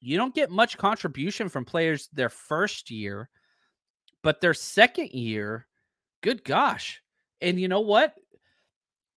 you 0.00 0.16
don't 0.16 0.34
get 0.34 0.50
much 0.50 0.78
contribution 0.78 1.48
from 1.48 1.64
players 1.64 2.08
their 2.12 2.28
first 2.28 2.90
year, 2.90 3.28
but 4.22 4.40
their 4.40 4.54
second 4.54 5.10
year, 5.10 5.66
good 6.22 6.44
gosh. 6.44 7.02
And 7.40 7.58
you 7.58 7.68
know 7.68 7.80
what? 7.80 8.14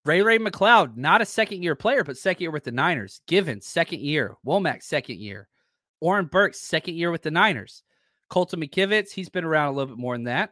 Ray 0.06 0.22
Ray 0.22 0.40
McCloud, 0.40 0.96
not 0.96 1.22
a 1.22 1.26
second 1.26 1.62
year 1.62 1.76
player, 1.76 2.04
but 2.04 2.18
second 2.18 2.42
year 2.42 2.52
with 2.52 2.64
the 2.64 2.72
Niners. 2.72 3.22
Given, 3.28 3.60
second 3.62 4.00
year. 4.00 4.36
Womack, 4.46 4.82
second 4.82 5.20
year. 5.20 5.50
Oren 6.00 6.26
Burks, 6.26 6.62
second 6.62 6.96
year 6.96 7.12
with 7.12 7.24
the 7.24 7.32
Niners. 7.32 7.84
Colton 8.30 8.62
McKivitz, 8.62 9.12
he's 9.12 9.30
been 9.30 9.44
around 9.44 9.68
a 9.68 9.72
little 9.72 9.94
bit 9.94 10.02
more 10.02 10.16
than 10.16 10.26
that. 10.26 10.52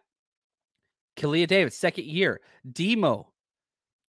Kalia 1.15 1.47
Davis, 1.47 1.77
second 1.77 2.05
year. 2.05 2.41
Demo, 2.69 3.31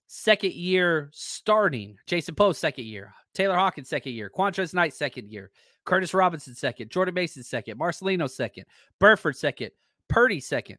second 0.07 0.53
year 0.53 1.11
starting. 1.13 1.97
Jason 2.07 2.35
Poe, 2.35 2.53
second 2.53 2.85
year. 2.85 3.13
Taylor 3.35 3.57
Hawkins, 3.57 3.89
second 3.89 4.13
year. 4.13 4.31
Qwuantrezz 4.35 4.75
Knight, 4.75 4.95
second 4.95 5.31
year. 5.31 5.51
Curtis 5.85 6.15
Robinson, 6.15 6.55
second. 6.55 6.91
Jordan 6.91 7.15
Mason, 7.15 7.43
second. 7.43 7.79
Marcelino, 7.79 8.29
second. 8.29 8.65
Burford, 8.99 9.37
second. 9.37 9.71
Purdy, 10.09 10.41
second. 10.41 10.79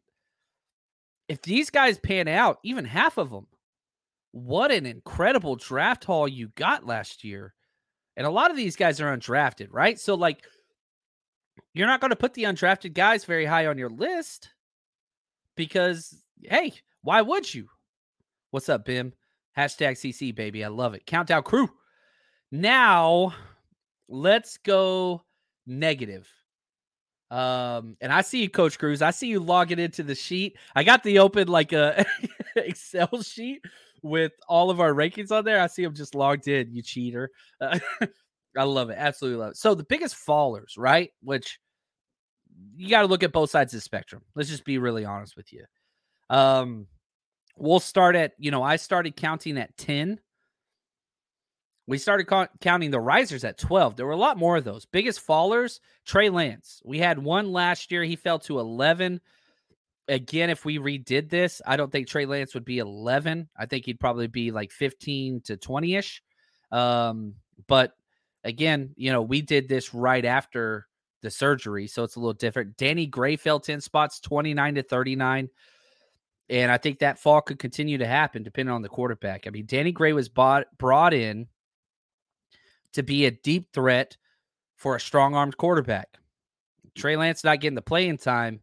If 1.28 1.42
these 1.42 1.70
guys 1.70 1.98
pan 1.98 2.28
out, 2.28 2.58
even 2.62 2.84
half 2.84 3.18
of 3.18 3.30
them, 3.30 3.46
what 4.32 4.70
an 4.70 4.86
incredible 4.86 5.56
draft 5.56 6.04
haul 6.04 6.28
you 6.28 6.48
got 6.54 6.86
last 6.86 7.24
year. 7.24 7.54
And 8.16 8.26
a 8.26 8.30
lot 8.30 8.50
of 8.50 8.56
these 8.56 8.76
guys 8.76 9.00
are 9.00 9.16
undrafted, 9.16 9.68
right? 9.70 9.98
So, 9.98 10.14
like, 10.14 10.44
you're 11.72 11.86
not 11.86 12.00
going 12.00 12.10
to 12.10 12.16
put 12.16 12.34
the 12.34 12.44
undrafted 12.44 12.92
guys 12.92 13.24
very 13.24 13.46
high 13.46 13.66
on 13.66 13.78
your 13.78 13.90
list 13.90 14.50
because, 15.58 16.16
hey, 16.42 16.72
why 17.02 17.20
would 17.20 17.52
you? 17.52 17.68
What's 18.52 18.70
up, 18.70 18.86
Bim? 18.86 19.12
Hashtag 19.58 19.92
CC, 19.92 20.34
baby. 20.34 20.64
I 20.64 20.68
love 20.68 20.94
it. 20.94 21.04
Countdown 21.04 21.42
crew. 21.42 21.68
Now, 22.50 23.34
let's 24.08 24.56
go 24.56 25.24
negative. 25.66 26.26
Um, 27.30 27.96
and 28.00 28.10
I 28.10 28.22
see 28.22 28.40
you, 28.40 28.48
Coach 28.48 28.78
Cruz. 28.78 29.02
I 29.02 29.10
see 29.10 29.26
you 29.26 29.40
logging 29.40 29.80
into 29.80 30.02
the 30.02 30.14
sheet. 30.14 30.56
I 30.74 30.84
got 30.84 31.02
the 31.02 31.18
open 31.18 31.48
like 31.48 31.72
a 31.72 32.06
Excel 32.56 33.20
sheet 33.20 33.60
with 34.02 34.32
all 34.48 34.70
of 34.70 34.80
our 34.80 34.94
rankings 34.94 35.32
on 35.32 35.44
there. 35.44 35.60
I 35.60 35.66
see 35.66 35.82
them 35.82 35.94
just 35.94 36.14
logged 36.14 36.46
in, 36.46 36.72
you 36.72 36.82
cheater. 36.82 37.30
Uh, 37.60 37.78
I 38.56 38.62
love 38.62 38.90
it. 38.90 38.96
Absolutely 38.96 39.40
love 39.40 39.50
it. 39.50 39.56
So 39.56 39.74
the 39.74 39.84
biggest 39.84 40.14
fallers, 40.14 40.78
right? 40.78 41.10
Which 41.20 41.58
you 42.76 42.88
got 42.88 43.02
to 43.02 43.06
look 43.06 43.22
at 43.22 43.32
both 43.32 43.50
sides 43.50 43.72
of 43.72 43.78
the 43.78 43.82
spectrum. 43.82 44.22
Let's 44.34 44.48
just 44.48 44.64
be 44.64 44.78
really 44.78 45.04
honest 45.04 45.36
with 45.36 45.52
you. 45.52 45.64
Um, 46.30 46.86
we'll 47.56 47.80
start 47.80 48.16
at, 48.16 48.32
you 48.38 48.50
know, 48.50 48.62
I 48.62 48.76
started 48.76 49.16
counting 49.16 49.58
at 49.58 49.76
10. 49.76 50.20
We 51.86 51.98
started 51.98 52.26
ca- 52.26 52.48
counting 52.60 52.90
the 52.90 53.00
risers 53.00 53.44
at 53.44 53.58
12. 53.58 53.96
There 53.96 54.06
were 54.06 54.12
a 54.12 54.16
lot 54.16 54.36
more 54.36 54.56
of 54.56 54.64
those. 54.64 54.84
Biggest 54.84 55.26
fallers, 55.26 55.80
Trey 56.06 56.28
Lance. 56.28 56.82
We 56.84 56.98
had 56.98 57.18
one 57.18 57.50
last 57.50 57.90
year. 57.90 58.04
He 58.04 58.16
fell 58.16 58.38
to 58.40 58.58
11 58.58 59.20
again, 60.08 60.50
if 60.50 60.64
we 60.64 60.78
redid 60.78 61.28
this, 61.28 61.60
I 61.66 61.76
don't 61.76 61.92
think 61.92 62.08
Trey 62.08 62.26
Lance 62.26 62.54
would 62.54 62.64
be 62.64 62.78
11. 62.78 63.48
I 63.56 63.66
think 63.66 63.84
he'd 63.84 64.00
probably 64.00 64.26
be 64.26 64.50
like 64.50 64.72
15 64.72 65.42
to 65.42 65.56
20 65.56 65.94
ish. 65.94 66.22
Um, 66.72 67.34
but 67.66 67.92
again, 68.42 68.94
you 68.96 69.12
know, 69.12 69.22
we 69.22 69.42
did 69.42 69.68
this 69.68 69.94
right 69.94 70.24
after 70.24 70.86
the 71.22 71.30
surgery, 71.30 71.86
so 71.86 72.04
it's 72.04 72.16
a 72.16 72.20
little 72.20 72.34
different. 72.34 72.76
Danny 72.76 73.06
Gray 73.06 73.36
fell 73.36 73.60
10 73.60 73.80
spots, 73.80 74.20
29 74.20 74.76
to 74.76 74.82
39. 74.82 75.48
And 76.50 76.72
I 76.72 76.78
think 76.78 76.98
that 76.98 77.18
fall 77.18 77.42
could 77.42 77.58
continue 77.58 77.98
to 77.98 78.06
happen 78.06 78.42
depending 78.42 78.74
on 78.74 78.82
the 78.82 78.88
quarterback. 78.88 79.46
I 79.46 79.50
mean, 79.50 79.66
Danny 79.66 79.92
Gray 79.92 80.12
was 80.12 80.28
bought, 80.28 80.66
brought 80.78 81.12
in 81.12 81.46
to 82.94 83.02
be 83.02 83.26
a 83.26 83.30
deep 83.30 83.72
threat 83.72 84.16
for 84.76 84.96
a 84.96 85.00
strong 85.00 85.34
armed 85.34 85.56
quarterback. 85.56 86.08
Trey 86.96 87.16
Lance 87.16 87.44
not 87.44 87.60
getting 87.60 87.74
the 87.74 87.82
playing 87.82 88.18
time 88.18 88.60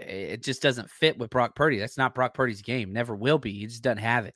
it 0.00 0.42
just 0.42 0.62
doesn't 0.62 0.90
fit 0.90 1.18
with 1.18 1.30
Brock 1.30 1.54
Purdy. 1.54 1.78
That's 1.78 1.98
not 1.98 2.14
Brock 2.14 2.34
Purdy's 2.34 2.62
game. 2.62 2.92
Never 2.92 3.14
will 3.14 3.38
be. 3.38 3.52
He 3.52 3.66
just 3.66 3.82
doesn't 3.82 3.98
have 3.98 4.26
it. 4.26 4.34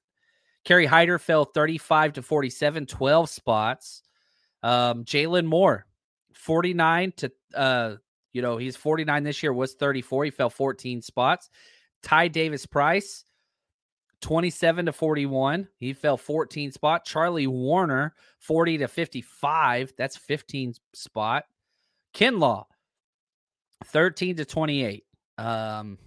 Kerry 0.64 0.86
Hyder 0.86 1.18
fell 1.18 1.44
35 1.44 2.14
to 2.14 2.22
47, 2.22 2.86
12 2.86 3.30
spots. 3.30 4.02
Um, 4.62 5.04
Jaylon 5.04 5.46
Moore, 5.46 5.86
49 6.48 7.12
to 7.18 7.32
uh, 7.54 7.96
you 8.32 8.40
know, 8.40 8.56
he's 8.56 8.74
49 8.74 9.22
this 9.22 9.42
year, 9.42 9.52
was 9.52 9.74
34. 9.74 10.24
He 10.24 10.30
fell 10.30 10.48
14 10.48 11.02
spots. 11.02 11.50
Ty 12.02 12.28
Davis 12.28 12.64
Price, 12.64 13.24
27 14.22 14.86
to 14.86 14.92
41. 14.92 15.68
He 15.76 15.92
fell 15.92 16.16
14 16.16 16.72
spot. 16.72 17.04
Charlie 17.04 17.46
Woerner 17.46 18.12
40 18.38 18.78
to 18.78 18.88
55. 18.88 19.92
That's 19.98 20.16
15 20.16 20.72
spot. 20.94 21.44
Kinlaw, 22.14 22.64
13 23.84 24.36
to 24.36 24.46
28. 24.46 25.04
Um, 25.36 25.98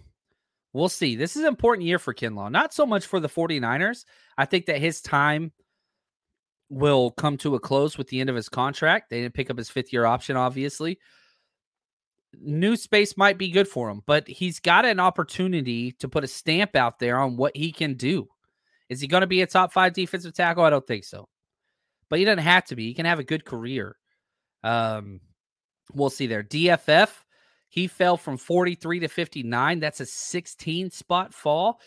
we'll 0.74 0.90
see. 0.90 1.16
This 1.16 1.36
is 1.36 1.44
an 1.44 1.50
important 1.50 1.86
year 1.86 2.00
for 2.00 2.16
Kinlaw. 2.16 2.50
Not 2.50 2.74
so 2.74 2.88
much 2.88 3.06
for 3.06 3.20
the 3.20 3.30
49ers. 3.30 4.06
I 4.40 4.46
think 4.46 4.66
that 4.66 4.80
his 4.80 5.02
time 5.02 5.52
will 6.72 7.12
come 7.12 7.36
to 7.36 7.56
a 7.56 7.60
close 7.60 7.98
with 7.98 8.08
the 8.08 8.22
end 8.22 8.30
of 8.30 8.36
his 8.36 8.48
contract. 8.48 9.10
They 9.10 9.22
didn't 9.22 9.34
pick 9.34 9.50
up 9.50 9.58
his 9.58 9.70
fifth 9.70 9.92
year 9.92 10.06
option, 10.06 10.38
obviously. 10.38 11.00
New 12.40 12.78
space 12.78 13.18
might 13.18 13.38
be 13.38 13.52
good 13.52 13.68
for 13.68 13.90
him, 13.90 14.02
but 14.06 14.26
he's 14.26 14.62
got 14.62 14.86
an 14.86 15.00
opportunity 15.00 15.92
to 15.94 16.08
put 16.08 16.24
a 16.24 16.28
stamp 16.28 16.78
out 16.78 16.98
there 16.98 17.20
on 17.20 17.36
what 17.36 17.56
he 17.58 17.74
can 17.74 17.96
do. 17.96 18.30
Is 18.88 19.02
he 19.02 19.08
going 19.08 19.22
to 19.22 19.28
be 19.28 19.42
a 19.42 19.48
top 19.48 19.74
five 19.74 19.92
defensive 19.92 20.34
tackle? 20.34 20.64
I 20.64 20.70
don't 20.70 20.88
think 20.88 21.04
so. 21.04 21.28
But 22.10 22.20
he 22.20 22.26
doesn't 22.26 22.44
have 22.44 22.64
to 22.66 22.76
be. 22.78 22.88
He 22.88 22.94
can 22.94 23.06
have 23.06 23.20
a 23.20 23.24
good 23.24 23.44
career. 23.44 23.98
Um, 24.64 25.20
we'll 25.94 26.10
see 26.10 26.28
there. 26.28 26.44
DFF, 26.44 27.10
he 27.68 27.88
fell 27.88 28.16
from 28.16 28.38
43 28.38 29.02
to 29.02 29.08
59. 29.10 29.80
That's 29.82 30.00
a 30.00 30.06
16 30.06 30.92
spot 30.92 31.34
fall. 31.34 31.82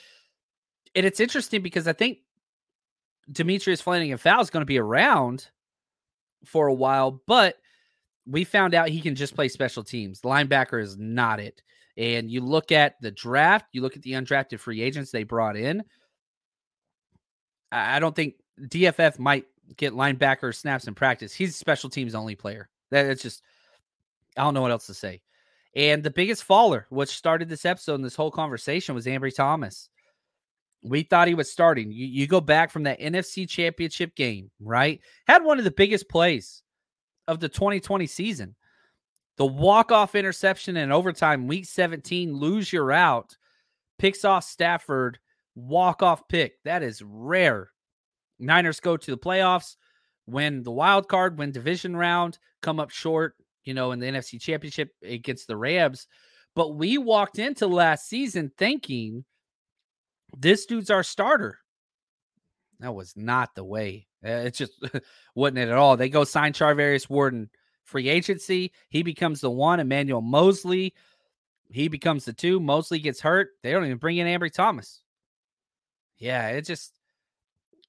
And 0.94 1.06
it's 1.06 1.20
interesting 1.20 1.62
because 1.62 1.88
I 1.88 1.94
think 1.94 2.18
Demetrius 3.30 3.80
Flannigan-Fowles 3.80 4.46
is 4.46 4.50
going 4.50 4.62
to 4.62 4.66
be 4.66 4.78
around 4.78 5.48
for 6.44 6.66
a 6.66 6.74
while, 6.74 7.22
but 7.26 7.56
we 8.26 8.44
found 8.44 8.74
out 8.74 8.88
he 8.88 9.00
can 9.00 9.14
just 9.14 9.34
play 9.34 9.48
special 9.48 9.82
teams. 9.82 10.22
linebacker 10.22 10.80
is 10.80 10.96
not 10.96 11.40
it. 11.40 11.62
And 11.96 12.30
you 12.30 12.40
look 12.40 12.72
at 12.72 13.00
the 13.00 13.10
draft, 13.10 13.66
you 13.72 13.82
look 13.82 13.96
at 13.96 14.02
the 14.02 14.12
undrafted 14.12 14.58
free 14.58 14.82
agents 14.82 15.10
they 15.10 15.22
brought 15.22 15.56
in. 15.56 15.84
I 17.70 17.98
don't 17.98 18.14
think 18.14 18.34
DFF 18.60 19.18
might 19.18 19.46
get 19.76 19.92
linebacker 19.92 20.54
snaps 20.54 20.86
in 20.86 20.94
practice. 20.94 21.32
He's 21.32 21.50
a 21.50 21.58
special 21.58 21.90
teams 21.90 22.14
only 22.14 22.34
player. 22.34 22.68
That's 22.90 23.22
just, 23.22 23.42
I 24.36 24.42
don't 24.42 24.54
know 24.54 24.62
what 24.62 24.70
else 24.70 24.86
to 24.86 24.94
say. 24.94 25.22
And 25.76 26.02
the 26.02 26.10
biggest 26.10 26.44
faller, 26.44 26.86
which 26.90 27.10
started 27.10 27.48
this 27.48 27.64
episode 27.64 27.96
and 27.96 28.04
this 28.04 28.14
whole 28.14 28.30
conversation, 28.30 28.94
was 28.94 29.06
Ambry 29.06 29.34
Thomas. 29.34 29.88
We 30.84 31.02
thought 31.02 31.28
he 31.28 31.34
was 31.34 31.50
starting. 31.50 31.90
You, 31.90 32.06
you 32.06 32.26
go 32.26 32.40
back 32.40 32.70
from 32.70 32.82
that 32.84 33.00
NFC 33.00 33.48
championship 33.48 34.14
game, 34.14 34.50
right? 34.60 35.00
Had 35.26 35.42
one 35.42 35.58
of 35.58 35.64
the 35.64 35.70
biggest 35.70 36.08
plays 36.08 36.62
of 37.26 37.40
the 37.40 37.48
2020 37.48 38.06
season. 38.06 38.54
The 39.36 39.46
walk-off 39.46 40.14
interception 40.14 40.76
in 40.76 40.92
overtime, 40.92 41.48
week 41.48 41.64
17, 41.64 42.34
lose 42.34 42.72
your 42.72 42.92
out, 42.92 43.36
picks 43.98 44.24
off 44.24 44.44
Stafford, 44.44 45.18
walk-off 45.54 46.28
pick. 46.28 46.62
That 46.64 46.82
is 46.82 47.02
rare. 47.02 47.70
Niners 48.38 48.78
go 48.78 48.96
to 48.96 49.10
the 49.10 49.18
playoffs, 49.18 49.76
win 50.26 50.62
the 50.62 50.70
wild 50.70 51.08
card, 51.08 51.38
win 51.38 51.50
division 51.50 51.96
round, 51.96 52.38
come 52.62 52.78
up 52.78 52.90
short, 52.90 53.34
you 53.64 53.74
know, 53.74 53.92
in 53.92 53.98
the 53.98 54.06
NFC 54.06 54.40
championship 54.40 54.90
against 55.02 55.46
the 55.46 55.56
Rams. 55.56 56.06
But 56.54 56.76
we 56.76 56.98
walked 56.98 57.38
into 57.38 57.66
last 57.66 58.08
season 58.08 58.52
thinking 58.56 59.24
this 60.38 60.66
dude's 60.66 60.90
our 60.90 61.02
starter. 61.02 61.58
That 62.80 62.94
was 62.94 63.16
not 63.16 63.54
the 63.54 63.64
way. 63.64 64.06
Uh, 64.24 64.46
it 64.46 64.54
just 64.54 64.72
wasn't 65.34 65.58
it 65.58 65.68
at 65.68 65.76
all. 65.76 65.96
They 65.96 66.08
go 66.08 66.24
sign 66.24 66.52
Charvarius 66.52 67.08
Warden 67.08 67.50
free 67.84 68.08
agency. 68.08 68.72
He 68.88 69.02
becomes 69.02 69.40
the 69.40 69.50
one. 69.50 69.80
Emmanuel 69.80 70.22
Moseley, 70.22 70.94
he 71.70 71.88
becomes 71.88 72.24
the 72.24 72.32
two. 72.32 72.60
Moseley 72.60 72.98
gets 72.98 73.20
hurt. 73.20 73.50
They 73.62 73.72
don't 73.72 73.84
even 73.84 73.98
bring 73.98 74.16
in 74.16 74.26
Ambry 74.26 74.52
Thomas. 74.52 75.02
Yeah, 76.16 76.48
it 76.48 76.62
just 76.62 76.92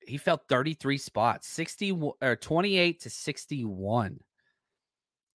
he 0.07 0.17
felt 0.17 0.47
33 0.49 0.97
spots, 0.97 1.47
60 1.47 1.99
or 2.21 2.35
28 2.35 3.01
to 3.01 3.09
61. 3.09 4.19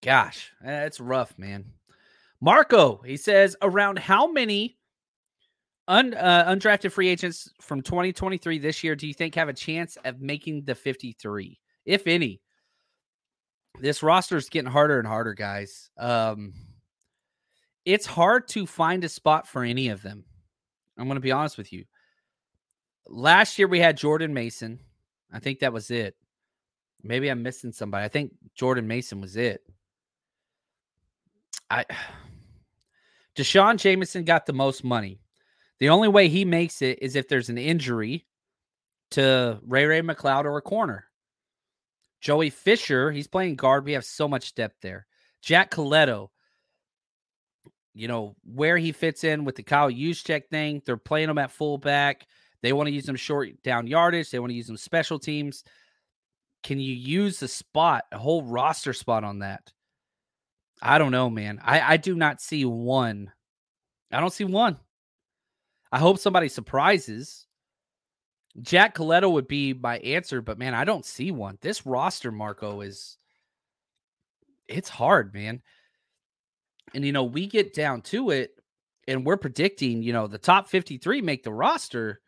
Gosh, 0.02 0.52
that's 0.62 1.00
rough, 1.00 1.36
man. 1.38 1.72
Marco, 2.40 3.02
he 3.04 3.16
says, 3.16 3.56
around 3.62 3.98
how 3.98 4.30
many 4.30 4.78
un, 5.89 6.14
uh, 6.14 6.45
undrafted 6.49 6.93
free 6.93 7.09
agents 7.09 7.51
from 7.61 7.82
2023 7.82 8.59
this 8.59 8.84
year 8.84 8.95
do 8.95 9.07
you 9.07 9.14
think 9.14 9.34
have 9.34 9.49
a 9.49 9.55
chance 9.55 9.97
of 10.05 10.20
making 10.20 10.64
the 10.64 10.74
53, 10.74 11.59
if 11.84 12.07
any? 12.07 12.41
This 13.80 14.03
roster 14.03 14.36
is 14.36 14.49
getting 14.49 14.70
harder 14.70 14.99
and 14.99 15.09
harder, 15.09 15.34
guys. 15.34 15.91
Um, 15.99 16.53
it's 17.84 18.07
hard 18.07 18.49
to 18.49 18.66
find 18.66 19.03
a 19.05 19.09
spot 19.09 19.47
for 19.47 19.64
any 19.64 19.89
of 19.89 20.03
them. 20.03 20.24
I'm 20.99 21.07
going 21.07 21.16
to 21.16 21.20
be 21.20 21.32
honest 21.32 21.57
with 21.57 21.72
you. 21.72 21.84
Last 23.07 23.59
year 23.59 23.68
we 23.68 23.80
had 23.80 23.97
Jordan 23.97 24.34
Mason. 24.34 24.80
I 25.32 25.39
think 25.39 25.61
that 25.61 25.72
was 25.72 25.91
it. 25.91 26.16
Maybe 27.03 27.28
I'm 27.28 27.43
missing 27.43 27.72
somebody. 27.72 28.05
I 28.05 28.09
think 28.09 28.34
Jordan 28.55 28.86
Mason 28.86 29.20
was 29.20 29.36
it. 29.36 29.62
I 31.70 31.84
D'Shawn 33.36 33.78
Jamison 33.78 34.24
got 34.24 34.47
the 34.47 34.53
most 34.53 34.82
money. 34.82 35.20
The 35.81 35.91
only 35.91 36.09
way 36.09 36.29
he 36.29 36.45
makes 36.45 36.83
it 36.83 36.99
is 37.03 37.16
if 37.16 37.29
there's 37.29 37.49
an 37.49 37.59
injury 37.59 38.26
to 39.12 39.59
Ray 39.66 39.87
Ray 39.87 40.03
McCloud 40.03 40.45
or 40.45 40.57
a 40.57 40.62
corner. 40.62 41.05
Joey 42.20 42.51
Fisher, 42.51 43.12
he's 43.12 43.29
playing 43.29 43.57
guard. 43.57 43.85
We 43.85 43.93
have 43.93 44.05
so 44.05 44.26
much 44.26 44.55
depth 44.55 44.76
there. 44.83 45.07
Jack 45.41 45.70
Colletto, 45.70 46.31
you 47.95 48.09
know, 48.09 48.35
where 48.45 48.76
he 48.76 48.93
fits 48.93 49.22
in 49.22 49.45
with 49.45 49.55
the 49.55 49.62
Kyle 49.62 49.91
Juszczyk 49.91 50.49
thing. 50.51 50.83
They're 50.85 50.97
playing 50.97 51.31
him 51.31 51.39
at 51.39 51.53
fullback. 51.53 52.26
They 52.61 52.72
want 52.72 52.89
to 52.89 52.93
use 52.93 53.09
him 53.09 53.16
short 53.16 53.62
down 53.62 53.87
yardage. 53.87 54.31
They 54.31 54.41
want 54.41 54.51
to 54.51 54.57
use 54.57 54.68
him 54.68 54.76
special 54.76 55.20
teams. 55.20 55.62
Can 56.64 56.81
you 56.81 56.93
use 56.93 57.39
the 57.39 57.47
spot, 57.47 58.05
a 58.11 58.18
whole 58.18 58.43
roster 58.43 58.93
spot 58.93 59.22
on 59.22 59.41
that? 59.41 59.72
I 60.83 60.99
don't 60.99 61.12
know, 61.12 61.31
man. 61.31 61.61
I, 61.62 61.81
I 61.81 61.97
do 61.99 62.16
not 62.16 62.41
see 62.41 62.64
one. 62.64 63.33
I 64.11 64.20
don't 64.20 64.33
see 64.33 64.45
one. 64.45 64.76
I 65.91 65.99
hope 65.99 66.18
somebody 66.18 66.49
surprises. 66.49 67.47
Jack 68.61 68.95
Colletto 68.95 69.30
would 69.30 69.49
be 69.49 69.72
my 69.72 69.99
answer, 69.99 70.41
but 70.41 70.59
man, 70.59 70.74
I 70.74 70.84
don't 70.84 71.05
see 71.05 71.30
one. 71.30 71.59
This 71.61 71.86
roster, 71.86 72.32
Marco, 72.32 72.80
is 72.80 73.16
it's 74.66 74.89
hard, 74.89 75.32
man. 75.32 75.62
And 76.95 77.05
you 77.05 77.12
know, 77.12 77.24
we 77.24 77.47
get 77.47 77.74
down 77.74 78.03
to 78.03 78.30
it 78.30 78.53
and 79.07 79.24
we're 79.24 79.36
predicting, 79.36 80.03
you 80.03 80.12
know, 80.12 80.26
the 80.26 80.39
top 80.39 80.68
53 80.68 81.22
make 81.22 81.43
the 81.43 81.53
roster. 81.53 82.20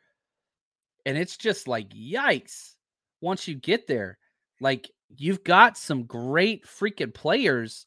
And 1.05 1.19
it's 1.19 1.37
just 1.37 1.69
like, 1.69 1.91
yikes, 1.91 2.75
once 3.21 3.49
you 3.49 3.55
get 3.55 3.87
there. 3.87 4.19
Like, 4.61 4.91
you've 5.17 5.43
got 5.45 5.77
some 5.77 6.05
great 6.05 6.65
freaking 6.67 7.13
players 7.13 7.87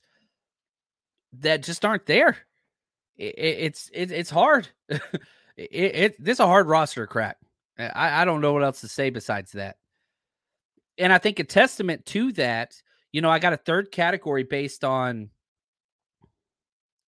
that 1.39 1.63
just 1.63 1.86
aren't 1.86 2.05
there. 2.05 2.38
It, 3.17 3.36
it, 3.38 3.57
it's 3.59 3.89
it, 3.93 4.11
it's 4.11 4.30
hard. 4.30 4.67
it, 5.57 5.95
it 5.95 6.23
this 6.23 6.35
is 6.35 6.39
a 6.39 6.47
hard 6.47 6.67
roster 6.67 7.07
crack. 7.07 7.37
I, 7.77 8.21
I 8.21 8.25
don't 8.25 8.41
know 8.41 8.53
what 8.53 8.63
else 8.63 8.81
to 8.81 8.87
say 8.87 9.09
besides 9.09 9.53
that. 9.53 9.77
And 10.97 11.11
I 11.11 11.17
think 11.17 11.39
a 11.39 11.43
testament 11.43 12.05
to 12.07 12.31
that, 12.33 12.81
you 13.11 13.21
know, 13.21 13.29
I 13.29 13.39
got 13.39 13.53
a 13.53 13.57
third 13.57 13.91
category 13.91 14.43
based 14.43 14.83
on, 14.83 15.29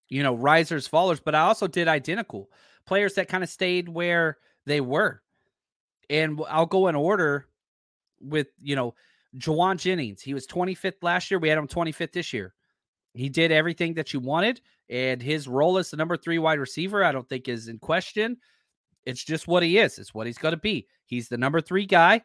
you 0.10 0.24
know, 0.24 0.36
risers, 0.36 0.88
fallers, 0.88 1.22
but 1.24 1.36
I 1.36 1.42
also 1.42 1.68
did 1.68 1.88
identical 1.88 2.50
players 2.88 3.16
that 3.16 3.28
kind 3.28 3.44
of 3.44 3.50
stayed 3.50 3.88
where 3.90 4.38
they 4.66 4.82
were. 4.82 5.22
And 6.10 6.40
I'll 6.50 6.66
go 6.66 6.88
in 6.88 6.96
order 6.96 7.48
with, 8.20 8.48
you 8.62 8.76
know, 8.76 8.96
Jauan 9.38 9.78
Jennings. 9.78 10.22
He 10.22 10.34
was 10.34 10.48
25th 10.48 11.04
last 11.04 11.30
year. 11.30 11.40
We 11.40 11.50
had 11.50 11.58
him 11.58 11.68
25th 11.68 12.12
this 12.12 12.34
year. 12.34 12.55
He 13.16 13.30
did 13.30 13.52
everything 13.52 13.94
that 13.96 14.14
you 14.14 14.20
wanted, 14.20 14.62
and 14.90 15.22
his 15.22 15.48
role 15.48 15.78
as 15.78 15.90
the 15.90 15.98
number 15.98 16.18
three 16.18 16.38
wide 16.38 16.60
receiver, 16.60 17.04
I 17.04 17.12
don't 17.12 17.28
think 17.28 17.48
is 17.48 17.68
in 17.68 17.80
question. 17.80 18.38
It's 19.06 19.24
just 19.24 19.48
what 19.48 19.64
he 19.64 19.78
is. 19.78 20.00
It's 20.00 20.14
what 20.14 20.28
he's 20.28 20.38
going 20.38 20.54
to 20.54 20.60
be. 20.60 20.88
He's 21.06 21.30
the 21.30 21.38
number 21.38 21.62
three 21.62 21.86
guy. 21.86 22.22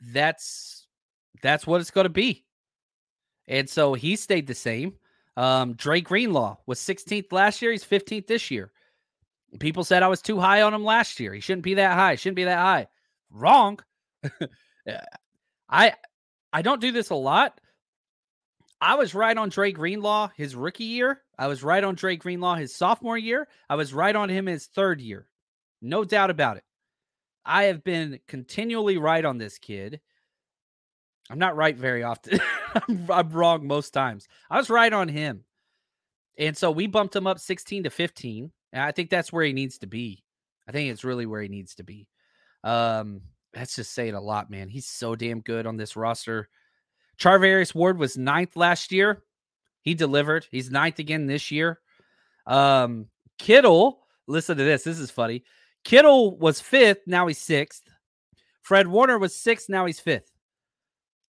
That's 0.00 0.86
that's 1.42 1.66
what 1.66 1.80
it's 1.80 1.90
going 1.90 2.04
to 2.04 2.10
be. 2.10 2.44
And 3.48 3.68
so 3.68 3.94
he 3.94 4.16
stayed 4.16 4.46
the 4.46 4.54
same. 4.54 4.94
Um, 5.36 5.74
Greenlaw 5.74 6.58
was 6.66 6.78
16th 6.78 7.32
last 7.32 7.62
year. 7.62 7.72
He's 7.72 7.84
15th 7.84 8.26
this 8.26 8.50
year. 8.50 8.70
People 9.58 9.84
said 9.84 10.02
I 10.02 10.08
was 10.08 10.22
too 10.22 10.38
high 10.38 10.62
on 10.62 10.72
him 10.74 10.84
last 10.84 11.20
year. 11.20 11.34
He 11.34 11.40
shouldn't 11.40 11.64
be 11.64 11.74
that 11.74 11.94
high. 11.94 12.14
Shouldn't 12.14 12.36
be 12.36 12.44
that 12.44 12.58
high. 12.58 12.86
Wrong. 13.30 13.78
I 15.68 15.94
I 16.52 16.62
don't 16.62 16.80
do 16.80 16.92
this 16.92 17.10
a 17.10 17.14
lot. 17.14 17.60
I 18.82 18.96
was 18.96 19.14
right 19.14 19.38
on 19.38 19.48
Dre 19.48 19.70
Greenlaw 19.70 20.30
his 20.36 20.56
rookie 20.56 20.82
year. 20.82 21.22
I 21.38 21.46
was 21.46 21.62
right 21.62 21.84
on 21.84 21.94
Dre 21.94 22.16
Greenlaw 22.16 22.56
his 22.56 22.74
sophomore 22.74 23.16
year. 23.16 23.46
I 23.70 23.76
was 23.76 23.94
right 23.94 24.14
on 24.14 24.28
him 24.28 24.46
his 24.46 24.66
third 24.66 25.00
year. 25.00 25.28
No 25.80 26.04
doubt 26.04 26.30
about 26.30 26.56
it. 26.56 26.64
I 27.44 27.64
have 27.64 27.84
been 27.84 28.18
continually 28.26 28.98
right 28.98 29.24
on 29.24 29.38
this 29.38 29.58
kid. 29.58 30.00
I'm 31.30 31.38
not 31.38 31.54
right 31.54 31.76
very 31.76 32.02
often. 32.02 32.40
I'm, 32.88 33.06
I'm, 33.08 33.30
wrong 33.30 33.68
most 33.68 33.92
times. 33.92 34.26
I 34.50 34.58
was 34.58 34.68
right 34.68 34.92
on 34.92 35.06
him. 35.06 35.44
And 36.36 36.56
so 36.56 36.72
we 36.72 36.88
bumped 36.88 37.14
him 37.14 37.28
up 37.28 37.38
16 37.38 37.84
to 37.84 37.90
15. 37.90 38.50
And 38.72 38.82
I 38.82 38.90
think 38.90 39.10
that's 39.10 39.32
where 39.32 39.44
he 39.44 39.52
needs 39.52 39.78
to 39.78 39.86
be. 39.86 40.24
I 40.68 40.72
think 40.72 40.90
it's 40.90 41.04
really 41.04 41.26
where 41.26 41.42
he 41.42 41.48
needs 41.48 41.76
to 41.76 41.84
be. 41.84 42.08
Um, 42.64 43.20
that's 43.54 43.76
just 43.76 43.92
saying 43.92 44.14
a 44.14 44.20
lot, 44.20 44.50
man. 44.50 44.68
He's 44.68 44.88
so 44.88 45.14
damn 45.14 45.40
good 45.40 45.66
on 45.66 45.76
this 45.76 45.94
roster. 45.94 46.48
Charvarius 47.22 47.72
Ward 47.72 47.98
was 47.98 48.18
ninth 48.18 48.56
last 48.56 48.90
year. 48.90 49.22
He 49.82 49.94
delivered. 49.94 50.48
He's 50.50 50.72
ninth 50.72 50.98
again 50.98 51.26
this 51.26 51.52
year. 51.52 51.78
Um, 52.48 53.06
Kittle, 53.38 54.00
listen 54.26 54.56
to 54.56 54.64
this. 54.64 54.82
This 54.82 54.98
is 54.98 55.12
funny. 55.12 55.44
Kittle 55.84 56.36
was 56.36 56.60
fifth. 56.60 57.02
Now 57.06 57.28
he's 57.28 57.38
sixth. 57.38 57.84
Fred 58.62 58.88
Warner 58.88 59.18
was 59.18 59.36
sixth. 59.36 59.68
Now 59.68 59.86
he's 59.86 60.00
fifth. 60.00 60.32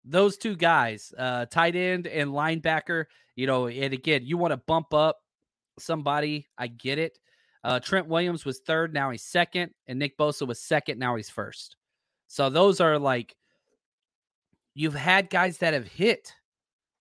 Those 0.05 0.37
two 0.37 0.55
guys, 0.55 1.13
uh, 1.17 1.45
tight 1.47 1.75
end 1.75 2.07
and 2.07 2.31
linebacker, 2.31 3.05
you 3.35 3.45
know, 3.45 3.67
and 3.67 3.93
again, 3.93 4.25
you 4.25 4.37
want 4.37 4.51
to 4.51 4.57
bump 4.57 4.93
up 4.93 5.19
somebody. 5.77 6.47
I 6.57 6.67
get 6.67 6.99
it. 6.99 7.19
Uh, 7.65 7.81
Trent 7.81 8.07
Williams 8.07 8.45
was 8.45 8.59
third. 8.59 8.93
Now 8.93 9.11
he's 9.11 9.23
second. 9.23 9.71
And 9.87 9.99
Nick 9.99 10.17
Bosa 10.17 10.47
was 10.47 10.61
second. 10.61 10.99
Now 10.99 11.17
he's 11.17 11.29
first. 11.29 11.75
So 12.27 12.49
those 12.49 12.79
are 12.79 12.97
like, 12.97 13.35
you've 14.73 14.95
had 14.95 15.29
guys 15.29 15.57
that 15.59 15.73
have 15.73 15.87
hit 15.87 16.33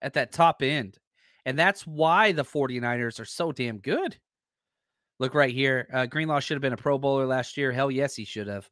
at 0.01 0.13
that 0.13 0.31
top 0.31 0.61
end. 0.61 0.97
And 1.45 1.57
that's 1.57 1.87
why 1.87 2.31
the 2.31 2.43
49ers 2.43 3.19
are 3.19 3.25
so 3.25 3.51
damn 3.51 3.79
good. 3.79 4.17
Look 5.19 5.33
right 5.33 5.53
here. 5.53 5.87
Uh, 5.93 6.05
Greenlaw 6.05 6.39
should 6.39 6.55
have 6.55 6.61
been 6.61 6.73
a 6.73 6.77
Pro 6.77 6.97
Bowler 6.97 7.25
last 7.25 7.57
year. 7.57 7.71
Hell 7.71 7.91
yes, 7.91 8.15
he 8.15 8.25
should 8.25 8.47
have. 8.47 8.69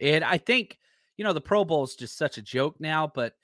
And 0.00 0.24
I 0.24 0.38
think, 0.38 0.78
you 1.16 1.24
know, 1.24 1.32
the 1.32 1.40
Pro 1.40 1.64
Bowl 1.64 1.84
is 1.84 1.94
just 1.94 2.16
such 2.16 2.38
a 2.38 2.42
joke 2.42 2.80
now, 2.80 3.10
but 3.12 3.34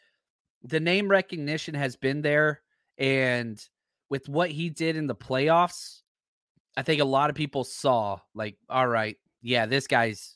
the 0.63 0.81
name 0.81 1.09
recognition 1.09 1.75
has 1.75 1.97
been 1.97 2.23
there. 2.23 2.63
And 2.99 3.63
with 4.09 4.29
what 4.29 4.51
he 4.51 4.71
did 4.71 4.97
in 4.97 5.07
the 5.07 5.15
playoffs, 5.15 6.03
I 6.77 6.83
think 6.83 7.01
a 7.01 7.05
lot 7.05 7.31
of 7.31 7.37
people 7.37 7.65
saw, 7.65 8.19
like, 8.35 8.57
all 8.69 8.87
right, 8.87 9.17
yeah, 9.43 9.67
this 9.67 9.87
guy's 9.87 10.36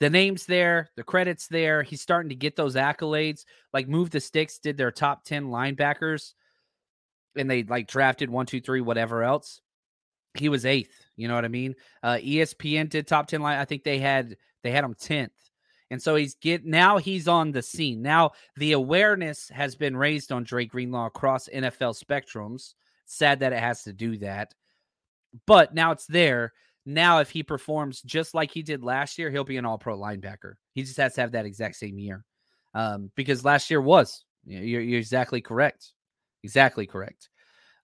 the 0.00 0.10
name's 0.10 0.46
there, 0.46 0.90
the 0.96 1.04
credit's 1.04 1.46
there. 1.48 1.82
He's 1.82 2.02
starting 2.02 2.30
to 2.30 2.34
get 2.34 2.56
those 2.56 2.74
accolades. 2.74 3.44
Like, 3.72 3.88
Move 3.88 4.10
the 4.10 4.20
Sticks 4.20 4.58
did 4.58 4.76
their 4.76 4.90
top 4.90 5.24
10 5.24 5.46
linebackers 5.46 6.32
and 7.36 7.50
they 7.50 7.62
like 7.64 7.86
drafted 7.86 8.30
one, 8.30 8.46
two, 8.46 8.60
three, 8.60 8.80
whatever 8.80 9.22
else 9.22 9.60
he 10.34 10.48
was 10.48 10.66
eighth. 10.66 11.06
You 11.16 11.28
know 11.28 11.34
what 11.34 11.44
I 11.44 11.48
mean? 11.48 11.74
Uh, 12.02 12.16
ESPN 12.16 12.88
did 12.88 13.06
top 13.06 13.26
ten 13.26 13.40
line. 13.40 13.58
I 13.58 13.64
think 13.64 13.84
they 13.84 13.98
had 13.98 14.36
they 14.62 14.70
had 14.70 14.84
him 14.84 14.94
tenth, 14.94 15.32
and 15.90 16.02
so 16.02 16.14
he's 16.16 16.34
get 16.34 16.64
now 16.64 16.98
he's 16.98 17.28
on 17.28 17.52
the 17.52 17.62
scene. 17.62 18.02
Now 18.02 18.32
the 18.56 18.72
awareness 18.72 19.48
has 19.50 19.76
been 19.76 19.96
raised 19.96 20.32
on 20.32 20.44
Dre 20.44 20.66
Greenlaw 20.66 21.06
across 21.06 21.48
NFL 21.48 22.02
spectrums. 22.02 22.74
Sad 23.06 23.40
that 23.40 23.52
it 23.52 23.60
has 23.60 23.82
to 23.84 23.92
do 23.92 24.16
that, 24.18 24.54
but 25.46 25.74
now 25.74 25.92
it's 25.92 26.06
there. 26.06 26.52
Now, 26.86 27.20
if 27.20 27.30
he 27.30 27.42
performs 27.42 28.02
just 28.02 28.34
like 28.34 28.50
he 28.50 28.62
did 28.62 28.82
last 28.82 29.18
year, 29.18 29.30
he'll 29.30 29.44
be 29.44 29.56
an 29.56 29.64
All 29.64 29.78
Pro 29.78 29.98
linebacker. 29.98 30.54
He 30.74 30.82
just 30.82 30.98
has 30.98 31.14
to 31.14 31.22
have 31.22 31.32
that 31.32 31.46
exact 31.46 31.76
same 31.76 31.98
year. 31.98 32.24
um, 32.74 33.10
because 33.14 33.44
last 33.44 33.70
year 33.70 33.80
was. 33.80 34.24
You're, 34.44 34.82
you're 34.82 34.98
exactly 34.98 35.40
correct. 35.40 35.92
Exactly 36.42 36.86
correct. 36.86 37.30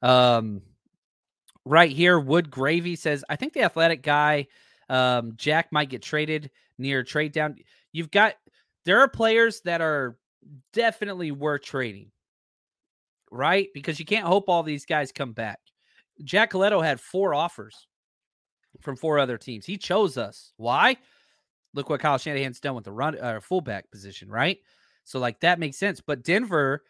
Um, 0.03 0.63
right 1.65 1.91
here, 1.91 2.19
Wood 2.19 2.51
Gravy 2.51 2.97
says, 2.97 3.25
I 3.29 3.37
think 3.37 3.53
the 3.55 3.63
athletic 3.63 4.03
guy, 4.03 4.49
um, 4.89 5.33
Jack, 5.37 5.73
might 5.73 5.89
get 5.89 6.03
traded 6.03 6.51
near 6.79 7.03
trade 7.03 7.33
down. 7.33 7.57
You've 7.93 8.11
got, 8.11 8.35
there 8.85 9.01
are 9.01 9.09
players 9.09 9.63
that 9.65 9.81
are 9.81 10.19
definitely 10.73 11.31
worth 11.31 11.63
trading, 11.63 12.11
right? 13.31 13.69
Because 13.73 13.99
you 13.99 14.05
can't 14.05 14.27
hope 14.27 14.49
all 14.49 14.63
these 14.63 14.85
guys 14.85 15.13
come 15.13 15.33
back. 15.33 15.59
Jack 16.23 16.53
Colletto 16.53 16.85
had 16.85 17.01
four 17.01 17.35
offers 17.35 17.87
from 18.81 18.97
four 18.97 19.19
other 19.19 19.39
teams. 19.39 19.67
He 19.67 19.77
chose 19.77 20.17
us. 20.19 20.53
Why? 20.57 20.97
Look 21.75 21.89
what 21.89 22.01
Kyle 22.01 22.19
Shanahan's 22.19 22.61
done 22.61 22.75
with 22.75 22.85
the 22.85 22.93
run 22.93 23.19
uh, 23.19 23.41
fullback 23.41 23.91
position, 23.91 24.29
right? 24.29 24.59
So 25.05 25.19
like 25.19 25.41
that 25.41 25.59
makes 25.59 25.77
sense. 25.77 26.01
But 26.01 26.23
Denver, 26.25 26.83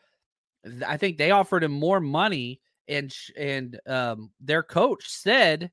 I 0.86 0.97
think 0.97 1.18
they 1.18 1.30
offered 1.30 1.64
him 1.64 1.72
more 1.72 2.01
money, 2.01 2.61
and 2.88 3.14
and 3.36 3.78
um, 3.86 4.30
their 4.41 4.62
coach 4.62 5.09
said, 5.09 5.70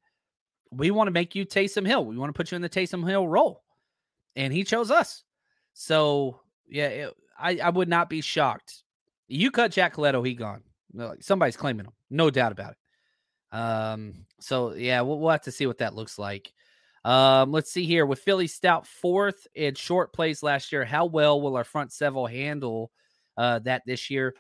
"We 0.72 0.92
want 0.92 1.08
to 1.08 1.12
make 1.12 1.36
you 1.36 1.46
Taysom 1.46 1.88
Hill. 1.88 2.06
We 2.06 2.18
want 2.18 2.30
to 2.30 2.38
put 2.38 2.52
you 2.52 2.56
in 2.56 2.62
the 2.62 2.70
Taysom 2.70 3.08
Hill 3.08 3.28
role," 3.28 3.64
and 4.36 4.52
he 4.54 4.64
chose 4.64 4.92
us. 4.92 5.24
So 5.74 6.42
yeah, 6.70 6.88
it, 6.88 7.14
I 7.40 7.58
I 7.58 7.70
would 7.70 7.90
not 7.90 8.10
be 8.10 8.22
shocked. 8.22 8.84
You 9.28 9.52
cut 9.52 9.72
Jack 9.72 9.96
Colletto, 9.96 10.26
he 10.26 10.34
gone. 10.34 10.64
Somebody's 11.20 11.58
claiming 11.58 11.86
him, 11.86 11.94
no 12.10 12.30
doubt 12.30 12.52
about 12.52 12.72
it. 12.72 12.78
Um, 13.52 14.26
so 14.40 14.74
yeah, 14.74 15.02
we'll, 15.02 15.20
we'll 15.20 15.32
have 15.32 15.42
to 15.44 15.52
see 15.52 15.68
what 15.68 15.80
that 15.80 15.96
looks 15.96 16.20
like. 16.20 16.52
Um, 17.06 17.52
let's 17.52 17.72
see 17.72 17.86
here 17.86 18.06
with 18.06 18.20
Philly 18.20 18.48
Stout 18.48 18.86
fourth 18.86 19.48
in 19.56 19.76
short 19.76 20.12
plays 20.12 20.44
last 20.44 20.72
year. 20.72 20.84
How 20.84 21.06
well 21.06 21.40
will 21.40 21.56
our 21.56 21.64
front 21.64 21.94
several 21.94 22.28
handle 22.28 22.92
uh, 23.38 23.60
that 23.60 23.84
this 23.86 24.10
year? 24.10 24.34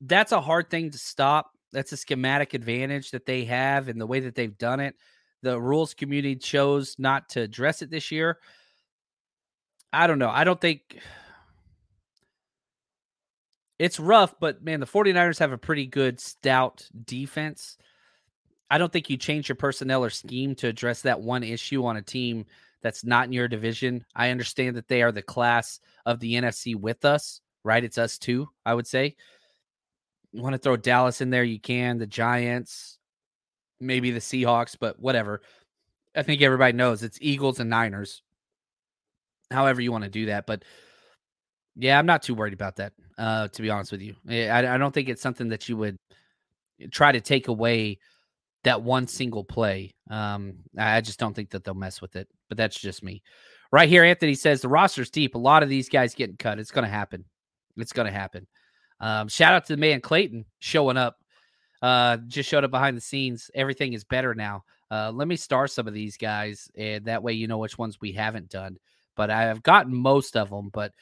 That's 0.00 0.32
a 0.32 0.40
hard 0.40 0.70
thing 0.70 0.90
to 0.90 0.98
stop. 0.98 1.50
That's 1.72 1.92
a 1.92 1.96
schematic 1.96 2.54
advantage 2.54 3.10
that 3.10 3.26
they 3.26 3.44
have 3.44 3.88
and 3.88 4.00
the 4.00 4.06
way 4.06 4.20
that 4.20 4.34
they've 4.34 4.56
done 4.56 4.80
it. 4.80 4.94
The 5.42 5.60
rules 5.60 5.92
community 5.94 6.36
chose 6.36 6.96
not 6.98 7.28
to 7.30 7.40
address 7.42 7.82
it 7.82 7.90
this 7.90 8.10
year. 8.10 8.38
I 9.92 10.06
don't 10.06 10.18
know. 10.18 10.30
I 10.30 10.44
don't 10.44 10.60
think 10.60 10.98
it's 13.82 13.98
rough, 13.98 14.38
but 14.38 14.62
man, 14.62 14.78
the 14.78 14.86
49ers 14.86 15.40
have 15.40 15.50
a 15.50 15.58
pretty 15.58 15.86
good 15.86 16.20
stout 16.20 16.88
defense. 17.04 17.76
I 18.70 18.78
don't 18.78 18.92
think 18.92 19.10
you 19.10 19.16
change 19.16 19.48
your 19.48 19.56
personnel 19.56 20.04
or 20.04 20.08
scheme 20.08 20.54
to 20.56 20.68
address 20.68 21.02
that 21.02 21.20
one 21.20 21.42
issue 21.42 21.84
on 21.84 21.96
a 21.96 22.02
team 22.02 22.46
that's 22.80 23.04
not 23.04 23.26
in 23.26 23.32
your 23.32 23.48
division. 23.48 24.04
I 24.14 24.30
understand 24.30 24.76
that 24.76 24.86
they 24.86 25.02
are 25.02 25.10
the 25.10 25.20
class 25.20 25.80
of 26.06 26.20
the 26.20 26.34
NFC 26.34 26.76
with 26.76 27.04
us, 27.04 27.40
right? 27.64 27.82
It's 27.82 27.98
us 27.98 28.18
too, 28.18 28.48
I 28.64 28.72
would 28.72 28.86
say. 28.86 29.16
You 30.30 30.42
want 30.42 30.52
to 30.52 30.58
throw 30.58 30.76
Dallas 30.76 31.20
in 31.20 31.30
there, 31.30 31.42
you 31.42 31.58
can. 31.58 31.98
The 31.98 32.06
Giants, 32.06 32.98
maybe 33.80 34.12
the 34.12 34.20
Seahawks, 34.20 34.76
but 34.78 35.00
whatever. 35.00 35.42
I 36.14 36.22
think 36.22 36.40
everybody 36.40 36.72
knows 36.72 37.02
it's 37.02 37.18
Eagles 37.20 37.58
and 37.58 37.68
Niners. 37.68 38.22
However, 39.50 39.80
you 39.80 39.90
want 39.90 40.04
to 40.04 40.10
do 40.10 40.26
that. 40.26 40.46
But 40.46 40.62
yeah, 41.76 41.98
I'm 41.98 42.06
not 42.06 42.22
too 42.22 42.34
worried 42.34 42.54
about 42.54 42.76
that, 42.76 42.92
uh, 43.18 43.48
to 43.48 43.62
be 43.62 43.70
honest 43.70 43.92
with 43.92 44.02
you. 44.02 44.14
I, 44.28 44.74
I 44.74 44.78
don't 44.78 44.92
think 44.92 45.08
it's 45.08 45.22
something 45.22 45.48
that 45.48 45.68
you 45.68 45.76
would 45.76 45.98
try 46.90 47.12
to 47.12 47.20
take 47.20 47.48
away 47.48 47.98
that 48.64 48.82
one 48.82 49.06
single 49.06 49.44
play. 49.44 49.92
Um, 50.10 50.58
I 50.78 51.00
just 51.00 51.18
don't 51.18 51.34
think 51.34 51.50
that 51.50 51.64
they'll 51.64 51.74
mess 51.74 52.00
with 52.00 52.16
it, 52.16 52.28
but 52.48 52.56
that's 52.56 52.78
just 52.78 53.02
me. 53.02 53.22
Right 53.72 53.88
here, 53.88 54.04
Anthony 54.04 54.34
says 54.34 54.60
the 54.60 54.68
roster's 54.68 55.10
deep. 55.10 55.34
A 55.34 55.38
lot 55.38 55.62
of 55.62 55.68
these 55.68 55.88
guys 55.88 56.14
getting 56.14 56.36
cut. 56.36 56.58
It's 56.58 56.70
going 56.70 56.84
to 56.84 56.90
happen. 56.90 57.24
It's 57.76 57.92
going 57.92 58.06
to 58.06 58.12
happen. 58.12 58.46
Um, 59.00 59.28
shout 59.28 59.54
out 59.54 59.66
to 59.66 59.72
the 59.74 59.80
man 59.80 60.00
Clayton 60.00 60.44
showing 60.58 60.96
up. 60.96 61.16
Uh, 61.80 62.18
just 62.28 62.48
showed 62.48 62.64
up 62.64 62.70
behind 62.70 62.96
the 62.96 63.00
scenes. 63.00 63.50
Everything 63.54 63.94
is 63.94 64.04
better 64.04 64.34
now. 64.34 64.62
Uh, 64.90 65.10
let 65.10 65.26
me 65.26 65.36
star 65.36 65.66
some 65.66 65.88
of 65.88 65.94
these 65.94 66.16
guys, 66.16 66.70
and 66.76 67.06
that 67.06 67.22
way 67.22 67.32
you 67.32 67.48
know 67.48 67.58
which 67.58 67.78
ones 67.78 68.00
we 68.00 68.12
haven't 68.12 68.50
done. 68.50 68.76
But 69.16 69.30
I 69.30 69.42
have 69.42 69.62
gotten 69.62 69.94
most 69.94 70.36
of 70.36 70.50
them. 70.50 70.68
But 70.72 70.92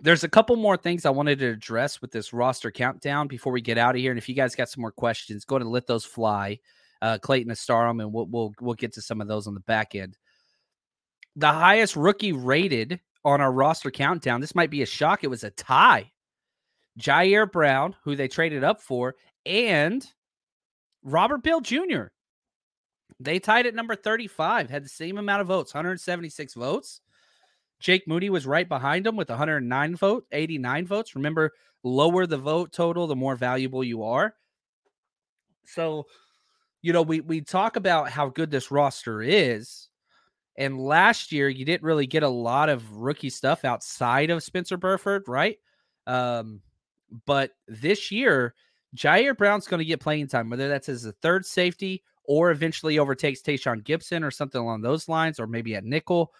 there's 0.00 0.24
a 0.24 0.28
couple 0.28 0.56
more 0.56 0.76
things 0.76 1.04
I 1.04 1.10
wanted 1.10 1.38
to 1.40 1.48
address 1.48 2.00
with 2.00 2.12
this 2.12 2.32
roster 2.32 2.70
countdown 2.70 3.26
before 3.26 3.52
we 3.52 3.60
get 3.60 3.78
out 3.78 3.94
of 3.94 4.00
here. 4.00 4.12
And 4.12 4.18
if 4.18 4.28
you 4.28 4.34
guys 4.34 4.54
got 4.54 4.68
some 4.68 4.80
more 4.80 4.92
questions, 4.92 5.44
go 5.44 5.56
ahead 5.56 5.62
and 5.62 5.70
let 5.70 5.86
those 5.86 6.04
fly. 6.04 6.58
Uh, 7.00 7.18
Clayton 7.18 7.52
Astarum, 7.52 8.00
and 8.00 8.12
we'll, 8.12 8.26
we'll 8.26 8.52
we'll 8.60 8.74
get 8.74 8.92
to 8.94 9.00
some 9.00 9.20
of 9.20 9.28
those 9.28 9.46
on 9.46 9.54
the 9.54 9.60
back 9.60 9.94
end. 9.94 10.18
The 11.36 11.52
highest 11.52 11.94
rookie 11.94 12.32
rated 12.32 12.98
on 13.24 13.40
our 13.40 13.52
roster 13.52 13.92
countdown. 13.92 14.40
This 14.40 14.56
might 14.56 14.70
be 14.70 14.82
a 14.82 14.86
shock. 14.86 15.22
It 15.22 15.28
was 15.28 15.44
a 15.44 15.50
tie. 15.50 16.10
Ji'Ayir 16.98 17.52
Brown, 17.52 17.94
who 18.02 18.16
they 18.16 18.26
traded 18.26 18.64
up 18.64 18.82
for, 18.82 19.14
and 19.46 20.04
Robert 21.04 21.44
Beal 21.44 21.60
Jr. 21.60 22.06
They 23.20 23.38
tied 23.38 23.66
at 23.66 23.74
number 23.74 23.94
35, 23.94 24.68
had 24.70 24.84
the 24.84 24.88
same 24.88 25.18
amount 25.18 25.40
of 25.40 25.46
votes, 25.46 25.72
176 25.72 26.54
votes. 26.54 27.00
Jake 27.80 28.08
Moody 28.08 28.30
was 28.30 28.46
right 28.46 28.68
behind 28.68 29.06
him 29.06 29.16
with 29.16 29.28
109 29.28 29.96
vote, 29.96 30.26
89 30.32 30.86
votes. 30.86 31.14
Remember, 31.14 31.52
lower 31.82 32.26
the 32.26 32.38
vote 32.38 32.72
total, 32.72 33.06
the 33.06 33.16
more 33.16 33.36
valuable 33.36 33.84
you 33.84 34.02
are. 34.02 34.34
So, 35.64 36.06
you 36.82 36.92
know, 36.92 37.02
we 37.02 37.20
we 37.20 37.40
talk 37.40 37.76
about 37.76 38.10
how 38.10 38.28
good 38.28 38.50
this 38.50 38.70
roster 38.70 39.22
is. 39.22 39.88
And 40.56 40.80
last 40.80 41.30
year, 41.30 41.48
you 41.48 41.64
didn't 41.64 41.84
really 41.84 42.06
get 42.06 42.24
a 42.24 42.28
lot 42.28 42.68
of 42.68 42.90
rookie 42.90 43.30
stuff 43.30 43.64
outside 43.64 44.30
of 44.30 44.42
Spencer 44.42 44.76
Burford, 44.76 45.28
right? 45.28 45.56
Um, 46.06 46.62
but 47.26 47.52
this 47.68 48.10
year, 48.10 48.54
Ji'Ayir 48.96 49.36
Brown's 49.36 49.68
going 49.68 49.78
to 49.78 49.84
get 49.84 50.00
playing 50.00 50.26
time, 50.26 50.50
whether 50.50 50.68
that's 50.68 50.88
as 50.88 51.04
a 51.04 51.12
third 51.12 51.46
safety 51.46 52.02
or 52.24 52.50
eventually 52.50 52.98
overtakes 52.98 53.40
Tashaun 53.40 53.84
Gipson 53.84 54.24
or 54.24 54.32
something 54.32 54.60
along 54.60 54.82
those 54.82 55.08
lines, 55.08 55.38
or 55.38 55.46
maybe 55.46 55.76
at 55.76 55.84
nickel 55.84 56.32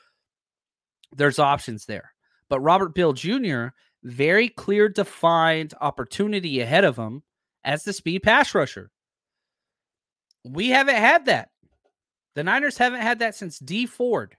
there's 1.14 1.38
options 1.38 1.86
there. 1.86 2.12
But 2.48 2.60
Robert 2.60 2.94
Beal 2.94 3.12
Jr., 3.12 3.68
very 4.02 4.48
clear, 4.48 4.88
defined 4.88 5.74
opportunity 5.80 6.60
ahead 6.60 6.84
of 6.84 6.96
him 6.96 7.22
as 7.64 7.84
the 7.84 7.92
speed 7.92 8.22
pass 8.22 8.54
rusher. 8.54 8.90
We 10.44 10.68
haven't 10.68 10.96
had 10.96 11.26
that. 11.26 11.50
The 12.34 12.44
Niners 12.44 12.78
haven't 12.78 13.00
had 13.00 13.18
that 13.18 13.34
since 13.34 13.58
Dee 13.58 13.86
Ford. 13.86 14.36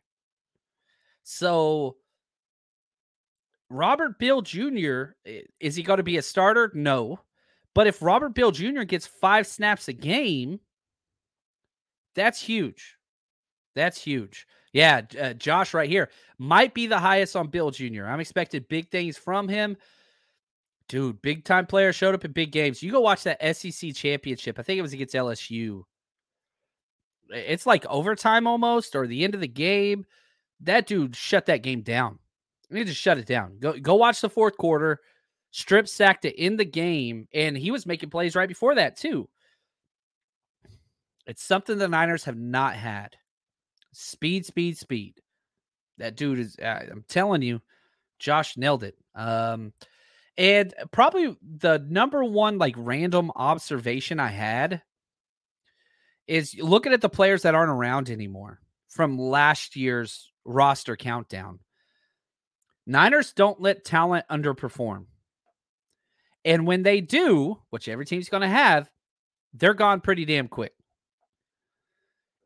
So, 1.23 1.97
Robert 3.69 4.17
Beal 4.17 4.41
Jr., 4.41 5.11
is 5.59 5.75
he 5.75 5.83
going 5.83 5.97
to 5.97 6.03
be 6.03 6.17
a 6.17 6.21
starter? 6.21 6.71
No. 6.73 7.19
But 7.75 7.87
if 7.87 8.01
Robert 8.01 8.33
Beal 8.33 8.51
Jr. 8.51 8.83
gets 8.83 9.05
five 9.05 9.45
snaps 9.45 9.87
a 9.89 9.93
game, 9.93 10.59
that's 12.15 12.41
huge. 12.41 12.95
That's 13.75 14.01
huge. 14.01 14.47
Yeah, 14.71 15.01
uh, 15.19 15.33
Josh 15.33 15.73
right 15.73 15.89
here 15.89 16.09
might 16.37 16.73
be 16.73 16.87
the 16.87 16.99
highest 16.99 17.35
on 17.35 17.47
Beal 17.47 17.71
Jr. 17.71 18.05
I'm 18.05 18.19
expected 18.19 18.67
big 18.67 18.89
things 18.89 19.17
from 19.17 19.47
him. 19.47 19.77
Dude, 20.87 21.21
big 21.21 21.43
time 21.43 21.65
player 21.65 21.93
showed 21.93 22.15
up 22.15 22.25
in 22.25 22.31
big 22.31 22.51
games. 22.51 22.81
You 22.81 22.91
go 22.91 22.99
watch 22.99 23.23
that 23.23 23.55
SEC 23.55 23.93
championship. 23.93 24.57
I 24.57 24.63
think 24.63 24.79
it 24.79 24.83
was 24.83 24.93
against 24.93 25.15
LSU. 25.15 25.83
It's 27.29 27.65
like 27.67 27.85
overtime 27.85 28.47
almost 28.47 28.95
or 28.95 29.05
the 29.05 29.23
end 29.23 29.35
of 29.35 29.41
the 29.41 29.47
game. 29.47 30.05
That 30.61 30.87
dude 30.87 31.15
shut 31.15 31.45
that 31.45 31.63
game 31.63 31.81
down. 31.81 32.19
He 32.71 32.83
just 32.83 32.99
shut 32.99 33.17
it 33.17 33.25
down. 33.25 33.57
Go 33.59 33.79
go 33.79 33.95
watch 33.95 34.21
the 34.21 34.29
fourth 34.29 34.57
quarter. 34.57 34.99
Strip 35.51 35.87
sacked 35.87 36.25
it 36.25 36.35
in 36.35 36.57
the 36.57 36.65
game, 36.65 37.27
and 37.33 37.57
he 37.57 37.71
was 37.71 37.85
making 37.85 38.09
plays 38.09 38.35
right 38.35 38.49
before 38.49 38.75
that 38.75 38.97
too. 38.97 39.27
It's 41.25 41.43
something 41.43 41.77
the 41.77 41.87
Niners 41.87 42.23
have 42.25 42.37
not 42.37 42.75
had. 42.75 43.15
Speed, 44.01 44.45
speed, 44.45 44.77
speed. 44.77 45.15
That 45.97 46.15
dude 46.15 46.39
is, 46.39 46.55
I'm 46.63 47.03
telling 47.09 47.41
you, 47.41 47.61
Josh 48.17 48.55
nailed 48.55 48.83
it. 48.83 48.95
Um, 49.13 49.73
and 50.37 50.73
probably 50.91 51.35
the 51.41 51.85
number 51.85 52.23
one, 52.23 52.57
like, 52.57 52.75
random 52.77 53.29
observation 53.35 54.21
I 54.21 54.29
had 54.29 54.81
is 56.27 56.55
looking 56.57 56.93
at 56.93 57.01
the 57.01 57.09
players 57.09 57.41
that 57.41 57.55
aren't 57.55 57.71
around 57.71 58.09
anymore 58.09 58.61
from 58.87 59.19
last 59.19 59.75
year's 59.75 60.31
roster 60.45 60.95
countdown. 60.95 61.59
Niners 62.87 63.33
don't 63.33 63.59
let 63.59 63.83
talent 63.83 64.25
underperform. 64.31 65.07
And 66.45 66.65
when 66.65 66.83
they 66.83 67.01
do, 67.01 67.59
which 67.69 67.89
every 67.89 68.05
team's 68.05 68.29
going 68.29 68.43
to 68.43 68.47
have, 68.47 68.89
they're 69.53 69.73
gone 69.73 69.99
pretty 69.99 70.23
damn 70.23 70.47
quick. 70.47 70.71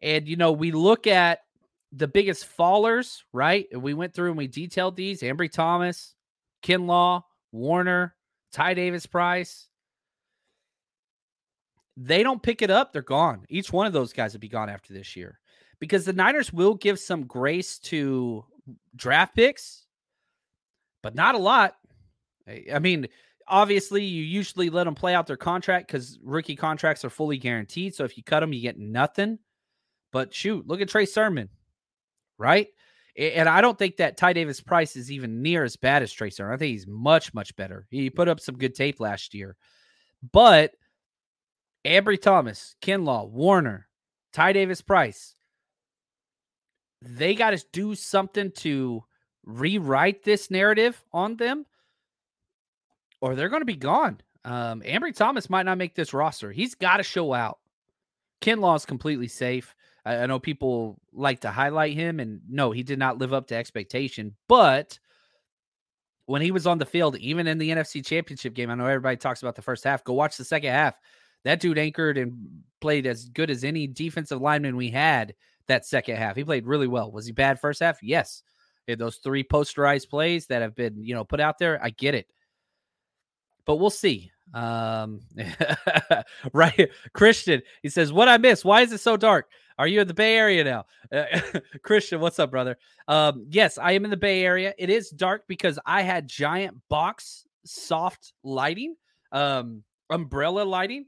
And, 0.02 0.28
you 0.28 0.36
know, 0.36 0.52
we 0.52 0.72
look 0.72 1.06
at 1.08 1.40
the 1.96 2.08
biggest 2.08 2.48
fallers, 2.58 3.22
right? 3.32 3.68
We 3.80 3.94
went 3.94 4.14
through 4.14 4.30
and 4.30 4.38
we 4.38 4.48
detailed 4.48 4.96
these 4.96 5.22
Ambry 5.22 5.52
Thomas, 5.52 6.16
Kinlaw, 6.64 7.22
Warner, 7.52 8.16
Ty 8.52 8.74
Davis 8.74 9.06
Price. 9.06 9.68
They 11.96 12.24
don't 12.24 12.42
pick 12.42 12.64
it 12.64 12.72
up, 12.72 12.92
they're 12.92 13.04
gone. 13.04 13.46
Each 13.50 13.72
one 13.72 13.86
of 13.86 13.94
those 13.94 14.14
guys 14.14 14.34
would 14.34 14.42
be 14.42 14.50
gone 14.50 14.70
after 14.70 14.94
this 14.94 15.16
year 15.16 15.40
because 15.80 16.06
the 16.06 16.14
Niners 16.14 16.52
will 16.52 16.74
give 16.74 16.98
some 16.98 17.28
grace 17.28 17.78
to 17.80 18.44
draft 18.96 19.36
picks, 19.36 19.86
but 21.04 21.14
not 21.14 21.36
a 21.36 21.40
lot. 21.40 21.76
I 22.74 22.80
mean, 22.80 23.08
obviously, 23.48 24.04
you 24.04 24.24
usually 24.24 24.72
let 24.72 24.86
them 24.86 24.96
play 24.96 25.14
out 25.14 25.28
their 25.28 25.38
contract 25.38 25.88
because 25.88 26.18
rookie 26.24 26.56
contracts 26.56 27.06
are 27.06 27.12
fully 27.12 27.38
guaranteed. 27.38 27.94
So 27.94 28.04
if 28.04 28.18
you 28.18 28.24
cut 28.24 28.40
them, 28.40 28.54
you 28.54 28.62
get 28.62 28.80
nothing. 28.80 29.38
But 30.12 30.34
shoot, 30.34 30.68
look 30.68 30.82
at 30.82 30.90
Trey 30.90 31.06
Sermon, 31.06 31.50
right? 32.38 32.68
And 33.18 33.48
I 33.48 33.62
don't 33.62 33.78
think 33.78 33.98
that 33.98 34.18
Ty 34.18 34.34
Davis 34.34 34.60
Price 34.60 34.96
is 34.96 35.12
even 35.12 35.42
near 35.42 35.64
as 35.64 35.76
bad 35.76 36.02
as 36.02 36.12
Sermon. 36.12 36.54
I 36.54 36.58
think 36.58 36.72
he's 36.72 36.88
much, 36.88 37.34
much 37.34 37.56
better. 37.56 37.86
He 37.92 38.10
put 38.10 38.28
up 38.28 38.40
some 38.40 38.58
good 38.58 38.74
tape 38.74 39.00
last 39.00 39.36
year. 39.36 39.56
But 40.32 40.72
Ambry 41.86 42.20
Thomas, 42.20 42.76
Kinlaw, 42.82 43.30
Warner, 43.30 43.88
Ty 44.32 44.54
Davis 44.54 44.82
Price, 44.82 45.36
they 47.02 47.36
got 47.36 47.52
to 47.52 47.64
do 47.72 47.94
something 47.94 48.52
to 48.52 49.04
rewrite 49.46 50.24
this 50.24 50.50
narrative 50.50 51.04
on 51.12 51.36
them 51.36 51.66
or 53.24 53.36
they're 53.36 53.50
going 53.50 53.62
to 53.62 53.66
be 53.66 53.76
gone. 53.76 54.20
Um, 54.44 54.82
Ambry 54.82 55.16
Thomas 55.16 55.50
might 55.50 55.66
not 55.66 55.78
make 55.78 55.96
this 55.96 56.14
roster. 56.14 56.52
He's 56.52 56.76
got 56.76 56.98
to 56.98 57.04
show 57.04 57.34
out. 57.34 57.60
Kinlaw 58.42 58.76
is 58.76 58.86
completely 58.86 59.30
safe. 59.30 59.74
I, 60.06 60.18
I 60.18 60.26
know 60.26 60.40
people 60.40 61.00
like 61.12 61.42
to 61.42 61.52
highlight 61.52 61.94
him, 61.94 62.20
and 62.20 62.42
no, 62.50 62.72
he 62.72 62.84
did 62.84 63.00
not 63.00 63.18
live 63.18 63.34
up 63.34 63.48
to 63.48 63.56
expectation. 63.56 64.36
But 64.48 65.00
when 66.26 66.42
he 66.42 66.52
was 66.52 66.68
on 66.68 66.78
the 66.78 66.86
field, 66.86 67.18
even 67.18 67.48
in 67.48 67.58
the 67.58 67.70
NFC 67.70 68.06
Championship 68.06 68.54
game, 68.54 68.70
I 68.70 68.76
know 68.76 68.86
everybody 68.86 69.18
talks 69.18 69.42
about 69.42 69.56
the 69.56 69.62
first 69.62 69.84
half. 69.84 70.04
Go 70.04 70.14
watch 70.14 70.38
the 70.38 70.46
second 70.46 70.72
half. 70.72 70.96
That 71.44 71.60
dude 71.60 71.78
anchored 71.78 72.18
and 72.18 72.64
played 72.80 73.06
as 73.06 73.26
good 73.30 73.50
as 73.50 73.64
any 73.64 73.88
defensive 73.88 74.42
lineman 74.42 74.78
we 74.78 74.90
had 74.90 75.36
that 75.68 75.86
second 75.86 76.16
half. 76.16 76.36
He 76.36 76.44
played 76.44 76.66
really 76.66 76.88
well. 76.88 77.12
Was 77.12 77.26
he 77.26 77.32
bad 77.32 77.60
first 77.60 77.82
half? 77.82 78.02
Yes. 78.02 78.44
those 78.88 79.18
three 79.18 79.44
posterized 79.44 80.10
plays 80.10 80.48
that 80.48 80.62
have 80.62 80.76
been, 80.76 81.04
you 81.04 81.14
know, 81.14 81.26
put 81.26 81.40
out 81.40 81.58
there, 81.58 81.84
I 81.84 81.90
get 81.90 82.16
it. 82.16 82.28
But 83.66 83.78
we'll 83.78 83.90
see. 83.90 84.32
Um, 84.54 85.22
right, 86.54 86.90
Christian. 87.14 87.62
He 87.82 87.90
says, 87.90 88.12
"What 88.12 88.28
I 88.28 88.38
miss? 88.38 88.66
Why 88.66 88.82
is 88.82 88.92
it 88.92 89.00
so 89.00 89.16
dark? 89.16 89.48
Are 89.78 89.88
you 89.88 90.02
in 90.02 90.08
the 90.08 90.14
Bay 90.14 90.38
Area 90.38 90.64
now?" 90.64 90.86
Uh, 91.12 91.26
Christian, 91.84 92.20
what's 92.20 92.40
up, 92.40 92.52
brother? 92.52 92.78
Um, 93.08 93.46
yes, 93.50 93.78
I 93.78 93.94
am 93.94 94.06
in 94.06 94.12
the 94.12 94.18
Bay 94.18 94.44
Area. 94.44 94.74
It 94.78 94.90
is 94.90 95.10
dark 95.10 95.44
because 95.48 95.80
I 95.86 96.02
had 96.02 96.28
giant 96.28 96.78
box 96.90 97.46
soft 97.66 98.34
lighting, 98.44 98.96
um, 99.32 99.84
umbrella 100.10 100.64
lighting, 100.64 101.06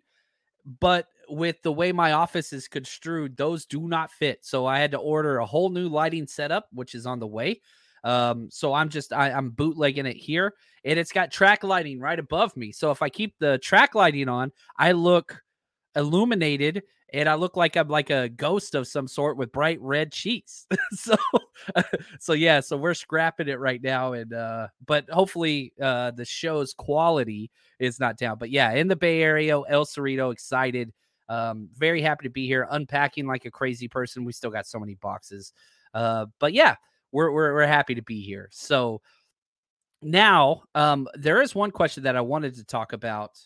but 0.79 1.07
with 1.29 1.61
the 1.63 1.71
way 1.71 1.91
my 1.91 2.13
office 2.13 2.53
is 2.53 2.67
construed, 2.67 3.35
those 3.37 3.65
do 3.65 3.87
not 3.87 4.11
fit. 4.11 4.45
So 4.45 4.65
I 4.65 4.79
had 4.79 4.91
to 4.91 4.97
order 4.97 5.39
a 5.39 5.45
whole 5.45 5.69
new 5.69 5.89
lighting 5.89 6.27
setup, 6.27 6.67
which 6.71 6.95
is 6.95 7.05
on 7.05 7.19
the 7.19 7.27
way. 7.27 7.61
Um, 8.03 8.49
so 8.51 8.73
I'm 8.73 8.89
just 8.89 9.11
I, 9.13 9.31
I'm 9.31 9.49
bootlegging 9.49 10.05
it 10.05 10.15
here, 10.15 10.53
and 10.83 10.99
it's 10.99 11.11
got 11.11 11.31
track 11.31 11.63
lighting 11.63 11.99
right 11.99 12.19
above 12.19 12.55
me. 12.55 12.71
So 12.71 12.91
if 12.91 13.01
I 13.01 13.09
keep 13.09 13.35
the 13.39 13.57
track 13.57 13.95
lighting 13.95 14.29
on, 14.29 14.51
I 14.77 14.91
look 14.91 15.41
illuminated 15.95 16.83
and 17.13 17.29
I 17.29 17.35
look 17.35 17.55
like 17.55 17.75
I'm 17.75 17.87
like 17.87 18.09
a 18.09 18.29
ghost 18.29 18.75
of 18.75 18.87
some 18.87 19.07
sort 19.07 19.37
with 19.37 19.51
bright 19.51 19.79
red 19.81 20.11
cheeks. 20.11 20.65
so 20.91 21.15
so 22.19 22.33
yeah, 22.33 22.59
so 22.59 22.77
we're 22.77 22.93
scrapping 22.93 23.47
it 23.47 23.59
right 23.59 23.81
now 23.81 24.13
and 24.13 24.33
uh 24.33 24.67
but 24.85 25.09
hopefully 25.09 25.73
uh 25.81 26.11
the 26.11 26.25
show's 26.25 26.73
quality 26.73 27.51
is 27.79 27.99
not 27.99 28.17
down. 28.17 28.37
But 28.37 28.49
yeah, 28.49 28.71
in 28.73 28.87
the 28.87 28.95
Bay 28.95 29.21
Area, 29.21 29.59
El 29.67 29.85
Cerrito 29.85 30.31
excited. 30.31 30.91
Um 31.29 31.69
very 31.75 32.01
happy 32.01 32.23
to 32.25 32.31
be 32.31 32.47
here 32.47 32.67
unpacking 32.69 33.27
like 33.27 33.45
a 33.45 33.51
crazy 33.51 33.87
person. 33.87 34.25
We 34.25 34.33
still 34.33 34.51
got 34.51 34.67
so 34.67 34.79
many 34.79 34.95
boxes. 34.95 35.53
Uh 35.93 36.25
but 36.39 36.53
yeah, 36.53 36.75
we're 37.11 37.31
we're, 37.31 37.53
we're 37.53 37.67
happy 37.67 37.95
to 37.95 38.03
be 38.03 38.21
here. 38.21 38.49
So 38.51 39.01
now 40.01 40.63
um 40.73 41.07
there 41.13 41.41
is 41.41 41.53
one 41.53 41.71
question 41.71 42.03
that 42.03 42.15
I 42.15 42.21
wanted 42.21 42.55
to 42.55 42.63
talk 42.63 42.93
about. 42.93 43.39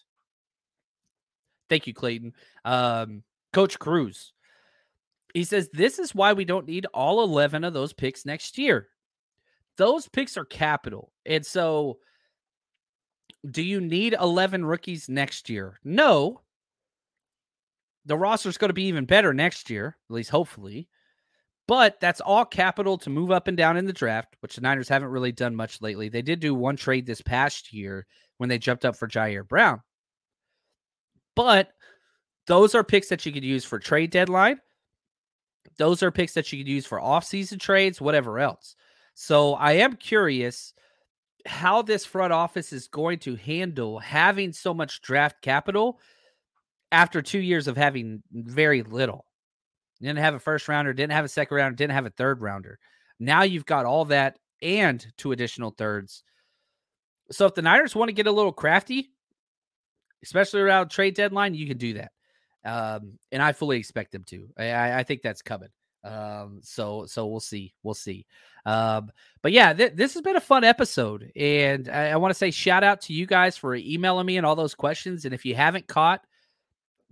Thank 1.69 1.87
you, 1.87 1.93
Clayton. 1.93 2.33
Um 2.65 3.23
Coach 3.53 3.79
Cruz. 3.79 4.33
He 5.33 5.43
says, 5.43 5.69
This 5.71 5.99
is 5.99 6.15
why 6.15 6.33
we 6.33 6.45
don't 6.45 6.67
need 6.67 6.85
all 6.93 7.23
11 7.23 7.63
of 7.63 7.73
those 7.73 7.93
picks 7.93 8.25
next 8.25 8.57
year. 8.57 8.87
Those 9.77 10.07
picks 10.07 10.37
are 10.37 10.45
capital. 10.45 11.11
And 11.25 11.45
so, 11.45 11.99
do 13.49 13.61
you 13.61 13.79
need 13.79 14.15
11 14.19 14.65
rookies 14.65 15.07
next 15.07 15.49
year? 15.49 15.79
No. 15.83 16.41
The 18.05 18.17
roster 18.17 18.49
is 18.49 18.57
going 18.57 18.69
to 18.69 18.73
be 18.73 18.87
even 18.87 19.05
better 19.05 19.33
next 19.33 19.69
year, 19.69 19.97
at 20.09 20.13
least 20.13 20.31
hopefully. 20.31 20.89
But 21.67 21.99
that's 21.99 22.21
all 22.21 22.45
capital 22.45 22.97
to 22.97 23.11
move 23.11 23.29
up 23.29 23.47
and 23.47 23.55
down 23.55 23.77
in 23.77 23.85
the 23.85 23.93
draft, 23.93 24.35
which 24.39 24.55
the 24.55 24.61
Niners 24.61 24.89
haven't 24.89 25.09
really 25.09 25.31
done 25.31 25.55
much 25.55 25.81
lately. 25.81 26.09
They 26.09 26.23
did 26.23 26.39
do 26.39 26.55
one 26.55 26.75
trade 26.75 27.05
this 27.05 27.21
past 27.21 27.71
year 27.71 28.07
when 28.37 28.49
they 28.49 28.57
jumped 28.57 28.85
up 28.85 28.95
for 28.95 29.07
Ji'Ayir 29.07 29.47
Brown. 29.47 29.81
But 31.35 31.71
those 32.49 32.73
are 32.73 32.83
picks 32.83 33.09
that 33.09 33.27
you 33.27 33.31
could 33.31 33.43
use 33.43 33.63
for 33.63 33.77
trade 33.77 34.09
deadline. 34.09 34.59
Those 35.77 36.01
are 36.01 36.09
picks 36.09 36.33
that 36.33 36.51
you 36.51 36.57
could 36.57 36.67
use 36.67 36.83
for 36.83 36.99
offseason 36.99 37.59
trades, 37.59 38.01
whatever 38.01 38.39
else. 38.39 38.75
So 39.13 39.53
I 39.53 39.73
am 39.73 39.95
curious 39.95 40.73
how 41.45 41.83
this 41.83 42.05
front 42.05 42.33
office 42.33 42.73
is 42.73 42.87
going 42.87 43.19
to 43.19 43.35
handle 43.35 43.99
having 43.99 44.51
so 44.51 44.73
much 44.73 45.03
draft 45.03 45.43
capital 45.43 45.99
after 46.91 47.21
two 47.21 47.37
years 47.37 47.67
of 47.67 47.77
having 47.77 48.23
very 48.31 48.81
little. 48.81 49.25
Didn't 50.01 50.17
have 50.17 50.33
a 50.33 50.39
first 50.39 50.67
rounder, 50.67 50.91
didn't 50.91 51.13
have 51.13 51.25
a 51.25 51.29
second 51.29 51.55
rounder, 51.55 51.75
didn't 51.75 51.93
have 51.93 52.07
a 52.07 52.11
third 52.11 52.41
rounder. 52.41 52.79
Now 53.19 53.43
you've 53.43 53.67
got 53.67 53.85
all 53.85 54.05
that 54.05 54.39
and 54.63 55.05
two 55.17 55.33
additional 55.33 55.69
thirds. 55.69 56.23
So 57.29 57.45
if 57.45 57.53
the 57.53 57.61
Niners 57.61 57.95
want 57.95 58.09
to 58.09 58.13
get 58.13 58.25
a 58.25 58.31
little 58.31 58.51
crafty, 58.51 59.11
especially 60.23 60.61
around 60.61 60.89
trade 60.89 61.13
deadline, 61.13 61.53
you 61.53 61.67
can 61.67 61.77
do 61.77 61.93
that 61.93 62.11
um, 62.65 63.17
and 63.31 63.41
I 63.41 63.53
fully 63.53 63.77
expect 63.77 64.11
them 64.11 64.23
to. 64.25 64.49
I, 64.57 64.99
I 64.99 65.03
think 65.03 65.21
that's 65.21 65.41
coming. 65.41 65.69
Um, 66.03 66.59
so 66.63 67.05
so 67.05 67.27
we'll 67.27 67.39
see, 67.39 67.73
we'll 67.83 67.93
see. 67.93 68.25
Um, 68.65 69.11
but 69.41 69.51
yeah, 69.51 69.73
th- 69.73 69.93
this 69.95 70.13
has 70.13 70.21
been 70.21 70.35
a 70.35 70.41
fun 70.41 70.63
episode, 70.63 71.31
and 71.35 71.89
I, 71.89 72.11
I 72.11 72.15
want 72.17 72.31
to 72.31 72.37
say 72.37 72.51
shout 72.51 72.83
out 72.83 73.01
to 73.01 73.13
you 73.13 73.25
guys 73.25 73.57
for 73.57 73.75
emailing 73.75 74.25
me 74.25 74.37
and 74.37 74.45
all 74.45 74.55
those 74.55 74.75
questions. 74.75 75.25
And 75.25 75.33
if 75.33 75.45
you 75.45 75.55
haven't 75.55 75.87
caught 75.87 76.21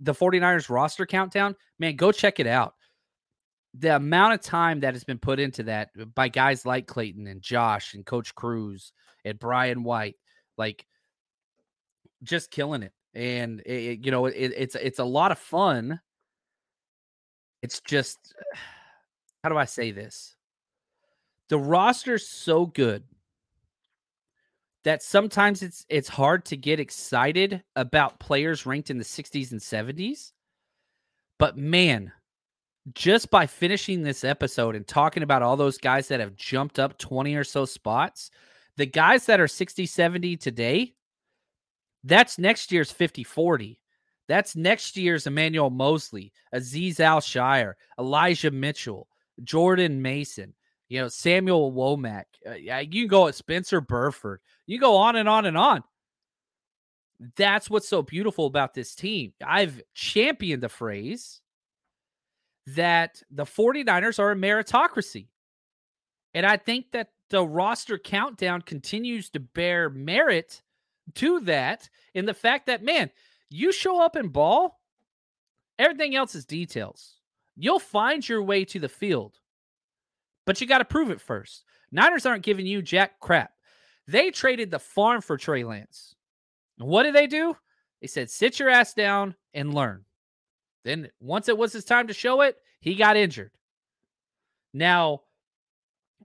the 0.00 0.14
49ers 0.14 0.70
roster 0.70 1.06
countdown, 1.06 1.54
man, 1.78 1.96
go 1.96 2.12
check 2.12 2.40
it 2.40 2.46
out. 2.46 2.74
The 3.74 3.96
amount 3.96 4.34
of 4.34 4.40
time 4.40 4.80
that 4.80 4.94
has 4.94 5.04
been 5.04 5.18
put 5.18 5.38
into 5.38 5.64
that 5.64 5.90
by 6.14 6.28
guys 6.28 6.64
like 6.64 6.86
Clayton 6.86 7.26
and 7.26 7.42
Josh 7.42 7.94
and 7.94 8.06
Coach 8.06 8.34
Cruz 8.34 8.92
and 9.24 9.38
Brian 9.38 9.82
White, 9.82 10.16
like 10.56 10.86
just 12.22 12.50
killing 12.50 12.82
it 12.82 12.92
and 13.14 13.60
it, 13.60 14.04
you 14.04 14.10
know 14.10 14.26
it, 14.26 14.34
it's 14.34 14.74
it's 14.74 14.98
a 14.98 15.04
lot 15.04 15.32
of 15.32 15.38
fun. 15.38 16.00
It's 17.62 17.80
just 17.80 18.34
how 19.42 19.48
do 19.48 19.56
I 19.56 19.64
say 19.64 19.90
this? 19.90 20.36
The 21.48 21.58
roster's 21.58 22.26
so 22.26 22.66
good 22.66 23.04
that 24.84 25.02
sometimes 25.02 25.62
it's 25.62 25.84
it's 25.88 26.08
hard 26.08 26.44
to 26.46 26.56
get 26.56 26.80
excited 26.80 27.62
about 27.76 28.20
players 28.20 28.66
ranked 28.66 28.90
in 28.90 28.98
the 28.98 29.04
60s 29.04 29.52
and 29.52 29.60
70s. 29.60 30.32
But 31.38 31.56
man, 31.56 32.12
just 32.94 33.30
by 33.30 33.46
finishing 33.46 34.02
this 34.02 34.24
episode 34.24 34.76
and 34.76 34.86
talking 34.86 35.22
about 35.22 35.42
all 35.42 35.56
those 35.56 35.78
guys 35.78 36.08
that 36.08 36.20
have 36.20 36.36
jumped 36.36 36.78
up 36.78 36.98
20 36.98 37.34
or 37.34 37.44
so 37.44 37.64
spots, 37.64 38.30
the 38.76 38.86
guys 38.86 39.26
that 39.26 39.40
are 39.40 39.48
60, 39.48 39.86
70 39.86 40.36
today 40.36 40.94
that's 42.04 42.38
next 42.38 42.72
year's 42.72 42.90
50 42.90 43.24
40. 43.24 43.80
That's 44.28 44.54
next 44.54 44.96
year's 44.96 45.26
Emmanuel 45.26 45.70
Moseley, 45.70 46.32
Aziz 46.52 47.00
Al-Shaair, 47.00 47.74
Elijah 47.98 48.50
Mitchell, 48.50 49.08
Jordan 49.42 50.02
Mason, 50.02 50.54
you 50.88 51.00
know, 51.00 51.08
Samuel 51.08 51.72
Womack. 51.72 52.24
Uh, 52.46 52.54
you 52.54 53.02
can 53.02 53.08
go 53.08 53.28
at 53.28 53.34
Spencer 53.34 53.80
Burford. 53.80 54.40
You 54.66 54.78
go 54.78 54.96
on 54.96 55.16
and 55.16 55.28
on 55.28 55.46
and 55.46 55.56
on. 55.56 55.82
That's 57.36 57.70
what's 57.70 57.88
so 57.88 58.02
beautiful 58.02 58.46
about 58.46 58.74
this 58.74 58.94
team. 58.94 59.32
I've 59.44 59.80
championed 59.94 60.62
the 60.62 60.68
phrase 60.68 61.40
that 62.68 63.22
the 63.30 63.44
49ers 63.44 64.18
are 64.18 64.32
a 64.32 64.36
meritocracy. 64.36 65.28
And 66.34 66.44
I 66.44 66.58
think 66.58 66.92
that 66.92 67.08
the 67.30 67.44
roster 67.44 67.98
countdown 67.98 68.62
continues 68.62 69.30
to 69.30 69.40
bear 69.40 69.90
merit 69.90 70.62
to 71.14 71.40
that 71.40 71.88
in 72.14 72.26
the 72.26 72.34
fact 72.34 72.66
that, 72.66 72.82
man, 72.82 73.10
you 73.50 73.72
show 73.72 74.00
up 74.02 74.16
in 74.16 74.28
ball, 74.28 74.80
everything 75.78 76.14
else 76.14 76.34
is 76.34 76.44
details. 76.44 77.16
You'll 77.56 77.78
find 77.78 78.26
your 78.26 78.42
way 78.42 78.64
to 78.66 78.78
the 78.78 78.88
field, 78.88 79.38
but 80.46 80.60
you 80.60 80.66
got 80.66 80.78
to 80.78 80.84
prove 80.84 81.10
it 81.10 81.20
first. 81.20 81.64
Niners 81.90 82.26
aren't 82.26 82.44
giving 82.44 82.66
you 82.66 82.82
jack 82.82 83.18
crap. 83.20 83.52
They 84.06 84.30
traded 84.30 84.70
the 84.70 84.78
farm 84.78 85.20
for 85.20 85.36
Trey 85.36 85.64
Lance. 85.64 86.14
What 86.78 87.02
did 87.02 87.14
they 87.14 87.26
do? 87.26 87.56
They 88.00 88.06
said, 88.06 88.30
sit 88.30 88.58
your 88.58 88.68
ass 88.68 88.94
down 88.94 89.34
and 89.52 89.74
learn. 89.74 90.04
Then, 90.84 91.10
once 91.20 91.48
it 91.48 91.58
was 91.58 91.72
his 91.72 91.84
time 91.84 92.06
to 92.06 92.14
show 92.14 92.42
it, 92.42 92.56
he 92.80 92.94
got 92.94 93.16
injured. 93.16 93.50
Now, 94.72 95.22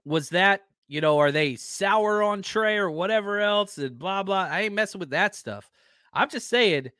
was 0.04 0.28
that 0.30 0.62
you 0.88 1.00
know, 1.00 1.18
are 1.18 1.32
they 1.32 1.56
sour 1.56 2.22
on 2.22 2.42
Trey 2.42 2.76
or 2.76 2.90
whatever 2.90 3.40
else 3.40 3.78
and 3.78 3.98
blah 3.98 4.22
blah. 4.22 4.48
I 4.50 4.62
ain't 4.62 4.74
messing 4.74 4.98
with 4.98 5.10
that 5.10 5.34
stuff. 5.34 5.70
I'm 6.12 6.28
just 6.28 6.48
saying 6.48 6.90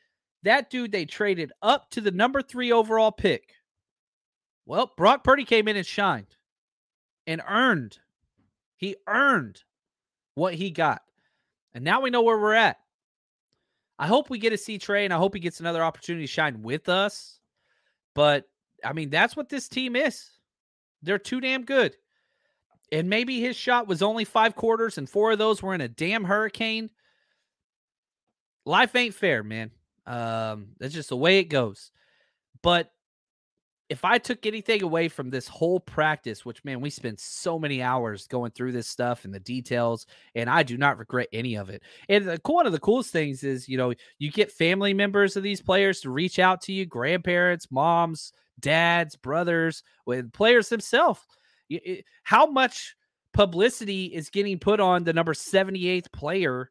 that 0.42 0.70
dude 0.70 0.92
they 0.92 1.04
traded 1.04 1.52
up 1.62 1.90
to 1.90 2.00
the 2.00 2.10
number 2.10 2.42
three 2.42 2.72
overall 2.72 3.12
pick. 3.12 3.54
Well, 4.66 4.92
Brock 4.96 5.24
Purdy 5.24 5.44
came 5.44 5.68
in 5.68 5.76
and 5.76 5.86
shined 5.86 6.36
and 7.26 7.42
earned. 7.48 7.98
He 8.76 8.96
earned 9.06 9.62
what 10.34 10.54
he 10.54 10.70
got. 10.70 11.02
And 11.74 11.84
now 11.84 12.00
we 12.00 12.10
know 12.10 12.22
where 12.22 12.38
we're 12.38 12.54
at. 12.54 12.78
I 13.98 14.06
hope 14.06 14.30
we 14.30 14.38
get 14.38 14.50
to 14.50 14.58
see 14.58 14.78
Trey 14.78 15.04
and 15.04 15.14
I 15.14 15.18
hope 15.18 15.34
he 15.34 15.40
gets 15.40 15.60
another 15.60 15.82
opportunity 15.82 16.26
to 16.26 16.32
shine 16.32 16.62
with 16.62 16.88
us. 16.88 17.38
But 18.14 18.48
I 18.84 18.92
mean, 18.92 19.10
that's 19.10 19.36
what 19.36 19.48
this 19.48 19.68
team 19.68 19.96
is. 19.96 20.30
They're 21.02 21.18
too 21.18 21.40
damn 21.40 21.64
good. 21.64 21.96
And 22.92 23.08
maybe 23.08 23.40
his 23.40 23.56
shot 23.56 23.88
was 23.88 24.02
only 24.02 24.24
five 24.24 24.54
quarters 24.54 24.98
and 24.98 25.08
four 25.08 25.32
of 25.32 25.38
those 25.38 25.62
were 25.62 25.74
in 25.74 25.80
a 25.80 25.88
damn 25.88 26.24
hurricane. 26.24 26.90
Life 28.66 28.94
ain't 28.94 29.14
fair, 29.14 29.42
man. 29.42 29.70
Um, 30.06 30.68
that's 30.78 30.94
just 30.94 31.08
the 31.08 31.16
way 31.16 31.38
it 31.38 31.44
goes. 31.44 31.90
But 32.62 32.90
if 33.90 34.04
I 34.04 34.18
took 34.18 34.46
anything 34.46 34.82
away 34.82 35.08
from 35.08 35.28
this 35.28 35.46
whole 35.46 35.78
practice, 35.78 36.44
which 36.44 36.64
man, 36.64 36.80
we 36.80 36.88
spent 36.88 37.20
so 37.20 37.58
many 37.58 37.82
hours 37.82 38.26
going 38.26 38.50
through 38.52 38.72
this 38.72 38.88
stuff 38.88 39.24
and 39.24 39.34
the 39.34 39.40
details, 39.40 40.06
and 40.34 40.48
I 40.48 40.62
do 40.62 40.78
not 40.78 40.98
regret 40.98 41.28
any 41.32 41.56
of 41.56 41.68
it. 41.68 41.82
And 42.08 42.24
the, 42.26 42.40
one 42.46 42.66
of 42.66 42.72
the 42.72 42.80
coolest 42.80 43.12
things 43.12 43.44
is, 43.44 43.68
you 43.68 43.76
know, 43.76 43.92
you 44.18 44.30
get 44.30 44.50
family 44.50 44.94
members 44.94 45.36
of 45.36 45.42
these 45.42 45.60
players 45.60 46.00
to 46.00 46.10
reach 46.10 46.38
out 46.38 46.62
to 46.62 46.72
you, 46.72 46.86
grandparents, 46.86 47.70
moms, 47.70 48.32
dads, 48.58 49.16
brothers, 49.16 49.82
with 50.06 50.32
players 50.32 50.70
themselves. 50.70 51.20
How 52.22 52.46
much 52.46 52.96
publicity 53.32 54.06
is 54.06 54.30
getting 54.30 54.58
put 54.58 54.80
on 54.80 55.04
the 55.04 55.12
number 55.12 55.34
78th 55.34 56.12
player 56.12 56.70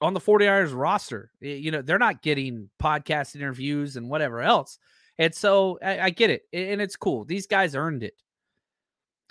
on 0.00 0.14
the 0.14 0.20
49ers 0.20 0.76
roster? 0.76 1.30
You 1.40 1.70
know, 1.70 1.82
they're 1.82 1.98
not 1.98 2.22
getting 2.22 2.70
podcast 2.82 3.36
interviews 3.36 3.96
and 3.96 4.08
whatever 4.08 4.40
else 4.40 4.78
and 5.18 5.34
so 5.34 5.78
I, 5.82 6.00
I 6.00 6.10
get 6.10 6.30
it. 6.30 6.42
And 6.52 6.80
it's 6.80 6.96
cool. 6.96 7.24
These 7.24 7.46
guys 7.46 7.74
earned 7.74 8.02
it. 8.02 8.14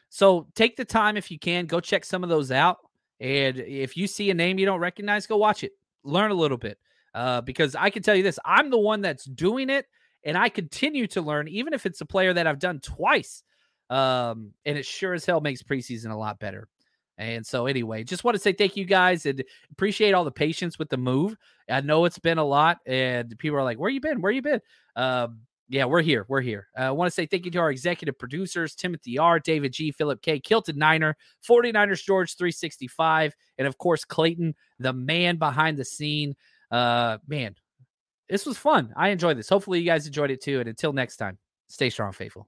So 0.10 0.48
take 0.56 0.78
the 0.78 0.86
time 0.86 1.18
if 1.18 1.30
you 1.30 1.38
can, 1.38 1.66
go 1.66 1.80
check 1.80 2.06
some 2.06 2.24
of 2.24 2.30
those 2.30 2.52
out. 2.52 2.78
And 3.20 3.58
if 3.58 3.98
you 3.98 4.08
see 4.08 4.30
a 4.30 4.34
name 4.34 4.60
you 4.60 4.66
don't 4.66 4.80
recognize, 4.80 5.28
go 5.28 5.38
watch 5.38 5.64
it, 5.64 5.74
learn 6.04 6.32
a 6.32 6.36
little 6.36 6.58
bit. 6.58 6.78
Uh, 7.14 7.42
because 7.42 7.76
I 7.76 7.90
can 7.90 8.04
tell 8.04 8.16
you 8.16 8.24
this 8.24 8.40
I'm 8.44 8.70
the 8.70 8.80
one 8.80 9.02
that's 9.02 9.24
doing 9.24 9.70
it, 9.70 9.86
and 10.24 10.38
I 10.38 10.50
continue 10.50 11.08
to 11.08 11.22
learn, 11.22 11.48
even 11.48 11.74
if 11.74 11.86
it's 11.86 12.02
a 12.02 12.06
player 12.06 12.34
that 12.34 12.46
I've 12.46 12.60
done 12.60 12.82
twice. 12.82 13.42
Um, 13.90 14.52
and 14.66 14.78
it 14.78 14.86
sure 14.86 15.14
as 15.14 15.26
hell 15.26 15.42
makes 15.42 15.64
preseason 15.64 16.12
a 16.12 16.16
lot 16.16 16.40
better. 16.40 16.68
And 17.18 17.46
so, 17.46 17.66
anyway, 17.66 18.04
just 18.04 18.24
want 18.24 18.36
to 18.36 18.42
say 18.42 18.52
thank 18.52 18.76
you 18.76 18.86
guys 18.86 19.26
and 19.26 19.44
appreciate 19.72 20.14
all 20.14 20.26
the 20.26 20.32
patience 20.32 20.78
with 20.78 20.90
the 20.90 20.98
move. 20.98 21.36
I 21.70 21.82
know 21.82 22.06
it's 22.06 22.20
been 22.20 22.38
a 22.38 22.44
lot, 22.44 22.80
and 22.86 23.34
people 23.40 23.58
are 23.58 23.64
like, 23.64 23.80
"Where 23.80 23.90
you 23.90 24.02
been? 24.02 24.22
Where 24.22 24.34
you 24.34 24.42
been?" 24.42 24.60
Um, 24.98 25.40
yeah, 25.70 25.86
we're 25.86 26.02
here. 26.02 26.26
We're 26.28 26.42
here. 26.42 26.68
Uh, 26.78 26.84
I 26.84 26.92
want 26.92 27.08
to 27.08 27.14
say 27.14 27.26
thank 27.26 27.46
you 27.46 27.52
to 27.52 27.60
our 27.60 27.72
executive 27.72 28.20
producers, 28.20 28.76
Timothy 28.76 29.18
R., 29.18 29.40
David 29.40 29.72
G., 29.74 29.92
Philip 29.92 30.22
K., 30.22 30.40
Kilted 30.40 30.78
Niner, 30.78 31.16
49ers 31.48 32.04
George 32.04 32.36
365, 32.36 33.34
and 33.58 33.68
of 33.68 33.78
course, 33.78 34.06
Clayton, 34.06 34.54
the 34.80 34.94
man 34.94 35.38
behind 35.38 35.78
the 35.78 35.86
scene. 35.86 36.36
Uh, 36.70 37.18
man, 37.28 37.56
this 38.30 38.46
was 38.46 38.58
fun. 38.58 38.94
I 38.96 39.10
enjoyed 39.10 39.38
this. 39.38 39.50
Hopefully, 39.50 39.80
you 39.80 39.86
guys 39.86 40.06
enjoyed 40.06 40.32
it 40.32 40.42
too. 40.42 40.60
And 40.60 40.70
until 40.70 40.94
next 40.94 41.18
time, 41.18 41.38
stay 41.68 41.90
strong, 41.90 42.12
faithful. 42.12 42.48